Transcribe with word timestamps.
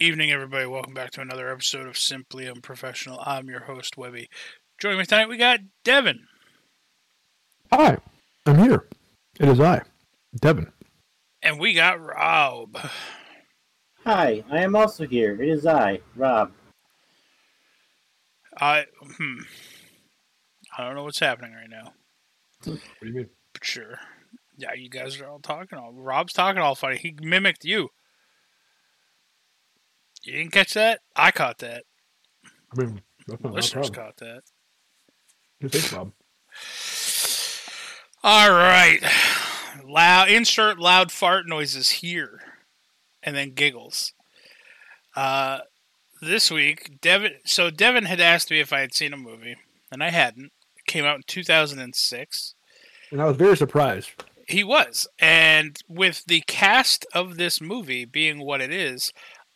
evening, 0.00 0.30
everybody. 0.30 0.64
Welcome 0.64 0.94
back 0.94 1.10
to 1.12 1.20
another 1.20 1.52
episode 1.52 1.86
of 1.86 1.98
Simply 1.98 2.48
Unprofessional. 2.48 3.22
I'm 3.22 3.48
your 3.50 3.60
host, 3.60 3.98
Webby. 3.98 4.30
Joining 4.80 4.98
me 4.98 5.04
tonight, 5.04 5.28
we 5.28 5.36
got 5.36 5.60
Devin. 5.84 6.26
Hi, 7.70 7.98
I'm 8.46 8.58
here. 8.58 8.88
It 9.38 9.50
is 9.50 9.60
I, 9.60 9.82
Devin. 10.40 10.72
And 11.42 11.60
we 11.60 11.74
got 11.74 12.00
Rob. 12.00 12.78
Hi, 14.06 14.42
I 14.50 14.62
am 14.62 14.74
also 14.74 15.06
here. 15.06 15.34
It 15.40 15.50
is 15.50 15.66
I, 15.66 16.00
Rob. 16.16 16.52
I 18.58 18.86
hmm. 19.02 19.40
I 20.78 20.84
don't 20.86 20.94
know 20.94 21.04
what's 21.04 21.20
happening 21.20 21.52
right 21.52 21.68
now, 21.68 21.92
What 22.64 22.80
do 23.02 23.06
you 23.06 23.12
mean? 23.12 23.28
but 23.52 23.64
sure. 23.64 23.98
Yeah, 24.56 24.72
you 24.74 24.88
guys 24.88 25.20
are 25.20 25.26
all 25.26 25.40
talking 25.40 25.78
all 25.78 25.92
Rob's 25.92 26.32
talking 26.32 26.62
all 26.62 26.74
funny. 26.74 26.96
He 26.96 27.14
mimicked 27.20 27.64
you. 27.66 27.90
You 30.22 30.32
didn't 30.32 30.52
catch 30.52 30.74
that? 30.74 31.00
I 31.16 31.30
caught 31.30 31.58
that. 31.58 31.84
I 32.72 32.80
mean, 32.80 33.00
that's 33.26 33.42
not 33.42 33.52
Listeners 33.52 33.90
caught 33.90 34.16
that. 34.18 34.42
You 35.60 35.68
think, 35.68 35.90
Bob? 35.92 36.12
All 38.22 38.50
right. 38.50 39.00
Loud 39.84 40.28
insert 40.28 40.78
loud 40.78 41.10
fart 41.10 41.46
noises 41.48 41.90
here 41.90 42.40
and 43.22 43.34
then 43.34 43.52
giggles. 43.52 44.12
Uh 45.16 45.60
this 46.20 46.50
week 46.50 47.00
Devin 47.00 47.32
so 47.44 47.70
Devin 47.70 48.04
had 48.04 48.20
asked 48.20 48.50
me 48.50 48.60
if 48.60 48.72
I 48.72 48.80
had 48.80 48.94
seen 48.94 49.12
a 49.12 49.16
movie 49.16 49.56
and 49.90 50.02
I 50.02 50.10
hadn't. 50.10 50.52
It 50.76 50.86
came 50.86 51.04
out 51.04 51.16
in 51.16 51.22
2006. 51.26 52.54
And 53.10 53.22
I 53.22 53.24
was 53.24 53.36
very 53.36 53.56
surprised. 53.56 54.10
He 54.46 54.64
was. 54.64 55.08
And 55.18 55.78
with 55.88 56.24
the 56.26 56.42
cast 56.46 57.06
of 57.14 57.36
this 57.36 57.60
movie 57.60 58.04
being 58.04 58.40
what 58.40 58.60
it 58.60 58.72
is, 58.72 59.12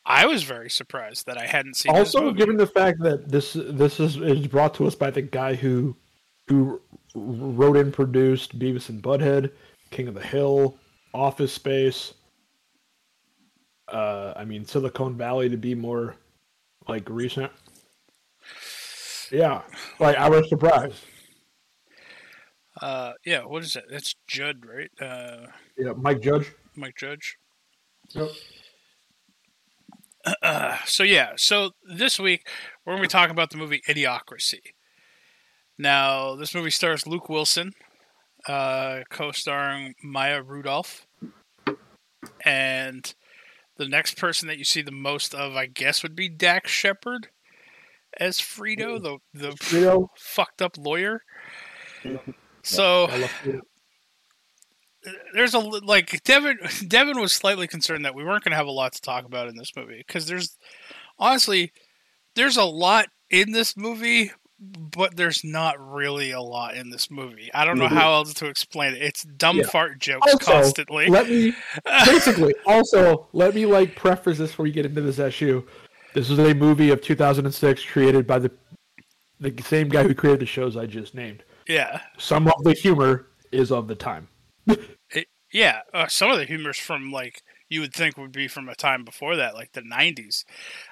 I 0.07 0.27
was 0.27 0.43
very 0.43 0.69
surprised 0.69 1.27
that 1.27 1.39
I 1.39 1.47
hadn't 1.47 1.75
seen 1.75 1.95
this 1.95 2.15
Also, 2.15 2.33
given 2.33 2.57
the 2.57 2.67
fact 2.67 3.01
that 3.01 3.29
this 3.29 3.55
this 3.55 4.01
is, 4.01 4.17
is 4.17 4.47
brought 4.47 4.75
to 4.75 4.87
us 4.87 4.95
by 4.95 5.11
the 5.11 5.23
guy 5.23 5.55
who 5.55 5.97
who 6.49 6.81
wrote 7.15 7.77
and 7.77 7.93
produced 7.93 8.59
Beavis 8.59 8.91
and 8.91 9.03
Butthead, 9.03 9.51
King 9.91 10.09
of 10.09 10.15
the 10.15 10.21
Hill, 10.23 10.77
Office 11.15 11.53
Space. 11.53 12.15
Uh, 13.89 14.35
I 14.37 14.45
mean 14.45 14.65
Silicon 14.67 15.17
Valley 15.17 15.49
to 15.49 15.57
be 15.57 15.75
more 15.75 16.17
like 16.87 17.09
recent. 17.09 17.51
Yeah, 19.31 19.63
like 19.99 20.17
I 20.17 20.29
was 20.29 20.49
surprised. 20.51 21.03
uh 22.83 23.13
yeah, 23.25 23.45
what 23.45 23.63
is 23.63 23.73
that? 23.73 23.85
That's 23.89 24.15
Judd, 24.27 24.67
right? 24.67 24.91
Uh 25.01 25.47
Yeah, 25.79 25.93
Mike 25.97 26.21
Judge. 26.21 26.53
Mike 26.77 26.97
Judge. 26.97 27.39
Yep. 28.11 28.29
Uh, 30.43 30.77
so 30.87 31.03
yeah, 31.03 31.33
so 31.37 31.71
this 31.85 32.19
week 32.19 32.49
we're 32.85 32.93
going 32.93 33.03
to 33.03 33.09
be 33.09 33.13
talking 33.13 33.33
about 33.33 33.51
the 33.51 33.57
movie 33.57 33.83
Idiocracy. 33.89 34.61
Now, 35.79 36.37
this 36.37 36.55
movie 36.55 36.71
stars 36.71 37.07
Luke 37.07 37.29
Wilson, 37.29 37.73
uh, 38.47 39.01
co-starring 39.11 39.95
Maya 40.03 40.41
Rudolph, 40.43 41.07
and 42.45 43.13
the 43.77 43.89
next 43.89 44.17
person 44.17 44.47
that 44.49 44.59
you 44.59 44.65
see 44.65 44.83
the 44.83 44.93
most 44.93 45.35
of, 45.35 45.57
I 45.57 45.67
guess, 45.67 46.03
would 46.03 46.15
be 46.15 46.29
Dax 46.29 46.71
Shepard 46.71 47.29
as 48.19 48.39
Frito, 48.39 49.03
the 49.03 49.19
the 49.33 49.51
Frito. 49.57 50.09
fucked 50.17 50.63
up 50.63 50.79
lawyer. 50.79 51.23
So 52.63 53.07
I 53.07 53.17
love 53.17 53.31
Frito. 53.43 53.61
There's 55.35 55.55
a 55.55 55.59
like 55.59 56.23
Devin. 56.25 56.59
Devin 56.89 57.21
was 57.21 57.33
slightly 57.33 57.67
concerned 57.67 58.05
that 58.05 58.15
we 58.15 58.25
weren't 58.25 58.45
going 58.45 58.53
to 58.53 58.57
have 58.57 58.67
a 58.67 58.71
lot 58.73 58.93
to 58.95 59.01
talk 59.01 59.25
about 59.25 59.49
in 59.49 59.57
this 59.57 59.71
movie 59.77 60.03
because 60.07 60.27
there's 60.27 60.57
honestly 61.19 61.73
there's 62.35 62.57
a 62.57 62.65
lot 62.65 63.07
in 63.31 63.53
this 63.53 63.77
movie, 63.77 64.33
but 64.61 65.17
there's 65.17 65.43
not 65.45 65.77
really 65.79 66.31
a 66.33 66.41
lot 66.41 66.75
in 66.77 66.91
this 66.91 67.11
movie. 67.11 67.51
I 67.55 67.65
don't 67.65 67.79
know 67.79 67.87
Mhm. 67.89 67.93
how 67.93 68.13
else 68.15 68.35
to 68.35 68.47
explain 68.47 68.95
it. 68.95 69.03
It's 69.03 69.23
dumb 69.25 69.59
Yeah. 69.59 69.67
fart 69.67 69.99
jokes 70.01 70.33
Also, 70.33 70.53
constantly. 70.53 71.07
Let 71.09 71.29
me 71.29 71.55
basically 72.05 72.55
also 72.67 73.29
let 73.33 73.55
me 73.55 73.67
like 73.67 73.95
preface 73.97 74.39
this 74.39 74.51
before 74.51 74.65
we 74.65 74.73
get 74.73 74.87
into 74.87 75.01
this 75.01 75.19
issue. 75.19 75.67
This 76.15 76.31
is 76.31 76.39
a 76.39 76.55
movie 76.55 76.91
of 76.91 77.01
2006 77.03 77.85
created 77.85 78.27
by 78.27 78.39
the 78.39 78.51
the 79.41 79.53
same 79.63 79.89
guy 79.89 80.05
who 80.05 80.15
created 80.15 80.41
the 80.41 80.47
shows 80.47 80.77
I 80.77 80.87
just 80.87 81.15
named. 81.15 81.43
yeah, 81.67 82.01
Some 82.19 82.47
of 82.47 82.55
the 82.63 82.73
humor 82.73 83.27
is 83.53 83.71
of 83.73 83.89
the 83.89 83.95
time. 83.97 84.29
Yeah. 85.53 85.81
Uh, 85.93 86.09
some 86.09 86.31
of 86.31 86.39
the 86.39 86.45
humor's 86.45 86.79
from 86.79 87.13
like 87.13 87.43
you 87.69 87.81
would 87.81 87.95
think 87.95 88.17
would 88.17 88.33
be 88.33 88.49
from 88.49 88.69
a 88.69 88.75
time 88.75 89.05
before 89.05 89.37
that, 89.37 89.55
like 89.55 89.73
the 89.73 89.83
'90s. 89.83 90.45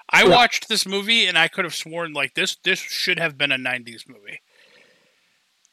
I 0.09 0.25
Yeah. 0.25 0.31
watched 0.31 0.69
this 0.69 0.87
movie 0.87 1.27
and 1.27 1.37
I 1.37 1.49
could 1.49 1.65
have 1.65 1.75
sworn 1.75 2.13
like 2.13 2.35
this 2.35 2.57
this 2.65 2.79
should 2.79 3.19
have 3.19 3.37
been 3.37 3.53
a 3.53 3.59
'90s 3.59 4.09
movie. 4.09 4.41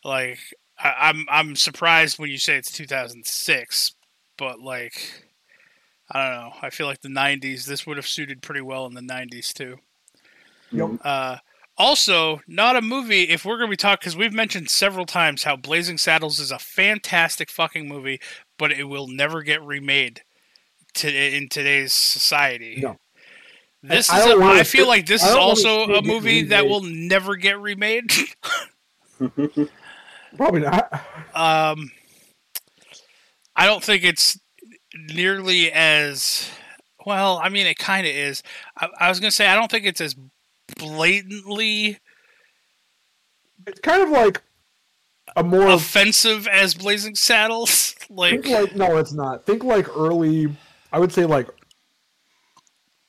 Like 0.04 0.40
I, 0.78 0.94
I'm 1.10 1.26
I'm 1.30 1.56
surprised 1.56 2.20
when 2.20 2.30
you 2.30 2.38
say 2.38 2.56
it's 2.58 2.72
2006, 2.72 3.96
but 4.38 4.60
like 4.60 5.26
I 6.12 6.24
don't 6.24 6.40
know. 6.42 6.54
I 6.62 6.70
feel 6.70 6.88
like 6.88 7.02
the 7.02 7.10
'90s 7.10 7.66
this 7.66 7.86
would 7.86 7.98
have 7.98 8.08
suited 8.08 8.42
pretty 8.42 8.62
well 8.62 8.86
in 8.86 8.94
the 8.94 9.02
'90s 9.02 9.54
too. 9.54 9.78
Yep. 10.72 10.92
Uh, 11.04 11.38
also, 11.80 12.42
not 12.46 12.76
a 12.76 12.82
movie. 12.82 13.24
If 13.24 13.46
we're 13.46 13.58
gonna 13.58 13.70
be 13.70 13.78
talking, 13.78 14.00
because 14.02 14.18
we've 14.18 14.34
mentioned 14.34 14.70
several 14.70 15.06
times 15.06 15.44
how 15.44 15.56
Blazing 15.56 15.98
Saddles 15.98 16.38
is 16.38 16.52
a 16.52 16.60
fantastic 16.60 17.50
fucking 17.50 17.88
movie, 17.88 18.20
but 18.58 18.72
it 18.72 18.84
will 18.84 19.08
never 19.08 19.42
get 19.42 19.64
remade 19.64 20.22
to 20.96 21.10
in 21.10 21.48
today's 21.48 21.94
society. 21.94 22.82
No. 22.82 22.98
This 23.82 24.10
I 24.10 24.20
is. 24.20 24.26
don't 24.26 24.44
A, 24.44 24.46
I 24.46 24.64
feel 24.64 24.88
like 24.88 25.06
this 25.06 25.24
is 25.24 25.32
also 25.32 25.86
a 25.94 26.02
movie 26.02 26.44
that 26.44 26.68
will 26.68 26.82
never 26.82 27.38
get 27.38 27.60
remade. 27.62 28.12
Probably 30.36 30.60
not. 30.60 30.94
um, 31.34 31.90
I 33.56 33.66
don't 33.66 33.84
think 33.84 34.04
it's 34.04 34.38
nearly 34.94 35.72
as 35.72 36.50
well. 37.06 37.40
I 37.42 37.48
mean, 37.48 37.68
it 37.68 37.78
kind 37.78 38.06
of 38.06 38.14
is. 38.14 38.44
I, 38.78 38.90
I 39.00 39.10
was 39.10 39.22
gonna 39.22 39.32
say 39.32 39.48
I 39.48 39.56
don't 39.56 39.72
think 39.72 39.86
it's 39.86 40.02
as 40.02 40.16
blatantly 40.78 41.98
It's 43.68 43.80
kind 43.82 44.02
of 44.02 44.10
like 44.10 44.42
a 45.36 45.44
more 45.44 45.70
offensive 45.70 46.48
as 46.48 46.74
Blazing 46.74 47.16
Saddles. 47.16 47.96
like, 48.10 48.48
like 48.48 48.76
no, 48.76 48.98
it's 48.98 49.14
not. 49.14 49.46
Think 49.46 49.64
like 49.64 49.88
early. 49.96 50.56
I 50.92 51.00
would 51.00 51.12
say 51.12 51.26
like 51.26 51.48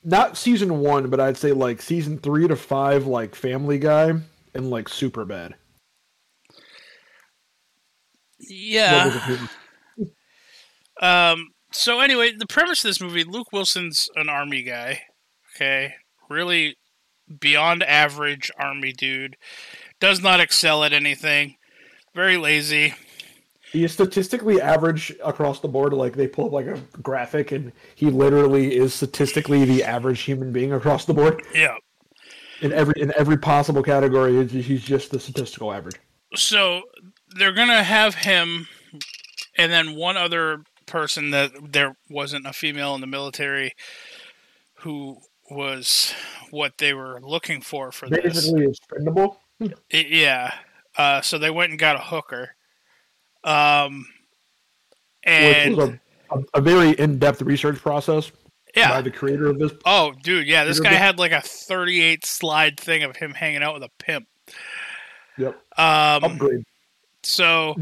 not 0.03 0.37
season 0.37 0.79
one, 0.79 1.09
but 1.09 1.19
I'd 1.19 1.37
say 1.37 1.51
like 1.51 1.81
season 1.81 2.17
three 2.17 2.47
to 2.47 2.55
five, 2.55 3.05
like 3.05 3.35
Family 3.35 3.79
Guy 3.79 4.13
and 4.53 4.69
like 4.69 4.89
Super 4.89 5.25
Bad. 5.25 5.55
yeah. 8.39 9.37
Um. 11.01 11.47
So 11.71 11.99
anyway, 11.99 12.33
the 12.37 12.45
premise 12.45 12.83
of 12.83 12.89
this 12.89 13.01
movie: 13.01 13.23
Luke 13.23 13.51
Wilson's 13.51 14.07
an 14.15 14.29
army 14.29 14.61
guy. 14.61 15.01
Okay, 15.55 15.95
really 16.29 16.77
beyond 17.39 17.83
average 17.83 18.51
army 18.57 18.91
dude. 18.91 19.37
Does 19.99 20.21
not 20.21 20.39
excel 20.39 20.83
at 20.83 20.93
anything. 20.93 21.55
Very 22.13 22.37
lazy. 22.37 22.93
He 23.71 23.83
is 23.85 23.93
statistically 23.93 24.59
average 24.61 25.13
across 25.23 25.61
the 25.61 25.67
board. 25.69 25.93
Like 25.93 26.15
they 26.15 26.27
pull 26.27 26.47
up 26.47 26.51
like 26.51 26.65
a 26.65 26.79
graphic, 27.01 27.51
and 27.53 27.71
he 27.95 28.07
literally 28.09 28.75
is 28.75 28.93
statistically 28.93 29.63
the 29.63 29.83
average 29.83 30.21
human 30.21 30.51
being 30.51 30.73
across 30.73 31.05
the 31.05 31.13
board 31.13 31.41
Yeah. 31.55 31.77
in 32.61 32.73
every 32.73 32.95
in 32.99 33.13
every 33.17 33.37
possible 33.37 33.81
category. 33.83 34.33
he's- 34.45 34.65
He's 34.65 34.83
just 34.83 35.11
the 35.11 35.19
statistical 35.19 35.71
average. 35.71 35.95
So 36.35 36.81
they're 37.29 37.53
gonna 37.53 37.83
have 37.83 38.15
him, 38.15 38.67
and 39.57 39.71
then 39.71 39.95
one 39.95 40.17
other 40.17 40.63
person 40.85 41.29
that 41.31 41.51
there 41.71 41.95
wasn't 42.09 42.45
a 42.45 42.51
female 42.51 42.93
in 42.95 42.99
the 43.01 43.07
military 43.07 43.71
who 44.79 45.17
was 45.51 46.13
what 46.49 46.77
they 46.77 46.93
were 46.93 47.19
looking 47.21 47.61
for 47.61 47.91
for 47.91 48.09
this. 48.09 48.51
Basically. 48.51 48.73
Yeah. 49.91 50.53
Uh, 50.97 51.21
so 51.21 51.37
they 51.37 51.49
went 51.49 51.71
and 51.71 51.79
got 51.79 51.95
a 51.95 51.99
hooker. 51.99 52.55
Um, 53.43 54.05
which 55.23 55.33
and 55.33 55.77
was 55.77 55.89
a, 55.89 55.99
a, 56.31 56.41
a 56.55 56.61
very 56.61 56.91
in-depth 56.91 57.41
research 57.41 57.79
process. 57.79 58.31
Yeah. 58.75 58.89
by 58.89 59.01
the 59.01 59.11
creator 59.11 59.47
of 59.47 59.59
this. 59.59 59.73
Oh, 59.85 60.13
dude, 60.23 60.47
yeah, 60.47 60.63
this 60.63 60.79
guy 60.79 60.93
had 60.93 61.19
like 61.19 61.33
a 61.33 61.41
38 61.41 62.25
slide 62.25 62.79
thing 62.79 63.03
of 63.03 63.17
him 63.17 63.33
hanging 63.33 63.63
out 63.63 63.73
with 63.73 63.83
a 63.83 63.89
pimp. 63.99 64.27
Yep. 65.37 65.55
Um, 65.77 66.23
Upgrade. 66.23 66.63
so 67.23 67.75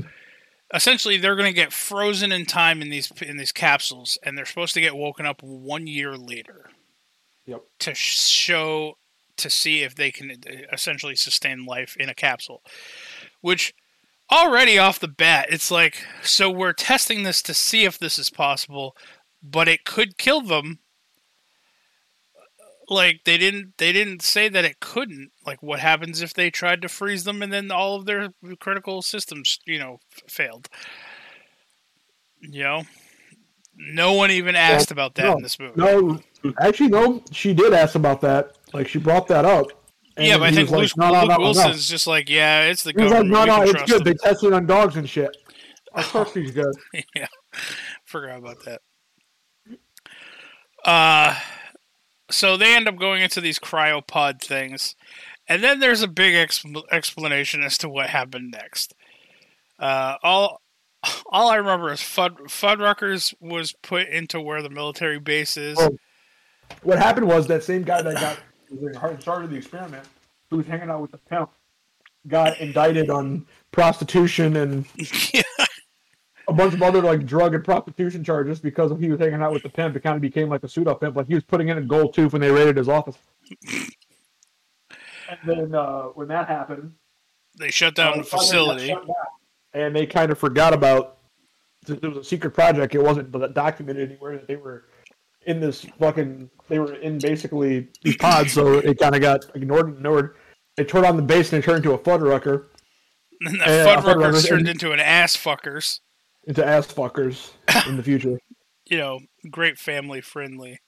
essentially, 0.73 1.17
they're 1.17 1.35
going 1.35 1.49
to 1.49 1.55
get 1.55 1.71
frozen 1.71 2.31
in 2.31 2.45
time 2.47 2.81
in 2.81 2.89
these 2.89 3.11
in 3.21 3.37
these 3.37 3.51
capsules, 3.51 4.17
and 4.23 4.35
they're 4.35 4.45
supposed 4.45 4.73
to 4.73 4.81
get 4.81 4.95
woken 4.95 5.27
up 5.27 5.43
one 5.43 5.85
year 5.85 6.17
later 6.17 6.71
Yep. 7.49 7.61
to 7.79 7.95
show 7.95 8.95
to 9.37 9.49
see 9.49 9.81
if 9.83 9.95
they 9.95 10.11
can 10.11 10.31
uh, 10.31 10.51
essentially 10.71 11.15
sustain 11.15 11.65
life 11.65 11.95
in 11.97 12.09
a 12.09 12.13
capsule. 12.13 12.61
Which 13.41 13.73
already 14.31 14.77
off 14.77 14.99
the 14.99 15.07
bat, 15.07 15.47
it's 15.49 15.71
like 15.71 16.05
so 16.21 16.49
we're 16.49 16.73
testing 16.73 17.23
this 17.23 17.41
to 17.43 17.53
see 17.53 17.85
if 17.85 17.97
this 17.97 18.19
is 18.19 18.29
possible, 18.29 18.95
but 19.41 19.67
it 19.67 19.85
could 19.85 20.17
kill 20.17 20.41
them 20.41 20.79
like 22.89 23.21
they 23.23 23.37
didn't 23.37 23.77
they 23.77 23.91
didn't 23.91 24.21
say 24.21 24.49
that 24.49 24.65
it 24.65 24.79
couldn't 24.79 25.31
like 25.45 25.61
what 25.61 25.79
happens 25.79 26.21
if 26.21 26.33
they 26.33 26.49
tried 26.49 26.81
to 26.81 26.89
freeze 26.89 27.23
them 27.23 27.41
and 27.41 27.53
then 27.53 27.71
all 27.71 27.95
of 27.95 28.05
their 28.05 28.29
critical 28.59 29.01
systems 29.01 29.59
you 29.65 29.77
know 29.77 29.99
f- 30.11 30.23
failed 30.31 30.67
you 32.41 32.63
know 32.63 32.83
no 33.75 34.13
one 34.13 34.31
even 34.31 34.55
asked 34.55 34.91
about 34.91 35.15
that 35.15 35.25
no, 35.25 35.35
in 35.37 35.43
this 35.43 35.59
movie 35.59 35.73
No, 35.75 36.19
actually, 36.59 36.89
no. 36.89 37.23
She 37.31 37.53
did 37.53 37.73
ask 37.73 37.95
about 37.95 38.21
that. 38.21 38.57
Like 38.73 38.87
she 38.87 38.99
brought 38.99 39.27
that 39.27 39.45
up. 39.45 39.67
yeah 40.17 40.37
but 40.37 40.43
i 40.43 40.51
think 40.51 40.69
Luke, 40.69 40.91
like, 40.97 41.13
Luke 41.13 41.29
no. 41.29 41.37
wilson's 41.39 41.87
just 41.87 42.05
like 42.05 42.29
yeah 42.29 42.63
it's 42.63 42.83
the 42.83 42.91
He 42.91 43.03
was 43.03 43.13
like, 43.13 43.25
no, 43.25 43.45
no, 43.45 43.61
it's 43.63 43.83
good. 43.89 44.03
They 44.03 44.11
them." 44.11 44.17
tested 44.21 44.53
on 44.53 44.65
dogs 44.65 44.95
and 44.97 45.09
shit. 45.09 45.35
Of 45.91 46.07
course 46.09 46.33
he's 46.35 46.51
good. 46.51 46.75
yeah, 47.15 47.25
forgot 48.05 48.37
about 48.37 48.57
that. 48.65 48.81
Uh, 50.85 51.35
so 52.29 52.57
they 52.57 52.75
end 52.75 52.87
up 52.87 52.95
going 52.95 53.23
into 53.23 53.41
these 53.41 53.57
cryopod 53.57 54.39
things, 54.39 54.95
and 55.47 55.63
then 55.63 55.79
there's 55.79 56.03
a 56.03 56.07
big 56.07 56.35
exp- 56.35 56.83
explanation 56.91 57.63
as 57.63 57.75
to 57.79 57.89
what 57.89 58.11
happened 58.11 58.51
next. 58.51 58.93
Uh, 59.79 60.17
all 60.21 60.61
all 61.31 61.49
I 61.49 61.55
remember 61.55 61.91
is 61.91 62.01
Fud 62.01 62.37
Fuddruckers 62.49 63.33
was 63.39 63.73
put 63.81 64.07
into 64.09 64.39
where 64.39 64.61
the 64.61 64.69
military 64.69 65.19
base 65.19 65.57
is. 65.57 65.77
Oh. 65.79 65.97
What 66.83 66.97
happened 66.99 67.27
was 67.27 67.47
that 67.47 67.63
same 67.63 67.83
guy 67.83 68.01
that 68.01 68.15
got 68.15 68.39
was 68.71 69.11
in 69.11 69.19
charge 69.19 69.43
of 69.45 69.49
the 69.49 69.57
experiment, 69.57 70.05
who 70.49 70.57
was 70.57 70.65
hanging 70.67 70.89
out 70.89 71.01
with 71.01 71.11
the 71.11 71.17
pimp, 71.17 71.49
got 72.27 72.59
indicted 72.59 73.09
on 73.09 73.45
prostitution 73.71 74.55
and 74.57 74.85
Yeah. 75.33 75.41
a 76.47 76.53
bunch 76.53 76.73
of 76.73 76.81
other 76.81 77.01
like 77.01 77.25
drug 77.27 77.53
and 77.53 77.63
prostitution 77.63 78.23
charges 78.23 78.59
because 78.59 78.91
he 78.99 79.09
was 79.09 79.19
hanging 79.19 79.41
out 79.41 79.51
with 79.53 79.61
the 79.63 79.69
pimp. 79.69 79.95
It 79.95 80.01
kind 80.01 80.15
of 80.15 80.21
became 80.21 80.49
like 80.49 80.63
a 80.63 80.67
pseudo 80.67 80.95
pimp. 80.95 81.15
Like 81.15 81.27
he 81.27 81.35
was 81.35 81.43
putting 81.43 81.69
in 81.69 81.77
a 81.77 81.81
gold 81.81 82.13
tooth 82.13 82.33
when 82.33 82.41
they 82.41 82.49
raided 82.51 82.77
his 82.77 82.89
office. 82.89 83.17
and 85.29 85.39
then 85.45 85.75
uh, 85.75 86.03
when 86.15 86.27
that 86.29 86.47
happened, 86.47 86.93
They 87.57 87.69
shut 87.71 87.95
down 87.95 88.13
uh, 88.13 88.17
the 88.17 88.23
the 88.23 88.29
project 88.29 88.31
got 88.31 88.39
facility. 88.41 88.87
shut 88.87 89.05
down, 89.05 89.15
and 89.73 89.95
they 89.95 90.05
kind 90.05 90.31
of 90.31 90.37
forgot 90.39 90.73
about. 90.73 91.17
It 91.87 92.01
was 92.03 92.17
a 92.17 92.23
secret 92.23 92.51
project. 92.51 92.93
It 92.93 93.01
wasn't 93.01 93.31
documented 93.53 94.09
anywhere 94.09 94.33
that 94.33 94.47
they 94.47 94.57
were 94.57 94.85
in 95.45 95.59
this 95.59 95.85
fucking. 95.99 96.49
They 96.69 96.79
were 96.79 96.93
in 96.95 97.17
basically 97.19 97.87
these 98.03 98.17
pods, 98.17 98.53
so 98.53 98.75
it 98.75 98.97
kind 98.99 99.15
of 99.15 99.21
got 99.21 99.45
ignored 99.55 99.87
and 99.87 99.97
ignored. 99.97 100.35
They 100.77 100.83
turned 100.85 101.05
on 101.05 101.17
the 101.17 101.23
base 101.23 101.51
and 101.51 101.61
it 101.61 101.65
turned 101.65 101.77
into 101.85 101.91
a 101.93 101.99
Fuddrucker 101.99 102.67
And 103.41 103.55
the 103.59 103.65
Yeah, 103.65 103.95
Fuddruckers 103.97 104.03
Fuddruckers 104.03 104.47
turned 104.47 104.59
and- 104.61 104.69
into 104.69 104.91
an 104.91 104.99
ass 104.99 105.35
fuckers. 105.35 105.99
into 106.45 106.65
ass 106.65 106.87
fuckers 106.93 107.51
in 107.87 107.97
the 107.97 108.03
future. 108.03 108.37
You 108.91 108.97
know, 108.97 109.19
great 109.51 109.77
family 109.77 110.19
friendly 110.19 110.79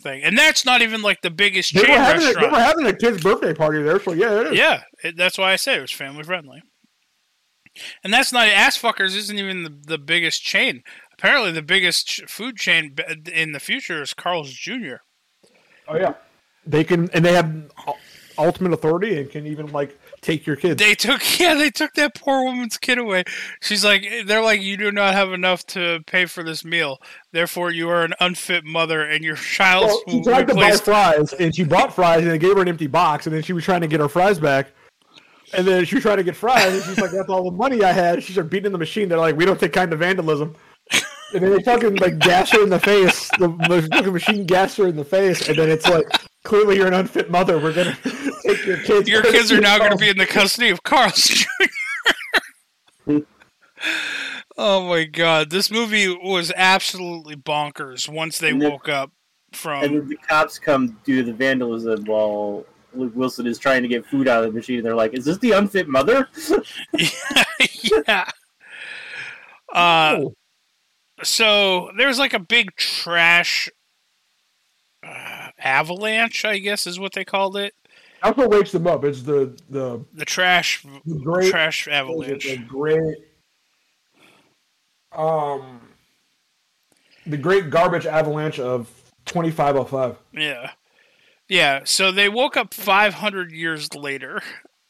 thing, 0.00 0.22
and 0.24 0.38
that's 0.38 0.64
not 0.64 0.80
even 0.80 1.02
like 1.02 1.20
the 1.20 1.30
biggest 1.30 1.74
They 1.74 1.82
chain 1.82 1.90
were, 1.90 1.96
having 1.98 2.26
a, 2.28 2.32
they 2.40 2.46
were 2.48 2.58
having 2.58 2.86
a 2.86 2.94
kid's 2.96 3.22
birthday 3.22 3.52
party 3.52 3.82
there, 3.82 4.00
so 4.00 4.12
yeah, 4.14 4.40
it 4.40 4.46
is. 4.46 4.58
Yeah, 4.58 4.82
it, 5.02 5.14
that's 5.14 5.36
why 5.36 5.52
I 5.52 5.56
say 5.56 5.76
it 5.76 5.82
was 5.82 5.92
family 5.92 6.22
friendly. 6.22 6.62
And 8.02 8.10
that's 8.10 8.32
not 8.32 8.48
ass 8.48 8.80
fuckers. 8.80 9.14
Isn't 9.16 9.38
even 9.38 9.64
the, 9.64 9.74
the 9.86 9.98
biggest 9.98 10.42
chain. 10.42 10.82
Apparently, 11.18 11.52
the 11.52 11.62
biggest 11.62 12.28
food 12.28 12.56
chain 12.56 12.96
in 13.32 13.52
the 13.52 13.60
future 13.60 14.02
is 14.02 14.14
Carl's 14.14 14.52
Jr. 14.52 14.96
Oh 15.88 15.96
yeah, 15.96 16.14
they 16.66 16.84
can 16.84 17.10
and 17.10 17.24
they 17.24 17.32
have 17.32 17.70
ultimate 18.38 18.72
authority 18.72 19.18
and 19.18 19.30
can 19.30 19.46
even 19.46 19.66
like 19.68 19.98
take 20.20 20.46
your 20.46 20.56
kids. 20.56 20.80
They 20.80 20.94
took 20.94 21.22
yeah, 21.38 21.54
they 21.54 21.70
took 21.70 21.94
that 21.94 22.14
poor 22.14 22.44
woman's 22.44 22.78
kid 22.78 22.98
away. 22.98 23.24
She's 23.60 23.84
like, 23.84 24.06
they're 24.26 24.42
like, 24.42 24.60
you 24.60 24.76
do 24.76 24.90
not 24.90 25.14
have 25.14 25.32
enough 25.32 25.64
to 25.68 26.00
pay 26.06 26.26
for 26.26 26.42
this 26.42 26.64
meal. 26.64 26.98
Therefore, 27.32 27.70
you 27.70 27.88
are 27.88 28.02
an 28.02 28.14
unfit 28.20 28.64
mother, 28.64 29.02
and 29.02 29.24
your 29.24 29.36
child 29.36 29.86
well, 29.86 30.02
she 30.08 30.16
will 30.16 30.24
tried 30.24 30.48
to 30.48 30.54
buy 30.54 30.72
fries 30.72 31.32
and 31.34 31.54
she 31.54 31.64
bought 31.64 31.94
fries 31.94 32.22
and 32.22 32.30
they 32.30 32.38
gave 32.38 32.56
her 32.56 32.62
an 32.62 32.68
empty 32.68 32.86
box 32.86 33.26
and 33.26 33.34
then 33.34 33.42
she 33.42 33.52
was 33.52 33.64
trying 33.64 33.80
to 33.80 33.88
get 33.88 34.00
her 34.00 34.08
fries 34.08 34.38
back. 34.38 34.68
And 35.52 35.66
then 35.66 35.84
she 35.84 35.94
was 35.94 36.02
trying 36.02 36.16
to 36.16 36.24
get 36.24 36.34
fries 36.34 36.74
and 36.74 36.82
she's 36.82 36.98
like, 36.98 37.12
"That's 37.12 37.28
all 37.28 37.44
the 37.44 37.56
money 37.56 37.84
I 37.84 37.92
had." 37.92 38.22
She 38.22 38.32
started 38.32 38.50
beating 38.50 38.72
the 38.72 38.78
machine. 38.78 39.08
They're 39.08 39.18
like, 39.18 39.36
"We 39.36 39.44
don't 39.44 39.60
take 39.60 39.72
kind 39.72 39.92
of 39.92 40.00
vandalism." 40.00 40.56
And 41.34 41.42
then 41.42 41.50
they 41.50 41.62
fucking 41.62 41.96
like 41.96 42.18
gas 42.20 42.50
her 42.52 42.62
in 42.62 42.70
the 42.70 42.78
face. 42.78 43.28
The, 43.38 43.48
the 43.68 43.88
fucking 43.92 44.12
machine 44.12 44.46
gas 44.46 44.76
her 44.76 44.86
in 44.86 44.94
the 44.96 45.04
face, 45.04 45.48
and 45.48 45.58
then 45.58 45.68
it's 45.68 45.86
like, 45.88 46.06
"Clearly, 46.44 46.76
you're 46.76 46.86
an 46.86 46.94
unfit 46.94 47.30
mother. 47.30 47.58
We're 47.58 47.72
gonna 47.74 47.96
take 48.42 48.64
your 48.64 48.76
kids." 48.78 49.08
Your 49.08 49.22
kids 49.22 49.50
are 49.50 49.60
now 49.60 49.78
going 49.78 49.90
to 49.90 49.96
be 49.96 50.08
in 50.08 50.16
the 50.16 50.26
custody 50.26 50.70
of 50.70 50.82
Carl's 50.84 51.16
Jr. 53.08 53.18
oh 54.56 54.88
my 54.88 55.04
god, 55.04 55.50
this 55.50 55.70
movie 55.70 56.08
was 56.08 56.52
absolutely 56.56 57.36
bonkers 57.36 58.08
once 58.08 58.38
they 58.38 58.50
then- 58.52 58.70
woke 58.70 58.88
up 58.88 59.10
from, 59.52 59.84
And 59.84 59.94
then 59.96 60.08
the 60.08 60.16
cops 60.16 60.58
come 60.58 60.98
do 61.04 61.22
the 61.22 61.32
vandalism 61.32 62.04
while 62.06 62.64
Luke 62.92 63.12
Wilson 63.14 63.46
is 63.46 63.58
trying 63.58 63.82
to 63.82 63.88
get 63.88 64.04
food 64.06 64.26
out 64.28 64.42
of 64.44 64.52
the 64.52 64.56
machine. 64.56 64.82
They're 64.82 64.94
like, 64.96 65.14
"Is 65.14 65.24
this 65.24 65.38
the 65.38 65.52
unfit 65.52 65.88
mother?" 65.88 66.28
yeah. 67.82 68.28
Uh, 69.72 70.16
Oh. 70.20 70.34
So 71.24 71.90
there's 71.96 72.18
like 72.18 72.32
a 72.34 72.38
big 72.38 72.76
trash 72.76 73.68
uh, 75.06 75.48
avalanche, 75.58 76.44
I 76.44 76.58
guess 76.58 76.86
is 76.86 76.98
what 77.00 77.12
they 77.12 77.24
called 77.24 77.56
it. 77.56 77.74
That's 78.22 78.36
what 78.38 78.50
wakes 78.50 78.72
them 78.72 78.86
up. 78.86 79.04
It's 79.04 79.22
the 79.22 79.58
the, 79.68 80.04
The 80.14 80.24
trash 80.24 80.82
the 81.04 81.18
great 81.18 81.50
trash 81.50 81.86
what 81.86 81.92
is 81.92 81.98
it, 81.98 81.98
avalanche. 81.98 82.44
the 82.44 82.56
great 82.66 83.16
um 85.12 85.80
the 87.26 87.36
great 87.36 87.70
garbage 87.70 88.06
avalanche 88.06 88.58
of 88.58 88.88
2505. 89.26 90.16
Yeah. 90.32 90.70
Yeah, 91.48 91.80
so 91.84 92.10
they 92.10 92.28
woke 92.30 92.56
up 92.56 92.72
500 92.72 93.52
years 93.52 93.94
later, 93.94 94.40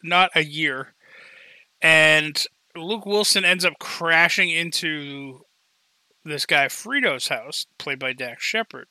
not 0.04 0.30
a 0.36 0.44
year. 0.44 0.94
And 1.82 2.40
Luke 2.76 3.06
Wilson 3.06 3.44
ends 3.44 3.64
up 3.64 3.74
crashing 3.80 4.50
into 4.50 5.43
this 6.24 6.46
guy 6.46 6.66
Frito's 6.66 7.28
house, 7.28 7.66
played 7.78 7.98
by 7.98 8.12
Dax 8.12 8.44
Shepard. 8.44 8.86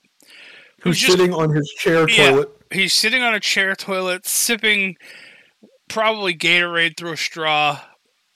Who's 0.82 0.84
Who's 0.84 1.00
just 1.00 1.12
sitting 1.18 1.34
on 1.34 1.50
his 1.50 1.70
chair 1.78 2.08
Yeah. 2.10 2.32
toilet. 2.32 2.50
he's 2.72 2.94
sitting 2.94 3.22
on 3.22 3.34
a 3.36 3.40
chair 3.40 3.76
toilet 3.76 4.26
sipping 4.26 4.98
probably 5.88 6.34
Gatorade 6.36 6.98
through 6.98 7.14
a 7.14 7.18
straw. 7.18 7.80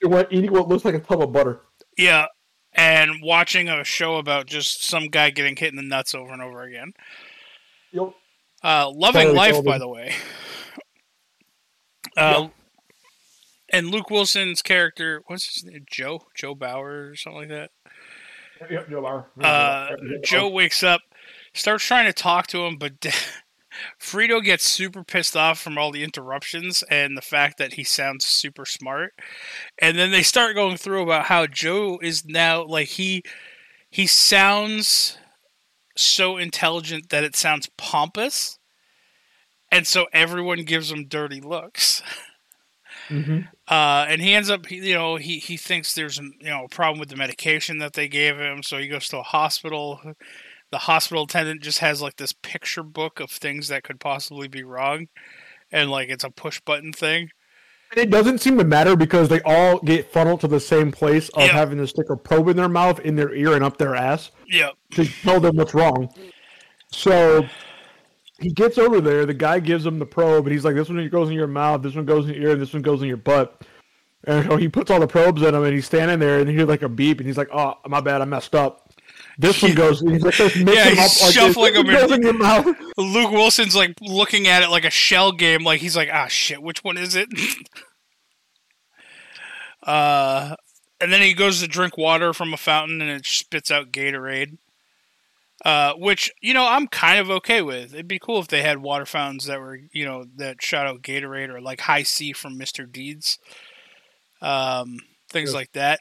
What 0.02 0.32
eating 0.32 0.52
what 0.52 0.68
looks 0.68 0.84
like 0.84 0.94
a 0.94 1.00
tub 1.00 1.20
of 1.22 1.32
butter. 1.32 1.60
Yeah, 1.96 2.26
and 2.72 3.20
watching 3.22 3.68
a 3.68 3.82
show 3.84 4.16
about 4.16 4.46
just 4.46 4.84
some 4.84 5.08
guy 5.08 5.30
getting 5.30 5.56
hit 5.56 5.70
in 5.70 5.76
the 5.76 5.82
nuts 5.82 6.14
over 6.14 6.32
and 6.32 6.40
over 6.40 6.62
again. 6.62 6.92
Yep. 7.92 8.12
Uh, 8.62 8.90
Loving 8.94 9.34
Life, 9.34 9.64
by 9.64 9.78
the 9.78 9.88
way. 9.88 10.14
Uh, 12.16 12.48
And 13.70 13.90
Luke 13.90 14.08
Wilson's 14.10 14.62
character, 14.62 15.22
what's 15.26 15.54
his 15.54 15.64
name? 15.64 15.84
Joe? 15.90 16.22
Joe 16.34 16.54
Bauer 16.54 17.10
or 17.10 17.16
something 17.16 17.40
like 17.42 17.48
that? 17.50 17.70
Yep. 18.70 18.88
Uh, 19.40 19.88
Joe 20.24 20.48
wakes 20.48 20.82
up, 20.82 21.00
starts 21.54 21.84
trying 21.84 22.06
to 22.06 22.12
talk 22.12 22.46
to 22.48 22.64
him, 22.66 22.76
but 22.76 22.92
Frito 24.00 24.42
gets 24.42 24.64
super 24.64 25.04
pissed 25.04 25.36
off 25.36 25.60
from 25.60 25.78
all 25.78 25.92
the 25.92 26.02
interruptions 26.04 26.82
and 26.90 27.16
the 27.16 27.22
fact 27.22 27.58
that 27.58 27.74
he 27.74 27.84
sounds 27.84 28.26
super 28.26 28.66
smart. 28.66 29.14
And 29.80 29.98
then 29.98 30.10
they 30.10 30.22
start 30.22 30.54
going 30.54 30.76
through 30.76 31.02
about 31.02 31.26
how 31.26 31.46
Joe 31.46 31.98
is 32.02 32.24
now 32.24 32.64
like 32.64 32.88
he 32.88 33.22
he 33.90 34.06
sounds 34.06 35.18
so 35.96 36.36
intelligent 36.36 37.08
that 37.10 37.24
it 37.24 37.36
sounds 37.36 37.68
pompous. 37.76 38.58
And 39.70 39.86
so 39.86 40.06
everyone 40.12 40.64
gives 40.64 40.90
him 40.90 41.06
dirty 41.06 41.40
looks. 41.40 42.02
hmm 43.08 43.40
Uh, 43.68 44.06
and 44.08 44.22
he 44.22 44.34
ends 44.34 44.48
up, 44.48 44.70
you 44.70 44.94
know, 44.94 45.16
he, 45.16 45.38
he 45.38 45.56
thinks 45.58 45.92
there's 45.92 46.16
you 46.18 46.32
know 46.48 46.64
a 46.64 46.68
problem 46.68 46.98
with 46.98 47.10
the 47.10 47.16
medication 47.16 47.78
that 47.78 47.92
they 47.92 48.08
gave 48.08 48.38
him, 48.38 48.62
so 48.62 48.78
he 48.78 48.88
goes 48.88 49.08
to 49.08 49.18
a 49.18 49.22
hospital. 49.22 50.00
The 50.70 50.78
hospital 50.78 51.24
attendant 51.24 51.62
just 51.62 51.78
has 51.80 52.00
like 52.00 52.16
this 52.16 52.32
picture 52.32 52.82
book 52.82 53.20
of 53.20 53.30
things 53.30 53.68
that 53.68 53.84
could 53.84 54.00
possibly 54.00 54.48
be 54.48 54.62
wrong, 54.64 55.08
and 55.70 55.90
like 55.90 56.08
it's 56.08 56.24
a 56.24 56.30
push 56.30 56.60
button 56.60 56.92
thing. 56.92 57.30
It 57.96 58.10
doesn't 58.10 58.38
seem 58.38 58.58
to 58.58 58.64
matter 58.64 58.96
because 58.96 59.28
they 59.28 59.40
all 59.42 59.78
get 59.78 60.12
funneled 60.12 60.40
to 60.42 60.48
the 60.48 60.60
same 60.60 60.92
place 60.92 61.30
of 61.30 61.46
Yeah. 61.46 61.52
having 61.52 61.78
to 61.78 61.86
stick 61.86 62.10
a 62.10 62.16
probe 62.16 62.48
in 62.48 62.56
their 62.56 62.68
mouth, 62.68 63.00
in 63.00 63.16
their 63.16 63.34
ear, 63.34 63.54
and 63.54 63.64
up 63.64 63.78
their 63.78 63.94
ass 63.94 64.30
Yep. 64.46 64.74
to 64.92 65.06
tell 65.06 65.40
them 65.40 65.56
what's 65.56 65.72
wrong. 65.72 66.12
So 66.92 67.46
he 68.40 68.52
gets 68.52 68.78
over 68.78 69.00
there. 69.00 69.26
The 69.26 69.34
guy 69.34 69.60
gives 69.60 69.84
him 69.84 69.98
the 69.98 70.06
probe, 70.06 70.46
and 70.46 70.52
he's 70.52 70.64
like, 70.64 70.74
"This 70.74 70.88
one 70.88 71.08
goes 71.08 71.28
in 71.28 71.34
your 71.34 71.46
mouth. 71.46 71.82
This 71.82 71.94
one 71.94 72.04
goes 72.04 72.26
in 72.26 72.34
your 72.34 72.42
ear. 72.42 72.52
And 72.52 72.60
this 72.60 72.72
one 72.72 72.82
goes 72.82 73.02
in 73.02 73.08
your 73.08 73.16
butt." 73.16 73.62
And 74.24 74.46
so 74.46 74.56
he 74.56 74.68
puts 74.68 74.90
all 74.90 75.00
the 75.00 75.06
probes 75.06 75.42
in 75.42 75.54
him, 75.54 75.62
and 75.62 75.74
he's 75.74 75.86
standing 75.86 76.18
there, 76.18 76.40
and 76.40 76.48
he 76.48 76.54
hears 76.54 76.68
like 76.68 76.82
a 76.82 76.88
beep, 76.88 77.18
and 77.18 77.26
he's 77.26 77.38
like, 77.38 77.48
"Oh, 77.52 77.74
my 77.86 78.00
bad, 78.00 78.20
I 78.20 78.24
messed 78.24 78.54
up." 78.54 78.88
This 79.38 79.62
one 79.62 79.74
goes. 79.74 80.00
He's 80.00 80.22
like, 80.22 80.38
Yeah, 80.38 80.90
he's 80.90 80.98
up 80.98 80.98
like 80.98 80.98
this. 80.98 81.32
shuffling 81.32 81.74
them 81.74 82.24
in. 82.26 82.38
mouth. 82.38 82.66
Luke 82.96 83.30
Wilson's 83.30 83.76
like 83.76 83.94
looking 84.00 84.48
at 84.48 84.62
it 84.64 84.68
like 84.68 84.84
a 84.84 84.90
shell 84.90 85.30
game. 85.30 85.62
Like 85.62 85.80
he's 85.80 85.96
like, 85.96 86.08
ah, 86.12 86.26
shit, 86.26 86.60
which 86.60 86.82
one 86.82 86.96
is 86.96 87.14
it? 87.14 87.28
uh, 89.84 90.56
and 91.00 91.12
then 91.12 91.22
he 91.22 91.34
goes 91.34 91.60
to 91.60 91.68
drink 91.68 91.96
water 91.96 92.32
from 92.32 92.52
a 92.52 92.56
fountain, 92.56 93.00
and 93.00 93.10
it 93.10 93.26
spits 93.26 93.70
out 93.70 93.92
Gatorade. 93.92 94.58
Uh, 95.64 95.92
which 95.94 96.30
you 96.40 96.54
know 96.54 96.64
I'm 96.66 96.86
kind 96.86 97.18
of 97.18 97.30
okay 97.30 97.62
with. 97.62 97.92
It'd 97.92 98.06
be 98.06 98.20
cool 98.20 98.38
if 98.38 98.46
they 98.48 98.62
had 98.62 98.78
water 98.78 99.04
fountains 99.04 99.46
that 99.46 99.58
were 99.60 99.80
you 99.92 100.04
know 100.04 100.24
that 100.36 100.62
shot 100.62 100.86
out 100.86 101.02
Gatorade 101.02 101.48
or 101.48 101.60
like 101.60 101.80
Hi-C 101.80 102.32
from 102.32 102.56
Mister 102.56 102.86
Deeds, 102.86 103.38
um, 104.40 104.98
things 105.28 105.50
Yeah. 105.50 105.56
like 105.56 105.72
that. 105.72 106.00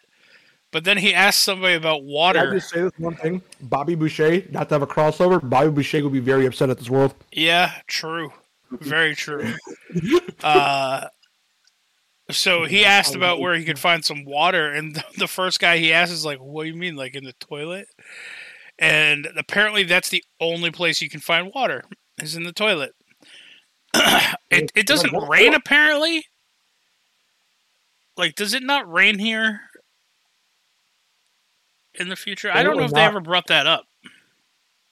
But 0.72 0.84
then 0.84 0.98
he 0.98 1.14
asked 1.14 1.42
somebody 1.42 1.74
about 1.76 2.02
Can 2.02 2.10
I 2.10 2.12
water. 2.12 2.54
just 2.54 2.70
say 2.70 2.82
this 2.82 2.92
one 2.98 3.16
thing? 3.16 3.42
Bobby 3.62 3.96
Boucher, 3.96 4.44
not 4.52 4.70
to 4.70 4.76
have 4.76 4.82
a 4.84 4.88
crossover, 4.88 5.40
Bobby 5.50 5.72
Boucher 5.72 6.04
would 6.04 6.14
be 6.14 6.20
very 6.20 6.46
upset 6.46 6.70
at 6.70 6.78
this 6.78 6.90
world. 6.90 7.16
Yeah, 7.32 7.72
true. 7.88 8.32
Very 8.72 9.16
true. 9.16 9.54
Uh, 10.44 11.08
so 12.30 12.66
he 12.66 12.86
asked 12.86 13.16
about 13.16 13.40
where 13.40 13.56
he 13.56 13.66
could 13.66 13.80
find 13.80 14.06
some 14.06 14.24
water, 14.24 14.68
and 14.72 14.96
the- 14.96 15.04
the 15.18 15.28
first 15.28 15.60
guy 15.60 15.78
he 15.78 15.92
asked 15.92 16.12
is 16.14 16.24
like, 16.26 16.38
"What 16.38 16.64
do 16.64 16.70
you 16.70 16.76
mean, 16.76 16.96
like 16.96 17.16
in 17.16 17.24
the 17.24 17.34
toilet?" 17.34 17.88
And 18.80 19.28
apparently, 19.38 19.84
that's 19.84 20.10
the 20.10 20.24
only 20.40 20.72
place 20.72 21.02
you 21.02 21.10
can 21.10 21.20
find 21.20 21.52
water 21.54 21.84
is 22.22 22.36
in 22.36 22.44
the 22.44 22.52
toilet. 22.52 22.94
it 23.94 24.72
it 24.76 24.86
doesn't 24.86 25.14
rain 25.28 25.54
apparently. 25.54 26.26
Like, 28.18 28.36
does 28.36 28.54
it 28.54 28.64
not 28.64 28.92
rain 28.92 29.20
here 29.20 29.62
in 31.96 32.10
the 32.10 32.16
future? 32.16 32.52
I 32.52 32.64
don't 32.64 32.78
know 32.78 32.84
if 32.84 32.92
they 32.92 33.02
ever 33.02 33.20
brought 33.20 33.48
that 33.48 33.68
up. 33.68 33.86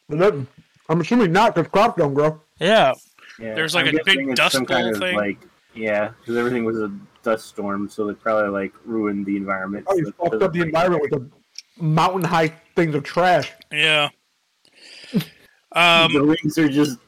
I'm 0.09 1.01
assuming 1.01 1.31
not, 1.31 1.55
because 1.55 1.69
crops 1.71 1.97
don't 1.97 2.13
grow. 2.13 2.39
Yeah, 2.59 2.93
Yeah, 3.39 3.55
There's, 3.55 3.73
like, 3.73 3.87
I'm 3.87 3.97
a 3.97 4.03
big 4.03 4.35
dust 4.35 4.53
some 4.53 4.65
kind 4.65 4.89
of, 4.89 4.97
thing. 4.99 5.15
Like, 5.15 5.39
yeah, 5.73 6.11
because 6.19 6.37
everything 6.37 6.63
was 6.63 6.79
a 6.79 6.91
dust 7.23 7.47
storm, 7.47 7.89
so 7.89 8.05
they 8.07 8.13
probably 8.13 8.49
like 8.49 8.73
ruined 8.85 9.25
the 9.25 9.35
environment. 9.35 9.85
Oh, 9.89 9.97
you 9.97 10.05
so 10.05 10.11
fucked 10.11 10.41
up 10.41 10.53
the 10.53 10.59
rain. 10.59 10.69
environment 10.69 11.01
with 11.01 11.11
the 11.11 11.29
mountain 11.79 12.23
high 12.23 12.49
things 12.75 12.95
of 12.95 13.03
trash. 13.03 13.51
yeah. 13.71 14.09
Um, 15.71 16.13
the 16.13 16.23
rings 16.23 16.57
are 16.57 16.69
just 16.69 16.99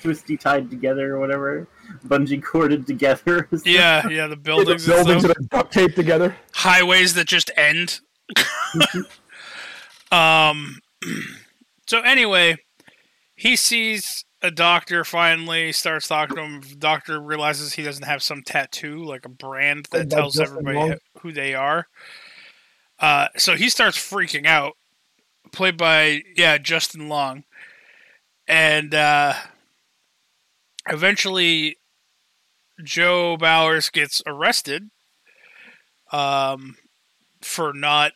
twisty 0.00 0.36
tied 0.36 0.70
together 0.70 1.16
or 1.16 1.18
whatever, 1.18 1.66
bungee 2.06 2.40
corded 2.40 2.86
together. 2.86 3.48
Yeah, 3.64 4.06
yeah, 4.08 4.28
the 4.28 4.36
buildings, 4.36 4.86
the 4.86 4.92
buildings 4.92 5.22
that 5.24 5.36
are 5.36 5.42
duct 5.50 5.72
taped 5.72 5.96
together. 5.96 6.36
highways 6.52 7.14
that 7.14 7.26
just 7.26 7.50
end. 7.56 7.98
um. 10.12 10.78
So 11.86 12.00
anyway, 12.00 12.56
he 13.36 13.56
sees 13.56 14.24
a 14.40 14.50
doctor. 14.50 15.04
Finally, 15.04 15.72
starts 15.72 16.08
talking 16.08 16.36
to 16.36 16.42
him. 16.42 16.60
Doctor 16.78 17.20
realizes 17.20 17.74
he 17.74 17.82
doesn't 17.82 18.04
have 18.06 18.22
some 18.22 18.42
tattoo, 18.42 19.04
like 19.04 19.26
a 19.26 19.28
brand 19.28 19.88
that 19.90 20.06
Oh, 20.06 20.16
tells 20.16 20.40
everybody 20.40 20.78
Long? 20.78 20.94
who 21.20 21.30
they 21.30 21.54
are. 21.54 21.88
Uh, 22.98 23.28
so 23.36 23.56
he 23.56 23.68
starts 23.68 23.98
freaking 23.98 24.46
out. 24.46 24.76
Played 25.52 25.76
by 25.76 26.22
yeah 26.36 26.58
Justin 26.58 27.08
Long, 27.08 27.44
and 28.48 28.92
uh, 28.92 29.34
eventually 30.88 31.78
Joe 32.82 33.36
Bauers 33.38 33.92
gets 33.92 34.20
arrested 34.26 34.90
um, 36.10 36.76
for 37.40 37.72
not 37.72 38.12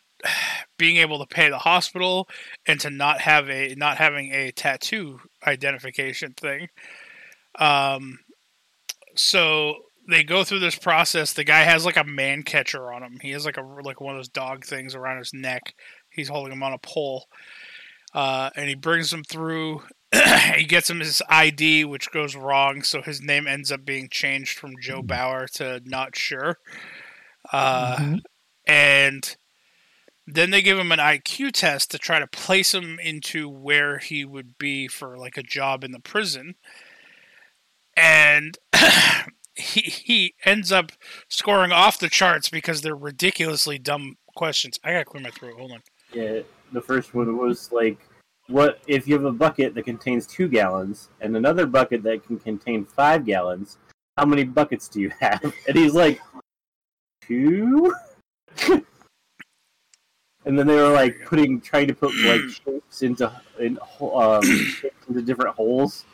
being 0.79 0.97
able 0.97 1.19
to 1.19 1.27
pay 1.27 1.49
the 1.49 1.59
hospital 1.59 2.29
and 2.67 2.81
to 2.81 2.91
not 2.91 3.21
have 3.21 3.49
a 3.49 3.75
not 3.77 3.99
having 3.99 4.33
a 4.33 4.51
tattoo 4.53 5.21
identification 5.47 6.33
thing. 6.33 6.69
Um, 7.59 8.21
so 9.15 9.77
they 10.09 10.25
go 10.25 10.43
through 10.43 10.61
this 10.61 10.77
process. 10.77 11.33
The 11.35 11.45
guy 11.45 11.61
has 11.61 11.85
like 11.85 11.97
a 11.97 12.05
man 12.05 12.43
catcher 12.43 12.91
on 12.93 13.03
him. 13.03 13.19
He 13.21 13.31
has 13.33 13.45
like 13.45 13.59
a 13.59 13.63
like 13.63 14.01
one 14.01 14.15
of 14.15 14.19
those 14.19 14.29
dog 14.29 14.65
things 14.65 14.95
around 14.95 15.19
his 15.19 15.35
neck. 15.35 15.75
He's 16.11 16.29
holding 16.29 16.53
him 16.53 16.63
on 16.63 16.73
a 16.73 16.79
pole, 16.79 17.27
uh, 18.15 18.51
and 18.57 18.69
he 18.69 18.75
brings 18.75 19.13
him 19.13 19.23
through. 19.23 19.83
he 20.57 20.65
gets 20.65 20.89
him 20.89 21.01
his 21.01 21.23
ID, 21.29 21.85
which 21.85 22.11
goes 22.11 22.35
wrong, 22.35 22.83
so 22.83 23.03
his 23.03 23.21
name 23.21 23.47
ends 23.47 23.71
up 23.71 23.85
being 23.85 24.09
changed 24.11 24.59
from 24.59 24.73
Joe 24.81 25.03
Bauer 25.03 25.47
to 25.55 25.83
not 25.85 26.17
sure. 26.17 26.57
Uh, 27.53 28.17
and 28.67 29.37
then 30.27 30.51
they 30.51 30.63
give 30.63 30.79
him 30.79 30.93
an 30.93 30.99
IQ 30.99 31.53
test 31.53 31.91
to 31.91 31.99
try 31.99 32.19
to 32.19 32.27
place 32.27 32.75
him 32.75 32.99
into 32.99 33.49
where 33.49 33.99
he 33.99 34.25
would 34.25 34.57
be 34.57 34.89
for 34.89 35.19
like 35.19 35.37
a 35.37 35.43
job 35.43 35.85
in 35.85 35.93
the 35.93 36.01
prison. 36.01 36.55
And 37.97 38.57
he 39.59 39.81
he 39.81 40.35
ends 40.45 40.71
up 40.71 40.93
scoring 41.29 41.73
off 41.73 41.99
the 41.99 42.09
charts 42.09 42.49
because 42.49 42.81
they're 42.81 42.97
ridiculously 42.97 43.79
dumb 43.79 44.17
questions. 44.37 44.79
I 44.85 44.93
gotta 44.93 45.05
clear 45.05 45.23
my 45.23 45.31
throat. 45.31 45.55
Hold 45.59 45.73
on. 45.73 45.83
Yeah, 46.13 46.41
the 46.73 46.81
first 46.81 47.15
one 47.15 47.37
was 47.37 47.71
like, 47.73 47.99
what 48.47 48.81
if 48.87 49.07
you 49.07 49.15
have 49.15 49.25
a 49.25 49.33
bucket 49.33 49.75
that 49.75 49.85
contains 49.85 50.27
two 50.27 50.49
gallons 50.49 51.09
and 51.21 51.37
another 51.37 51.67
bucket 51.67 52.03
that 52.05 52.25
can 52.27 52.39
contain 52.39 52.85
five 52.85 53.25
gallons? 53.27 53.79
How 54.17 54.25
many 54.25 54.45
buckets 54.45 54.89
do 54.89 55.01
you 55.01 55.13
have? 55.21 55.55
And 55.69 55.77
he's 55.77 55.95
like, 55.95 56.21
two. 57.23 57.95
and 60.45 60.59
then 60.59 60.67
they 60.67 60.77
were 60.77 60.93
like 60.93 61.17
putting, 61.27 61.61
trying 61.61 61.89
to 61.89 61.95
put 61.95 62.15
like 62.25 62.41
shapes 62.65 63.03
into 63.03 63.31
in 63.61 63.79
um, 64.01 64.43
into 65.09 65.23
different 65.23 65.55
holes. 65.55 66.05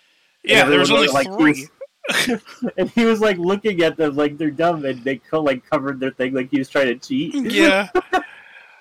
Yeah, 0.43 0.69
there 0.69 0.79
was 0.79 0.91
only 0.91 1.09
like, 1.09 1.27
three. 1.39 1.69
and 2.77 2.91
he 2.91 3.05
was 3.05 3.21
like 3.21 3.39
looking 3.39 3.83
at 3.83 3.97
them 3.97 4.17
like 4.17 4.37
they're 4.37 4.51
dumb, 4.51 4.85
and 4.85 5.03
they 5.05 5.17
co- 5.17 5.43
like 5.43 5.69
covered 5.69 6.01
their 6.01 6.11
thing 6.11 6.35
like 6.35 6.51
he 6.51 6.59
was 6.59 6.69
trying 6.69 6.87
to 6.87 6.97
cheat. 6.97 7.35
yeah. 7.51 7.89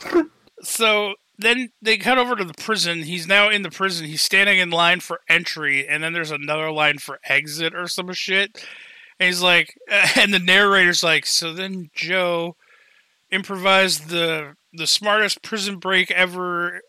so 0.62 1.13
then 1.38 1.70
they 1.82 1.98
cut 1.98 2.18
over 2.18 2.36
to 2.36 2.44
the 2.44 2.53
prison. 2.53 3.03
He's 3.03 3.27
now 3.27 3.50
in 3.50 3.63
the 3.63 3.72
prison. 3.72 4.08
He's 4.08 4.22
standing 4.22 4.60
in 4.60 4.70
line 4.70 5.00
for 5.00 5.22
entry, 5.30 5.88
and 5.88 6.03
then 6.03 6.13
there's 6.13 6.32
another 6.32 6.72
line 6.72 6.98
for 6.98 7.20
exit 7.27 7.74
or 7.74 7.88
some 7.88 8.12
shit. 8.13 8.65
And 9.20 9.27
he's 9.27 9.42
like, 9.42 9.74
and 10.18 10.34
the 10.34 10.39
narrator's 10.39 11.03
like, 11.03 11.25
so 11.25 11.53
then 11.53 11.89
Joe 11.94 12.56
improvised 13.32 14.10
the 14.10 14.56
the 14.74 14.88
smartest 14.88 15.42
prison 15.44 15.77
break 15.77 16.12
ever 16.12 16.82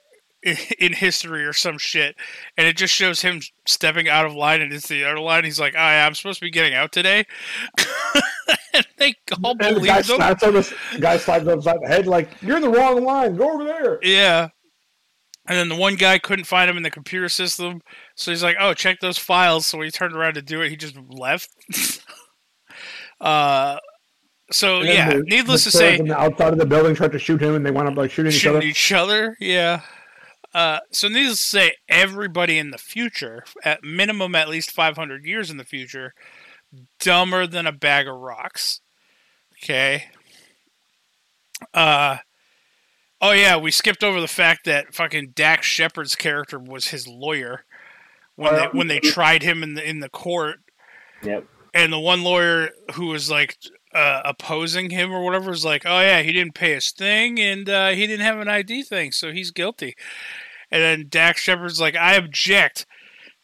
in 0.79 0.93
history 0.93 1.45
or 1.45 1.53
some 1.53 1.79
shit, 1.79 2.17
and 2.57 2.67
it 2.67 2.77
just 2.77 2.95
shows 2.95 3.23
him 3.23 3.41
stepping 3.67 4.09
out 4.09 4.27
of 4.27 4.35
line 4.35 4.61
and 4.61 4.73
it's 4.73 4.89
the 4.89 5.05
other 5.05 5.21
line. 5.21 5.45
He's 5.45 5.59
like, 5.61 5.75
"I 5.75 6.05
I'm 6.07 6.15
supposed 6.15 6.39
to 6.41 6.45
be 6.47 6.51
getting 6.51 6.75
out 6.75 6.93
today," 6.93 7.25
and 8.75 8.87
they 8.99 9.15
all 9.43 9.51
And 9.53 9.61
the 9.61 9.65
believe 9.75 9.87
guy 9.87 9.97
him. 9.99 10.03
slaps 10.05 10.43
on 10.43 10.55
the 10.55 10.77
the 10.93 10.99
guy 11.01 11.17
slaps 11.17 11.43
him 11.45 11.49
upside 11.51 11.81
the 11.83 11.89
head 11.89 12.07
like, 12.07 12.29
"You're 12.43 12.57
in 12.57 12.63
the 12.63 12.69
wrong 12.71 13.03
line. 13.05 13.37
Go 13.37 13.53
over 13.53 13.65
there." 13.65 13.99
Yeah. 14.03 14.49
And 15.47 15.59
then 15.59 15.69
the 15.69 15.77
one 15.77 15.97
guy 15.97 16.19
couldn't 16.19 16.47
find 16.47 16.71
him 16.71 16.79
in 16.79 16.83
the 16.83 16.91
computer 16.91 17.29
system, 17.29 17.83
so 18.15 18.31
he's 18.31 18.43
like, 18.43 18.57
"Oh, 18.59 18.73
check 18.75 19.01
those 19.01 19.19
files." 19.19 19.67
So 19.67 19.77
when 19.79 19.87
he 19.87 19.91
turned 19.91 20.15
around 20.15 20.35
to 20.35 20.43
do 20.43 20.63
it, 20.63 20.71
he 20.71 20.77
just 20.77 20.97
left. 21.09 21.51
uh, 23.21 23.79
so 24.51 24.81
yeah, 24.83 25.11
the- 25.11 25.23
needless 25.23 25.65
the 25.65 25.71
to 25.71 25.77
say, 25.77 25.97
the 26.01 26.19
outside 26.19 26.53
of 26.53 26.59
the 26.59 26.67
building 26.67 26.95
tried 26.95 27.13
to 27.13 27.19
shoot 27.19 27.41
him, 27.43 27.55
and 27.55 27.65
they 27.65 27.71
wound 27.71 27.89
up 27.89 27.97
like 27.97 28.11
shooting 28.11 28.33
each 28.33 28.39
shooting 28.41 28.57
other. 28.59 28.67
each 28.67 28.93
other. 28.93 29.37
Yeah. 29.41 29.81
Uh, 30.55 30.79
so 30.93 31.09
needless 31.09 31.41
to 31.41 31.47
say, 31.49 31.73
everybody 31.89 32.59
in 32.59 32.71
the 32.71 32.79
future, 32.79 33.43
at 33.65 33.83
minimum 33.83 34.35
at 34.37 34.49
least 34.49 34.71
500 34.71 35.25
years 35.25 35.51
in 35.51 35.57
the 35.57 35.65
future, 35.65 36.15
dumber 37.01 37.47
than 37.47 37.67
a 37.67 37.73
bag 37.73 38.07
of 38.07 38.15
rocks. 38.17 38.81
Okay. 39.63 40.05
Uh. 41.73 42.19
Oh 43.21 43.33
yeah, 43.33 43.57
we 43.57 43.71
skipped 43.71 44.05
over 44.05 44.21
the 44.21 44.29
fact 44.29 44.65
that 44.67 44.95
fucking 44.95 45.31
Dax 45.35 45.67
Shepard's 45.67 46.15
character 46.15 46.59
was 46.59 46.89
his 46.89 47.07
lawyer 47.09 47.65
when 48.37 48.55
they 48.55 48.67
when 48.73 48.87
they 48.89 48.99
tried 49.01 49.43
him 49.43 49.63
in 49.63 49.75
the 49.75 49.89
in 49.89 50.01
the 50.01 50.11
court, 50.11 50.59
Yep. 51.23 51.47
and 51.73 51.93
the 51.93 51.99
one 51.99 52.23
lawyer 52.23 52.71
who 52.95 53.07
was 53.07 53.31
like 53.31 53.57
uh, 53.95 54.21
opposing 54.27 54.91
him 54.91 55.11
or 55.13 55.25
whatever 55.25 55.51
was 55.51 55.65
like, 55.65 55.85
"Oh 55.87 56.01
yeah, 56.01 56.21
he 56.21 56.33
didn't 56.33 56.55
pay 56.55 56.75
his 56.75 56.91
thing 56.91 57.39
and 57.41 57.71
uh, 57.71 57.91
he 57.91 58.07
didn't 58.07 58.27
have 58.27 58.41
an 58.41 58.49
ID 58.49 58.83
thing, 58.83 59.11
so 59.13 59.33
he's 59.33 59.51
guilty." 59.53 59.95
And 60.75 60.83
then 60.83 61.07
Dax 61.09 61.41
Shepard's 61.41 61.81
like, 61.81 61.95
"I 61.95 62.15
object." 62.15 62.85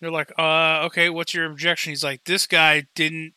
They're 0.00 0.10
like, 0.10 0.32
"Uh, 0.36 0.82
okay, 0.86 1.08
what's 1.10 1.32
your 1.32 1.46
objection?" 1.46 1.92
He's 1.92 2.02
like, 2.02 2.24
"This 2.24 2.48
guy 2.48 2.88
didn't. 2.96 3.34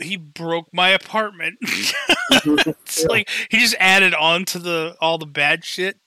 He 0.00 0.16
broke 0.16 0.72
my 0.72 0.88
apartment." 0.88 1.58
it's 1.62 3.04
like 3.04 3.28
he 3.50 3.58
just 3.58 3.74
added 3.78 4.14
on 4.14 4.46
to 4.46 4.58
the 4.58 4.96
all 4.98 5.18
the 5.18 5.26
bad 5.26 5.62
shit. 5.62 5.98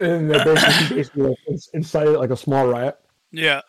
and 0.00 0.28
they 0.28 0.42
basically, 0.42 0.96
basically 0.96 1.22
like, 1.28 1.60
incited 1.74 2.16
like 2.16 2.30
a 2.30 2.36
small 2.36 2.66
riot. 2.66 2.98
Yeah. 3.30 3.60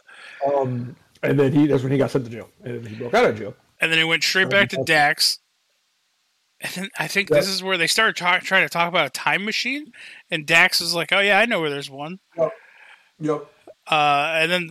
Um, 0.47 0.95
and 1.21 1.39
then 1.39 1.53
he 1.53 1.67
that's 1.67 1.83
when 1.83 1.91
he 1.91 1.99
got 1.99 2.09
sent 2.09 2.25
to 2.25 2.31
jail, 2.31 2.49
and 2.63 2.87
he 2.87 2.95
broke 2.95 3.13
out 3.13 3.25
of 3.25 3.37
jail. 3.37 3.53
And 3.79 3.91
then 3.91 3.99
he 3.99 4.03
went 4.03 4.23
straight 4.23 4.49
back 4.49 4.69
to 4.69 4.83
Dax. 4.83 5.37
And 6.61 6.73
then 6.73 6.89
I 6.99 7.07
think 7.07 7.29
this 7.29 7.47
is 7.47 7.63
where 7.63 7.77
they 7.77 7.87
started 7.87 8.17
talk, 8.17 8.41
trying 8.41 8.65
to 8.65 8.69
talk 8.69 8.89
about 8.89 9.07
a 9.07 9.11
time 9.11 9.45
machine. 9.45 9.93
And 10.29 10.45
Dax 10.45 10.81
is 10.81 10.93
like, 10.93 11.13
"Oh 11.13 11.19
yeah, 11.19 11.39
I 11.39 11.45
know 11.45 11.61
where 11.61 11.69
there's 11.69 11.89
one." 11.89 12.19
Yep. 13.19 13.47
Uh, 13.89 14.31
and 14.35 14.51
then 14.51 14.69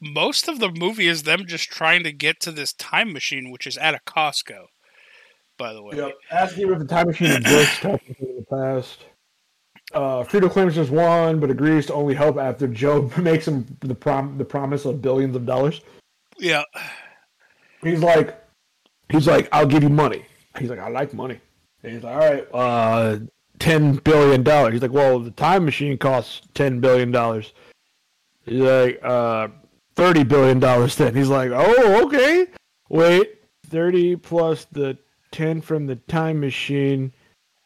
most 0.00 0.48
of 0.48 0.60
the 0.60 0.70
movie 0.70 1.08
is 1.08 1.22
them 1.22 1.46
just 1.46 1.70
trying 1.70 2.02
to 2.04 2.12
get 2.12 2.40
to 2.40 2.52
this 2.52 2.72
time 2.74 3.12
machine, 3.12 3.50
which 3.50 3.66
is 3.66 3.76
at 3.78 3.94
a 3.94 4.00
Costco. 4.06 4.66
By 5.56 5.72
the 5.72 5.82
way, 5.82 5.96
Yep. 5.96 6.12
Asking 6.30 6.72
if 6.72 6.78
the 6.78 6.84
time 6.84 7.06
machine 7.06 7.32
exists, 7.32 7.80
talking 7.80 8.16
in 8.20 8.36
the 8.36 8.44
past. 8.50 9.04
Uh, 9.92 10.24
Frito 10.24 10.50
claims 10.50 10.74
there's 10.74 10.90
one, 10.90 11.38
but 11.40 11.50
agrees 11.50 11.86
to 11.86 11.94
only 11.94 12.14
help 12.14 12.36
after 12.38 12.66
Joe 12.66 13.10
makes 13.18 13.46
him 13.46 13.64
the 13.80 13.94
prom 13.94 14.36
the 14.36 14.44
promise 14.44 14.84
of 14.84 15.00
billions 15.00 15.36
of 15.36 15.46
dollars. 15.46 15.80
yeah, 16.38 16.62
He's 17.82 18.00
like, 18.02 18.36
he's 19.10 19.26
like, 19.28 19.48
I'll 19.52 19.66
give 19.66 19.82
you 19.82 19.90
money. 19.90 20.24
He's 20.58 20.70
like, 20.70 20.78
I 20.78 20.88
like 20.88 21.12
money. 21.14 21.40
And 21.82 21.92
he's 21.92 22.02
like, 22.02 22.14
all 22.14 22.30
right, 22.30 22.48
uh, 22.54 23.18
ten 23.58 23.96
billion 23.96 24.42
dollars. 24.42 24.72
He's 24.72 24.82
like, 24.82 24.92
well, 24.92 25.18
the 25.18 25.30
time 25.32 25.64
machine 25.64 25.98
costs 25.98 26.42
ten 26.54 26.80
billion 26.80 27.10
dollars. 27.10 27.52
He's 28.44 28.60
like, 28.60 29.00
uh, 29.02 29.48
thirty 29.94 30.24
billion 30.24 30.60
dollars. 30.60 30.96
Then 30.96 31.14
he's 31.14 31.28
like, 31.28 31.50
oh, 31.52 32.06
okay. 32.06 32.46
Wait, 32.88 33.40
thirty 33.66 34.16
plus 34.16 34.66
the 34.66 34.96
ten 35.30 35.60
from 35.60 35.86
the 35.86 35.96
time 35.96 36.40
machine. 36.40 37.12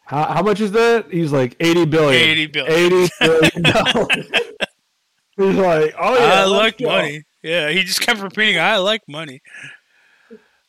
How, 0.04 0.25
how 0.35 0.42
much 0.42 0.61
is 0.61 0.73
that? 0.73 1.07
He's 1.11 1.33
like 1.33 1.57
eighty 1.61 1.85
billion. 1.85 2.21
eighty 2.21 2.47
billion. 2.47 2.73
Eighty 2.73 3.09
billion 3.21 3.62
dollars. 3.62 4.09
he's 5.37 5.57
like, 5.57 5.95
oh 5.99 6.18
yeah, 6.18 6.42
I 6.42 6.45
like 6.47 6.78
go. 6.78 6.87
money. 6.87 7.25
Yeah, 7.42 7.71
he 7.71 7.85
just 7.85 8.00
kept 8.00 8.21
repeating, 8.21 8.59
"I 8.59 8.78
like 8.78 9.02
money." 9.07 9.42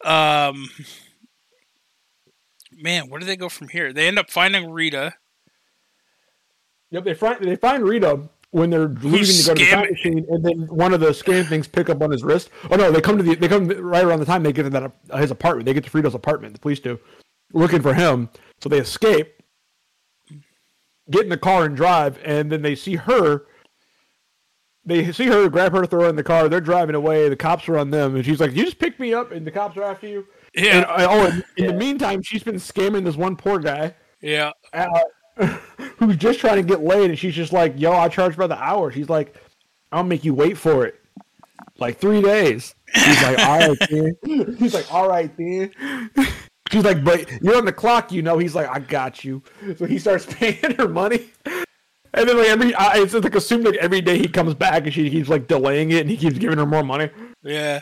Um, 0.03 0.69
man, 2.81 3.09
where 3.09 3.19
do 3.19 3.25
they 3.25 3.36
go 3.36 3.50
from 3.50 3.69
here? 3.69 3.93
They 3.93 4.07
end 4.07 4.19
up 4.19 4.29
finding 4.29 4.71
Rita. 4.71 5.15
Yep, 6.91 7.03
they 7.03 7.13
find 7.13 7.43
they 7.43 7.55
find 7.55 7.83
Rita 7.83 8.29
when 8.51 8.69
they're 8.69 8.88
leaving 8.88 9.36
to 9.36 9.43
go 9.45 9.53
to 9.53 9.63
the 9.63 9.69
time 9.69 9.89
machine, 9.89 10.25
and 10.29 10.43
then 10.43 10.67
one 10.67 10.93
of 10.93 11.00
the 11.00 11.13
scan 11.13 11.45
things 11.45 11.67
pick 11.67 11.89
up 11.89 12.01
on 12.01 12.09
his 12.09 12.24
wrist. 12.24 12.50
Oh 12.71 12.75
no, 12.75 12.91
they 12.91 13.01
come 13.01 13.17
to 13.17 13.24
the 13.24 13.36
they 13.36 13.48
come 13.48 13.67
right 13.67 14.03
around 14.03 14.19
the 14.19 14.25
time 14.25 14.43
they 14.43 14.51
get 14.51 14.63
to 14.63 14.69
that 14.71 14.91
uh, 15.12 15.17
his 15.17 15.31
apartment. 15.31 15.65
They 15.65 15.74
get 15.74 15.83
to 15.83 15.89
Frito's 15.89 16.15
apartment. 16.15 16.53
The 16.53 16.59
police 16.59 16.79
do, 16.79 17.00
looking 17.53 17.81
for 17.81 17.93
him. 17.93 18.29
So 18.59 18.69
they 18.69 18.79
escape, 18.79 19.41
get 21.12 21.24
in 21.24 21.29
the 21.29 21.38
car 21.38 21.65
and 21.65 21.75
drive, 21.75 22.19
and 22.25 22.51
then 22.51 22.62
they 22.62 22.75
see 22.75 22.95
her. 22.95 23.45
They 24.86 25.12
see 25.12 25.27
her, 25.27 25.50
grab 25.50 25.74
her, 25.74 25.86
throw 25.86 26.03
her 26.03 26.09
in 26.09 26.15
the 26.15 26.24
car. 26.24 26.50
They're 26.50 26.62
driving 26.62 26.95
away. 26.95 27.29
The 27.29 27.36
cops 27.36 27.69
are 27.69 27.77
on 27.77 27.91
them, 27.91 28.15
and 28.15 28.25
she's 28.25 28.39
like, 28.39 28.55
"You 28.55 28.65
just 28.65 28.79
picked 28.79 29.00
me 29.00 29.13
up, 29.13 29.31
and 29.31 29.45
the 29.45 29.51
cops 29.51 29.77
are 29.77 29.83
after 29.83 30.07
you." 30.07 30.25
Yeah, 30.56 30.77
And, 30.77 30.86
uh, 30.86 31.08
oh, 31.10 31.27
and 31.27 31.46
in 31.58 31.68
the 31.68 31.74
meantime, 31.74 32.22
she's 32.22 32.44
been 32.44 32.56
scamming 32.56 33.03
this 33.03 33.15
one 33.15 33.36
poor 33.36 33.60
guy 33.60 33.94
yeah. 34.22 34.51
uh, 34.74 35.03
who's 35.98 36.18
just 36.18 36.39
trying 36.39 36.58
to 36.58 36.63
get 36.63 36.82
laid, 36.82 37.10
and 37.10 37.20
she's 37.20 37.36
just 37.36 37.53
like, 37.53 37.74
"Yo, 37.77 37.91
I 37.91 38.10
charge 38.10 38.36
by 38.36 38.48
the 38.48 38.62
hour." 38.62 38.91
She's 38.91 39.10
like, 39.10 39.36
"I'll 39.91 40.03
make 40.03 40.24
you 40.24 40.34
wait 40.34 40.58
for 40.58 40.86
it, 40.86 41.00
like 41.77 42.00
three 42.00 42.22
days." 42.22 42.75
He's 42.94 43.22
like, 43.22 43.39
"All 43.39 43.60
right, 43.60 43.77
then." 43.89 44.56
He's 44.58 44.74
like, 44.74 44.94
"All 44.94 45.08
right, 45.08 45.32
then." 45.38 45.72
She's 46.72 46.83
like, 46.83 47.03
"But 47.03 47.42
you're 47.42 47.57
on 47.57 47.66
the 47.66 47.74
clock, 47.74 48.12
you 48.12 48.22
know." 48.22 48.38
He's 48.38 48.55
like, 48.55 48.68
"I 48.68 48.79
got 48.79 49.24
you." 49.24 49.42
So 49.77 49.85
he 49.85 49.98
starts 49.98 50.25
paying 50.29 50.75
her 50.77 50.88
money, 50.88 51.31
and 51.46 52.27
then 52.27 52.38
like 52.38 52.48
every, 52.48 52.75
I, 52.75 52.98
it's 52.98 53.14
like 53.14 53.35
assumed 53.35 53.66
like 53.66 53.75
every 53.75 54.01
day 54.01 54.18
he 54.18 54.27
comes 54.27 54.55
back, 54.55 54.83
and 54.83 54.94
she 54.94 55.09
keeps 55.09 55.29
like 55.29 55.48
delaying 55.48 55.92
it, 55.92 56.01
and 56.01 56.09
he 56.09 56.18
keeps 56.18 56.38
giving 56.38 56.57
her 56.57 56.66
more 56.66 56.83
money. 56.83 57.09
Yeah. 57.44 57.81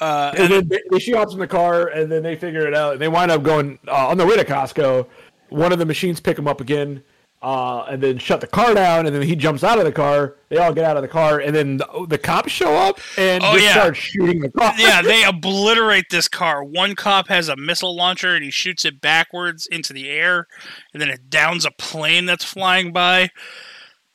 Uh, 0.00 0.32
And 0.36 0.52
then 0.52 0.68
they, 0.90 0.98
she 0.98 1.12
hops 1.12 1.32
in 1.34 1.38
the 1.38 1.46
car, 1.46 1.88
and 1.88 2.10
then 2.10 2.22
they 2.22 2.36
figure 2.36 2.66
it 2.66 2.74
out. 2.74 2.94
And 2.94 3.00
they 3.02 3.08
wind 3.08 3.30
up 3.30 3.42
going 3.42 3.78
uh, 3.88 4.08
on 4.08 4.18
their 4.18 4.26
way 4.26 4.36
to 4.36 4.44
Costco. 4.44 5.06
One 5.50 5.72
of 5.72 5.78
the 5.78 5.86
machines 5.86 6.18
pick 6.20 6.36
him 6.38 6.48
up 6.48 6.60
again, 6.60 7.02
uh, 7.42 7.84
and 7.88 8.02
then 8.02 8.18
shut 8.18 8.40
the 8.40 8.46
car 8.48 8.74
down. 8.74 9.06
And 9.06 9.14
then 9.14 9.22
he 9.22 9.36
jumps 9.36 9.62
out 9.62 9.78
of 9.78 9.84
the 9.84 9.92
car. 9.92 10.36
They 10.48 10.56
all 10.56 10.72
get 10.72 10.84
out 10.84 10.96
of 10.96 11.02
the 11.02 11.08
car, 11.08 11.38
and 11.38 11.54
then 11.54 11.76
the, 11.76 12.06
the 12.08 12.18
cops 12.18 12.50
show 12.50 12.74
up 12.74 12.98
and 13.18 13.44
Oh, 13.44 13.52
just 13.52 13.64
yeah. 13.64 13.72
start 13.72 13.96
shooting 13.96 14.40
the 14.40 14.50
car. 14.50 14.72
yeah, 14.78 15.00
they 15.02 15.22
obliterate 15.28 16.06
this 16.10 16.26
car. 16.26 16.64
One 16.64 16.96
cop 16.96 17.28
has 17.28 17.48
a 17.48 17.54
missile 17.56 17.94
launcher 17.94 18.34
and 18.34 18.44
he 18.44 18.50
shoots 18.50 18.84
it 18.84 19.00
backwards 19.00 19.66
into 19.66 19.92
the 19.92 20.08
air, 20.08 20.48
and 20.92 21.00
then 21.00 21.08
it 21.08 21.30
downs 21.30 21.64
a 21.64 21.70
plane 21.70 22.26
that's 22.26 22.44
flying 22.44 22.92
by. 22.92 23.30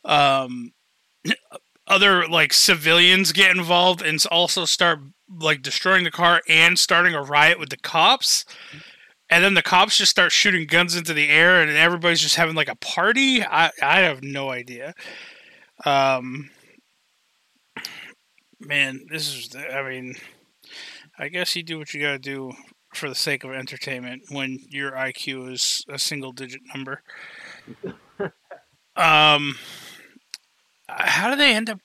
Um, 0.04 0.74
other 1.88 2.28
like 2.28 2.54
civilians 2.54 3.32
get 3.32 3.56
involved 3.56 4.02
and 4.02 4.24
also 4.32 4.66
start 4.66 5.00
like 5.30 5.62
destroying 5.62 6.04
the 6.04 6.12
car 6.12 6.42
and 6.48 6.78
starting 6.78 7.14
a 7.14 7.22
riot 7.22 7.60
with 7.60 7.70
the 7.70 7.78
cops. 7.78 8.46
And 9.30 9.44
then 9.44 9.54
the 9.54 9.62
cops 9.62 9.98
just 9.98 10.10
start 10.10 10.32
shooting 10.32 10.66
guns 10.66 10.96
into 10.96 11.14
the 11.14 11.30
air, 11.30 11.62
and 11.62 11.70
everybody's 11.70 12.22
just 12.22 12.36
having 12.36 12.56
like 12.56 12.70
a 12.70 12.76
party. 12.76 13.44
I 13.44 13.70
I 13.82 14.00
have 14.00 14.24
no 14.24 14.50
idea. 14.50 14.96
Um, 15.86 16.50
man, 18.60 19.06
this 19.12 19.28
is. 19.28 19.56
I 19.56 19.88
mean, 19.88 20.16
I 21.20 21.28
guess 21.28 21.56
you 21.56 21.62
do 21.62 21.78
what 21.78 21.94
you 21.94 22.02
gotta 22.02 22.18
do 22.18 22.54
for 22.94 23.08
the 23.08 23.16
sake 23.16 23.44
of 23.44 23.52
entertainment 23.52 24.24
when 24.30 24.60
your 24.70 24.92
IQ 24.94 25.52
is 25.54 25.86
a 25.88 26.00
single 26.00 26.32
digit 26.32 26.62
number. 26.74 27.04
um, 28.96 29.58
how 30.88 31.30
do 31.30 31.36
they 31.36 31.54
end 31.54 31.70
up? 31.70 31.80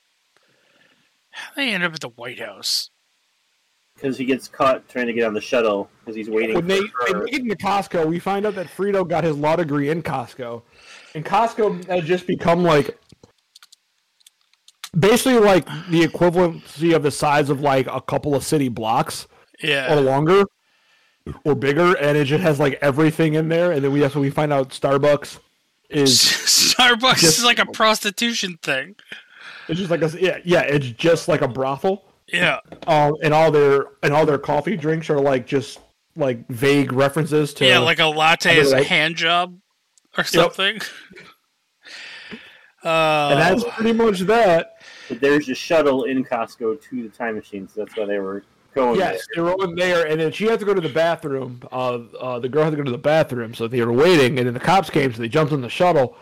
How 1.30 1.54
do 1.54 1.60
they 1.62 1.74
end 1.74 1.84
up 1.84 1.92
at 1.92 2.00
the 2.00 2.08
White 2.08 2.40
House? 2.40 2.90
Because 4.04 4.18
he 4.18 4.24
gets 4.26 4.48
caught 4.48 4.86
trying 4.86 5.06
to 5.06 5.14
get 5.14 5.24
on 5.24 5.32
the 5.32 5.40
shuttle 5.40 5.88
because 6.00 6.14
he's 6.14 6.28
waiting 6.28 6.54
When 6.56 6.66
they, 6.66 6.80
for 6.80 7.06
they 7.06 7.12
her. 7.14 7.24
make 7.24 7.32
it 7.34 7.40
into 7.40 7.56
Costco, 7.56 8.06
we 8.06 8.18
find 8.18 8.44
out 8.44 8.54
that 8.56 8.66
Frito 8.66 9.08
got 9.08 9.24
his 9.24 9.34
law 9.36 9.56
degree 9.56 9.88
in 9.88 10.02
Costco, 10.02 10.60
and 11.14 11.24
Costco 11.24 11.86
has 11.86 12.04
just 12.04 12.26
become 12.26 12.62
like 12.62 12.98
basically 14.98 15.38
like 15.38 15.64
the 15.88 16.02
equivalency 16.06 16.94
of 16.94 17.02
the 17.02 17.10
size 17.10 17.48
of 17.50 17.60
like 17.60 17.86
a 17.86 18.00
couple 18.00 18.34
of 18.34 18.44
city 18.44 18.68
blocks. 18.68 19.26
yeah, 19.62 19.94
or 19.96 20.00
longer 20.00 20.44
or 21.46 21.54
bigger, 21.54 21.96
and 21.96 22.18
it 22.18 22.26
just 22.26 22.42
has 22.42 22.60
like 22.60 22.78
everything 22.82 23.32
in 23.34 23.48
there. 23.48 23.72
And 23.72 23.82
then 23.82 23.90
we 23.92 24.00
that's 24.00 24.14
when 24.14 24.22
we 24.22 24.30
find 24.30 24.52
out 24.52 24.68
Starbucks 24.68 25.38
is 25.88 26.10
Starbucks 26.18 27.20
just- 27.20 27.38
is 27.38 27.44
like 27.44 27.58
a 27.58 27.64
prostitution 27.66 28.58
thing. 28.62 28.96
it's 29.68 29.78
just 29.78 29.90
like 29.90 30.02
a 30.02 30.10
yeah 30.20 30.38
yeah 30.44 30.60
it's 30.60 30.88
just 30.88 31.26
like 31.28 31.40
a 31.40 31.48
brothel. 31.48 32.04
Yeah, 32.32 32.60
Um, 32.86 33.14
and 33.22 33.34
all 33.34 33.50
their 33.50 33.86
and 34.02 34.14
all 34.14 34.24
their 34.24 34.38
coffee 34.38 34.76
drinks 34.76 35.10
are 35.10 35.20
like 35.20 35.46
just 35.46 35.80
like 36.16 36.46
vague 36.48 36.92
references 36.92 37.52
to 37.54 37.66
yeah, 37.66 37.78
like 37.78 37.98
a 37.98 38.06
latte 38.06 38.56
is 38.56 38.68
a 38.68 38.76
Otherwise- 38.76 38.86
hand 38.88 39.16
job 39.16 39.58
or 40.16 40.24
something. 40.24 40.80
Uh, 42.84 43.28
and 43.30 43.40
that's 43.40 43.64
pretty 43.74 43.92
much 43.92 44.20
that. 44.20 44.76
But 45.08 45.20
there's 45.20 45.48
a 45.48 45.54
shuttle 45.54 46.04
in 46.04 46.24
Costco 46.24 46.80
to 46.82 47.02
the 47.02 47.08
time 47.10 47.34
machine, 47.34 47.68
so 47.68 47.84
that's 47.84 47.96
why 47.96 48.06
they 48.06 48.18
were 48.18 48.42
going 48.74 48.98
Yes, 48.98 49.26
they 49.34 49.42
were 49.42 49.52
all 49.52 49.74
there, 49.74 50.06
and 50.06 50.18
then 50.18 50.32
she 50.32 50.44
had 50.46 50.58
to 50.60 50.64
go 50.64 50.72
to 50.72 50.80
the 50.80 50.88
bathroom. 50.88 51.60
Uh, 51.70 51.98
uh, 52.18 52.38
the 52.38 52.48
girl 52.48 52.64
had 52.64 52.70
to 52.70 52.76
go 52.76 52.82
to 52.82 52.90
the 52.90 52.96
bathroom, 52.98 53.52
so 53.54 53.68
they 53.68 53.82
were 53.84 53.92
waiting, 53.92 54.38
and 54.38 54.46
then 54.46 54.54
the 54.54 54.60
cops 54.60 54.88
came, 54.88 55.12
so 55.12 55.20
they 55.20 55.28
jumped 55.28 55.52
in 55.52 55.60
the 55.60 55.68
shuttle. 55.68 56.16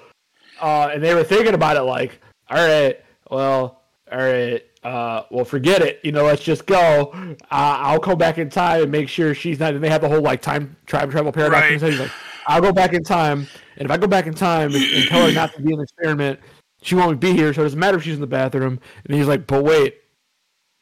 Uh, 0.60 0.90
and 0.92 1.02
they 1.02 1.14
were 1.14 1.24
thinking 1.24 1.54
about 1.54 1.76
it, 1.76 1.82
like, 1.82 2.20
all 2.50 2.56
right, 2.66 3.00
well, 3.30 3.82
all 4.10 4.18
right, 4.18 4.64
uh, 4.82 5.24
well, 5.30 5.44
forget 5.44 5.82
it. 5.82 6.00
You 6.02 6.12
know, 6.12 6.24
let's 6.24 6.42
just 6.42 6.66
go. 6.66 7.12
Uh, 7.12 7.34
I'll 7.50 8.00
come 8.00 8.18
back 8.18 8.38
in 8.38 8.50
time 8.50 8.82
and 8.82 8.92
make 8.92 9.08
sure 9.08 9.34
she's 9.34 9.60
not. 9.60 9.74
And 9.74 9.82
they 9.82 9.88
have 9.88 10.00
the 10.00 10.08
whole 10.08 10.20
like 10.20 10.42
time 10.42 10.76
time 10.86 11.10
travel 11.10 11.32
paradox. 11.32 11.70
Right. 11.70 11.80
So 11.80 11.90
he's 11.90 12.00
like, 12.00 12.10
I'll 12.46 12.60
go 12.60 12.72
back 12.72 12.92
in 12.92 13.04
time, 13.04 13.46
and 13.76 13.86
if 13.86 13.90
I 13.90 13.96
go 13.96 14.06
back 14.06 14.26
in 14.26 14.34
time 14.34 14.74
and, 14.74 14.84
and 14.84 15.08
tell 15.08 15.26
her 15.26 15.32
not 15.32 15.54
to 15.54 15.62
be 15.62 15.72
an 15.72 15.80
experiment, 15.80 16.40
she 16.82 16.94
won't 16.94 17.20
be 17.20 17.32
here. 17.32 17.54
So 17.54 17.62
it 17.62 17.66
doesn't 17.66 17.78
matter 17.78 17.96
if 17.96 18.02
she's 18.02 18.14
in 18.14 18.20
the 18.20 18.26
bathroom. 18.26 18.80
And 19.04 19.16
he's 19.16 19.28
like, 19.28 19.46
but 19.46 19.62
wait, 19.62 19.96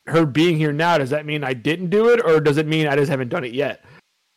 her 0.06 0.24
being 0.24 0.56
here 0.56 0.72
now, 0.72 0.98
does 0.98 1.10
that 1.10 1.26
mean 1.26 1.44
I 1.44 1.52
didn't 1.52 1.90
do 1.90 2.08
it, 2.08 2.24
or 2.24 2.40
does 2.40 2.56
it 2.56 2.66
mean 2.66 2.86
I 2.86 2.96
just 2.96 3.10
haven't 3.10 3.28
done 3.28 3.44
it 3.44 3.52
yet? 3.52 3.84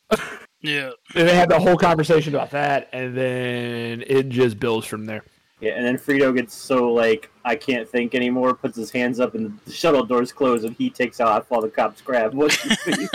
yeah, 0.61 0.91
And 1.15 1.27
they 1.27 1.35
had 1.35 1.49
the 1.49 1.59
whole 1.59 1.77
conversation 1.77 2.35
about 2.35 2.51
that, 2.51 2.89
and 2.91 3.17
then 3.17 4.03
it 4.05 4.29
just 4.29 4.59
builds 4.59 4.85
from 4.85 5.05
there. 5.05 5.23
Yeah, 5.63 5.75
and 5.77 5.85
then 5.85 5.97
Frito 5.97 6.35
gets 6.35 6.53
so 6.53 6.91
like 6.91 7.31
I 7.45 7.55
can't 7.55 7.87
think 7.87 8.15
anymore, 8.15 8.53
puts 8.53 8.75
his 8.75 8.91
hands 8.91 9.21
up, 9.21 9.33
and 9.33 9.57
the 9.63 9.71
shuttle 9.71 10.03
doors 10.03 10.33
close, 10.33 10.65
and 10.65 10.75
he 10.75 10.89
takes 10.89 11.21
off 11.21 11.49
while 11.49 11.61
the 11.61 11.69
cops 11.69 12.01
grab. 12.01 12.33
What's 12.33 12.61
his 12.61 12.77
face? 12.79 13.09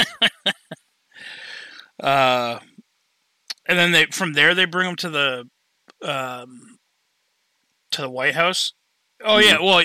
Uh, 2.00 2.60
and 3.66 3.78
then 3.78 3.92
they 3.92 4.06
from 4.06 4.32
there 4.32 4.54
they 4.54 4.64
bring 4.64 4.88
him 4.88 4.96
to 4.96 5.10
the 5.10 5.48
um, 6.02 6.78
to 7.90 8.00
the 8.00 8.08
White 8.08 8.34
House. 8.34 8.72
Oh 9.22 9.38
yeah, 9.38 9.58
well 9.60 9.84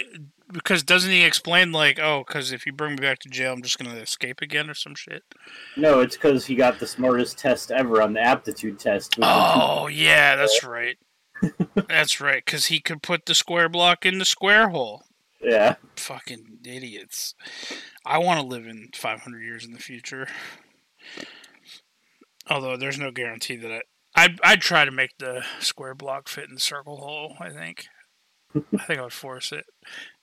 because 0.53 0.83
doesn't 0.83 1.11
he 1.11 1.25
explain 1.25 1.71
like 1.71 1.99
oh 1.99 2.23
because 2.25 2.51
if 2.51 2.65
you 2.65 2.71
bring 2.71 2.91
me 2.91 3.01
back 3.01 3.17
to 3.17 3.29
jail 3.29 3.51
I'm 3.51 3.63
just 3.63 3.79
gonna 3.79 3.95
escape 3.95 4.41
again 4.41 4.69
or 4.69 4.75
some 4.75 4.93
shit. 4.93 5.23
no, 5.75 6.01
it's 6.01 6.15
because 6.15 6.45
he 6.45 6.55
got 6.55 6.79
the 6.79 6.85
smartest 6.85 7.39
test 7.39 7.71
ever 7.71 8.01
on 8.01 8.13
the 8.13 8.21
aptitude 8.21 8.79
test. 8.79 9.15
Oh 9.21 9.87
yeah, 9.87 10.35
that's 10.35 10.63
right. 10.63 10.97
That's 11.87 12.21
right, 12.21 12.43
because 12.43 12.67
he 12.67 12.79
could 12.79 13.01
put 13.01 13.25
the 13.25 13.35
square 13.35 13.69
block 13.69 14.05
in 14.05 14.19
the 14.19 14.25
square 14.25 14.69
hole. 14.69 15.03
Yeah. 15.41 15.75
Fucking 15.95 16.59
idiots. 16.65 17.35
I 18.05 18.17
want 18.17 18.39
to 18.39 18.45
live 18.45 18.65
in 18.65 18.89
500 18.93 19.39
years 19.41 19.65
in 19.65 19.73
the 19.73 19.79
future. 19.79 20.27
Although 22.49 22.77
there's 22.77 22.99
no 22.99 23.11
guarantee 23.11 23.55
that 23.57 23.71
I. 23.71 23.81
I'd, 24.15 24.39
I'd 24.43 24.61
try 24.61 24.85
to 24.85 24.91
make 24.91 25.17
the 25.17 25.43
square 25.59 25.95
block 25.95 26.29
fit 26.29 26.47
in 26.47 26.53
the 26.53 26.61
circle 26.61 26.97
hole, 26.97 27.35
I 27.39 27.49
think. 27.49 27.87
I 28.55 28.83
think 28.83 28.99
I 28.99 29.03
would 29.03 29.13
force 29.13 29.51
it. 29.51 29.65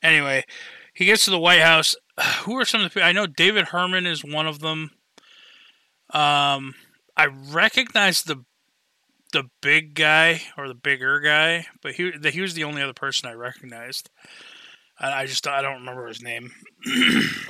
Anyway, 0.01 0.45
he 0.95 1.07
gets 1.07 1.25
to 1.25 1.31
the 1.31 1.41
White 1.41 1.61
House. 1.61 1.97
Who 2.43 2.57
are 2.57 2.65
some 2.65 2.83
of 2.83 2.85
the 2.85 2.91
people? 2.91 3.09
I 3.09 3.13
know 3.13 3.27
David 3.27 3.69
Herman 3.69 4.07
is 4.07 4.25
one 4.25 4.47
of 4.47 4.61
them. 4.61 4.93
Um, 6.11 6.75
I 7.17 7.27
recognize 7.27 8.23
the 8.23 8.45
the 9.31 9.45
big 9.63 9.95
guy 9.95 10.43
or 10.57 10.69
the 10.69 10.75
bigger 10.75 11.21
guy, 11.21 11.67
but 11.83 11.93
he 11.95 12.11
the, 12.11 12.31
he 12.31 12.41
was 12.41 12.55
the 12.55 12.65
only 12.65 12.83
other 12.83 12.93
person 12.95 13.29
I 13.29 13.35
recognized. 13.35 14.11
I, 14.99 15.23
I 15.23 15.27
just 15.27 15.47
I 15.47 15.63
don't 15.63 15.81
remember 15.81 16.07
his 16.07 16.23
name. 16.23 16.53